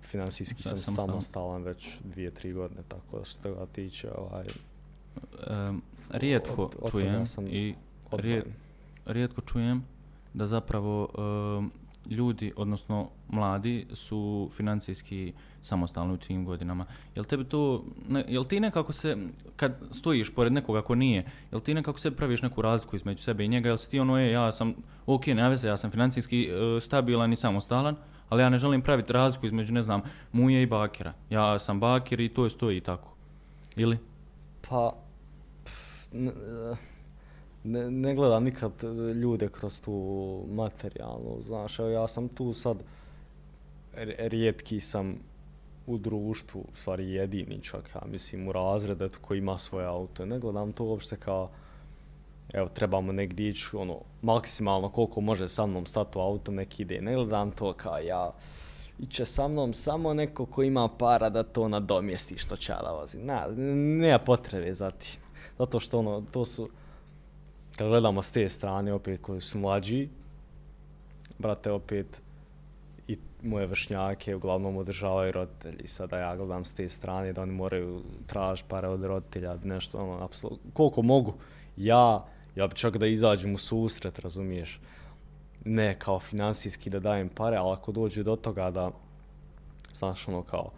[0.00, 4.46] financijski sam samostalan već dvije, tri godine, tako da što se toga tiče, ovaj,
[5.68, 7.74] um, rijetko od, od čujem i
[8.12, 8.46] rijet,
[9.06, 9.84] rijetko čujem
[10.34, 11.08] da zapravo
[11.58, 11.72] um,
[12.10, 15.32] ljudi, odnosno mladi, su financijski
[15.62, 16.86] samostalni u tim godinama.
[17.14, 19.16] Jel tebi to, ne, jel ti nekako se,
[19.56, 23.44] kad stojiš pored nekoga ko nije, jel ti nekako se praviš neku razliku između sebe
[23.44, 24.74] i njega, jel si ti ono je, ja sam,
[25.06, 27.96] ok, ne veze, ja sam financijski uh, stabilan i samostalan,
[28.28, 30.02] ali ja ne želim praviti razliku između, ne znam,
[30.32, 31.12] muje i bakera.
[31.30, 33.14] Ja sam baker i to je stoji tako.
[33.76, 33.98] Ili?
[34.68, 34.94] Pa,
[36.12, 36.76] eh,
[37.64, 39.92] ne, ne gledam nikad eh, ljude kroz tu
[40.50, 42.82] materijalnu, znaš, evo ja sam tu sad,
[44.18, 45.16] rijetki sam
[45.86, 50.26] u društvu, u stvari jedini čak, ja mislim, u razredu koji ima svoje auto.
[50.26, 51.50] Ne gledam to uopšte kao,
[52.54, 57.00] evo, trebamo negdje ići, ono, maksimalno koliko može sa mnom stati u auto, neki ide.
[57.00, 58.32] Ne gledam to kao ja,
[58.98, 63.18] iće sa mnom samo neko ko ima para da to nadomjesti što će da vozi.
[63.18, 65.20] Na, nema potrebe za tim.
[65.58, 66.68] Zato što, ono, to su,
[67.76, 70.08] kad gledamo s te strane, opet koji su mlađi,
[71.38, 72.22] brate, opet,
[73.08, 75.88] i moje vršnjake uglavnom održavaju roditelji.
[75.88, 80.24] Sada ja gledam s te strane da oni moraju traž pare od roditelja, nešto, ono,
[80.24, 81.34] apsolutno, koliko mogu.
[81.76, 82.24] Ja,
[82.56, 84.80] ja bi čak da izađem u susret, razumiješ,
[85.64, 88.90] ne kao finansijski da dajem pare, ali ako dođe do toga da,
[89.94, 90.70] znaš, ono, kao,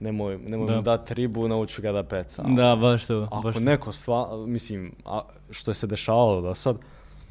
[0.00, 0.76] nemoj, nemoj da.
[0.76, 2.42] mu dati ribu, nauču ga da peca.
[2.42, 3.28] Da, baš to.
[3.30, 6.76] Ako baš neko stva, mislim, a, što je se dešavalo do sad,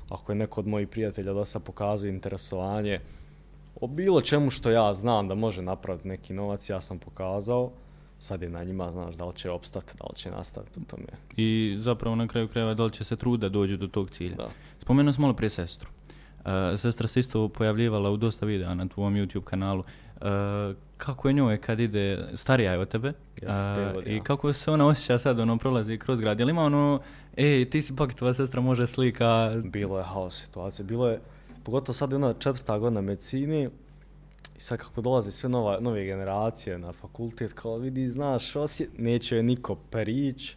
[0.09, 2.99] ako je neko od mojih prijatelja do sad pokazuje interesovanje
[3.81, 7.71] o bilo čemu što ja znam da može napraviti neki novac, ja sam pokazao,
[8.19, 11.07] sad je na njima, znaš, da li će opstati, da li će nastaviti u tome.
[11.35, 14.35] I zapravo na kraju krajeva da li će se truda dođu do tog cilja.
[14.35, 14.47] Da.
[14.79, 15.89] Spomenuo sam malo prije sestru.
[16.37, 19.79] Uh, sestra se isto pojavljivala u dosta videa na tvojom YouTube kanalu.
[20.15, 20.23] Uh,
[20.97, 24.87] kako je njoj kad ide, starija je od tebe, yes, uh, i kako se ona
[24.87, 27.01] osjeća sad, ono, prolazi kroz grad, jel ima ono,
[27.35, 29.61] ej, ti si pak tvoja sestra, može slika?
[29.63, 31.19] Bilo je haos situacija, bilo je,
[31.63, 33.69] pogotovo sad je ona četvrta godina medicini,
[34.57, 39.35] i sad kako dolaze sve nova, nove generacije na fakultet, kao vidi, znaš, osje, neće
[39.35, 40.55] je niko perić,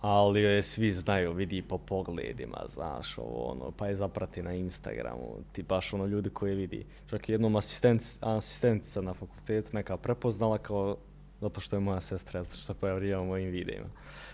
[0.00, 5.36] ali je svi znaju, vidi po pogledima, znaš, ovo, ono, pa je zaprati na Instagramu,
[5.52, 6.86] ti baš ono ljudi koje vidi.
[7.06, 10.96] Čak i jednom asistent, asistentica na fakultetu neka prepoznala kao,
[11.40, 13.86] zato što je moja sestra, zato što se pojavljava u mojim videima.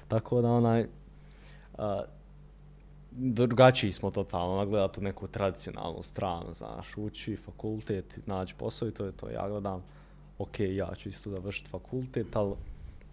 [0.08, 0.86] Tako da onaj,
[1.78, 2.04] a,
[3.16, 8.94] drugačiji smo totalno, ona gleda tu neku tradicionalnu stranu, znaš, uči fakultet, nađi posao i
[8.94, 9.82] to je to, ja gledam,
[10.38, 12.54] ok, ja ću isto završiti fakultet, ali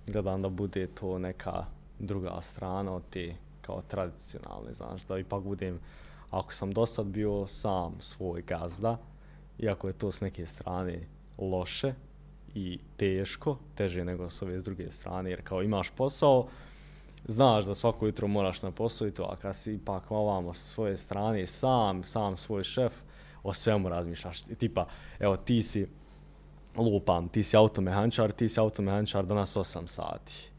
[0.08, 1.66] gledam da bude to neka
[2.00, 5.80] druga strana od te kao tradicionalne, znaš, da ipak budem,
[6.30, 8.98] ako sam do sad bio sam svoj gazda,
[9.60, 11.00] iako je to s neke strane
[11.38, 11.94] loše
[12.56, 16.48] i teško, teže nego s ove s druge strane, jer kao imaš posao,
[17.30, 20.66] znaš da svako jutro moraš na posao i to, a kad si ipak ovamo sa
[20.66, 22.94] svoje strane sam, sam svoj šef,
[23.44, 24.42] o svemu razmišljaš.
[24.42, 24.86] Tipa,
[25.20, 25.88] evo, ti si,
[26.76, 30.50] lupam, ti si automehančar, ti si automehančar danas 8 sati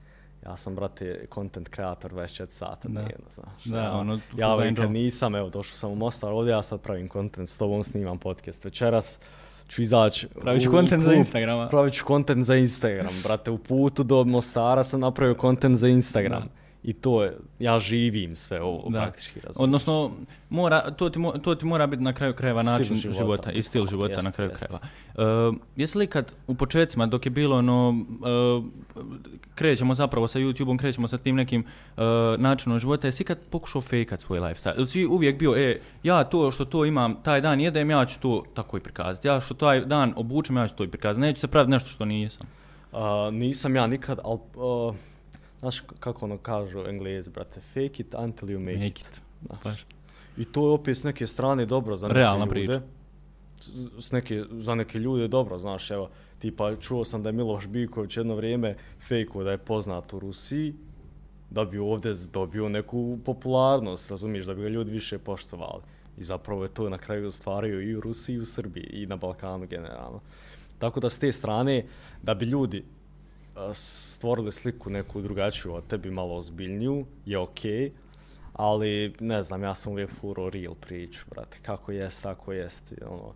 [0.47, 3.01] ja sam, brate, content kreator 24 sata da.
[3.01, 3.65] dnevno, znaš.
[3.65, 6.81] Da, ja, ono, ja ovaj kad nisam, evo, došao sam u Mostar, ovdje ja sad
[6.81, 9.19] pravim content, s tobom snimam podcast večeras,
[9.69, 10.29] ću izaći...
[10.29, 11.69] Pravit ću content za Instagrama.
[11.69, 16.43] Pravit ću content za Instagram, brate, u putu do Mostara sam napravio content za Instagram.
[16.43, 19.01] Da i to je, ja živim sve ovo da.
[19.01, 19.65] praktički razumiješ.
[19.65, 20.11] Odnosno,
[20.51, 23.87] mora, to, ti, to ti mora biti na kraju krajeva način života, života i stil
[23.87, 24.65] života jest, na kraju jest.
[24.65, 24.81] krajeva.
[25.49, 28.65] Uh, jesi li kad u početcima dok je bilo ono, uh,
[29.55, 31.65] krećemo zapravo sa YouTube-om, krećemo sa tim nekim
[31.97, 32.03] uh,
[32.39, 34.77] načinom života, jesi kad pokušao fejkat svoj lifestyle?
[34.77, 38.21] Ili si uvijek bio, e, ja to što to imam, taj dan jedem, ja ću
[38.21, 39.29] to tako i prikazati.
[39.29, 41.21] Ja što taj dan obučem, ja ću to i prikazati.
[41.21, 42.47] Neću se praviti nešto što nisam.
[42.93, 42.99] Uh,
[43.33, 44.39] nisam ja nikad, ali...
[44.55, 44.95] Uh,
[45.61, 49.01] Znaš kako ono kažu englezi, brate, fake it until you make, make it.
[49.01, 49.23] it.
[49.65, 49.87] Baš.
[50.37, 52.51] I to je opet s neke strane dobro za neke Realna ljude.
[52.51, 52.81] Priča.
[53.99, 58.17] S neke, za neke ljude dobro, znaš, evo, tipa čuo sam da je Miloš Biković
[58.17, 58.77] jedno vrijeme
[59.09, 60.75] fejko da je poznat u Rusiji
[61.51, 65.83] da bi ovdje dobio neku popularnost, razumiješ, da bi ga ljudi više poštovali.
[66.19, 69.17] I zapravo je to na kraju ostvario i u Rusiji i u Srbiji i na
[69.17, 70.21] Balkanu generalno.
[70.79, 71.87] Tako da s te strane,
[72.23, 72.85] da bi ljudi
[73.73, 77.73] stvorili sliku neku drugačiju od tebi, malo ozbiljniju, je okej.
[77.73, 77.91] Okay,
[78.53, 83.33] ali ne znam, ja sam uvijek furo real priču, brate, kako jest, tako jest, ono,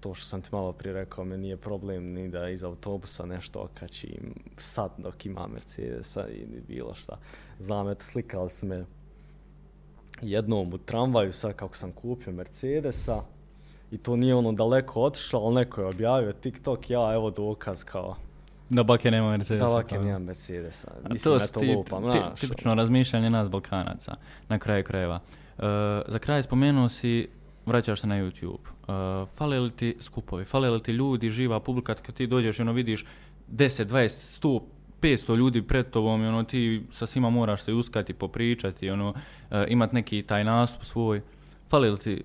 [0.00, 3.60] to što sam ti malo prije rekao, me nije problem ni da iz autobusa nešto
[3.60, 7.18] okačim sad dok ima Mercedesa ili bilo šta.
[7.58, 8.84] Znam, eto, slikali su me
[10.22, 13.22] jednom u tramvaju sad kako sam kupio Mercedesa
[13.90, 18.16] i to nije ono daleko otišlo, ali neko je objavio TikTok, ja evo dokaz kao
[18.70, 19.66] Da bake nema Mercedesa.
[19.66, 20.88] Da bake nema Mercedesa.
[21.10, 24.16] Mislim, to eto lupam, tip, tipično razmišljanje nas Balkanaca,
[24.48, 25.20] na kraju krajeva.
[25.58, 25.64] Uh,
[26.08, 27.28] za kraj spomenuo si,
[27.66, 28.58] vraćaš se na YouTube.
[28.58, 32.62] Uh, fale li ti skupovi, fale li ti ljudi, živa publika, kad ti dođeš i
[32.62, 33.06] ono vidiš
[33.52, 34.60] 10, 20, 100,
[35.00, 39.16] 500 ljudi pred tobom i ono ti sa svima moraš se uskati, popričati, ono, uh,
[39.68, 41.22] imat neki taj nastup svoj.
[41.70, 42.22] Fali li ti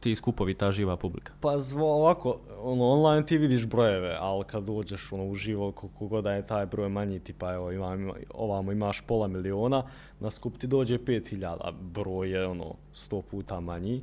[0.00, 1.32] ti skupovi, ta živa publika?
[1.40, 6.24] Pa zvo, ovako, ono, online ti vidiš brojeve, ali kad dođeš ono, uživo, koliko god
[6.24, 9.82] da je taj broj manji, tipa evo, imam, ovamo imaš pola miliona,
[10.20, 14.02] na skup ti dođe 5000, broj je ono, 100 puta manji,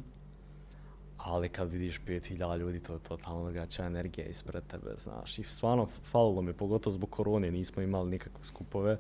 [1.18, 5.40] ali kad vidiš 5000 ljudi, to je totalno drugačija energija ispred tebe, znaš.
[5.40, 8.98] I stvarno, falilo mi, pogotovo zbog korone, nismo imali nikakve skupove,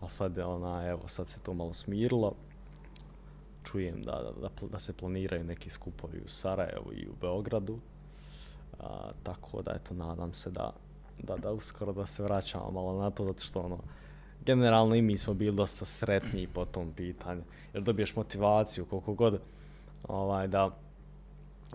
[0.00, 2.32] a sad je ona, evo, sad se to malo smirilo,
[3.64, 7.78] čujem da, da, da, da se planiraju neki skupovi u Sarajevu i u Beogradu.
[8.80, 10.72] A, tako da, eto, nadam se da,
[11.18, 13.78] da, da uskoro da se vraćamo malo na to, zato što, ono,
[14.44, 17.42] generalno i mi smo bili dosta sretni po tom pitanju.
[17.74, 19.40] Jer dobiješ motivaciju koliko god
[20.08, 20.70] ovaj, da,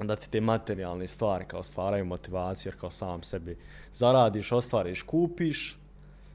[0.03, 3.57] da ti te materijalne stvari kao stvaraju motivaciju, jer kao sam sebi
[3.93, 5.77] zaradiš, ostvariš, kupiš.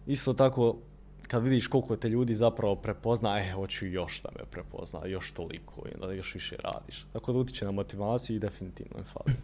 [0.06, 0.76] Isto tako
[1.28, 5.88] kad vidiš koliko te ljudi zapravo prepozna, e, hoću još da me prepozna, još toliko,
[5.88, 7.06] i da još više radiš.
[7.12, 9.36] Tako da utiče na motivaciju i definitivno je fali.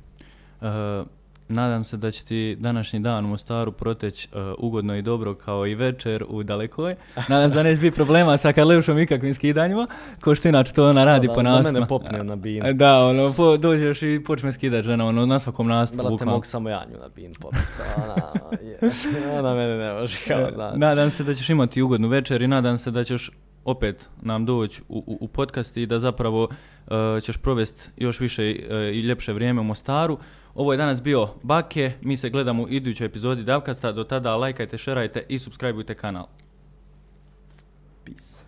[0.61, 1.07] Uh,
[1.51, 5.66] nadam se da će ti današnji dan u Mostaru proteć uh, ugodno i dobro kao
[5.66, 6.94] i večer u Dalekoj.
[7.28, 9.86] Nadam se da neće biti problema sa Karleušom i kakvim skidanjima,
[10.20, 11.72] ko što inače to ona radi da, po nastupu.
[11.72, 12.62] Da mene popne na bin.
[12.77, 16.09] Da, ono, po, dođeš i počne skidati žena ono, na svakom nastupu.
[16.09, 17.60] Brate, mogu samo ja nju na bin popne.
[17.97, 18.14] Ona,
[18.62, 18.78] je,
[19.39, 20.72] ona mene ne može kao da.
[20.77, 23.31] Nadam se da ćeš imati ugodnu večer i nadam se da ćeš
[23.64, 28.43] opet nam doći u, u, u podcast i da zapravo uh, ćeš provesti još više
[28.43, 30.18] uh, i ljepše vrijeme u Mostaru.
[30.55, 34.78] Ovo je danas bio Bake, mi se gledamo u idućoj epizodi Davkasta, do tada lajkajte,
[34.78, 36.27] šerajte i subscribeujte kanal.
[38.05, 38.40] Peace.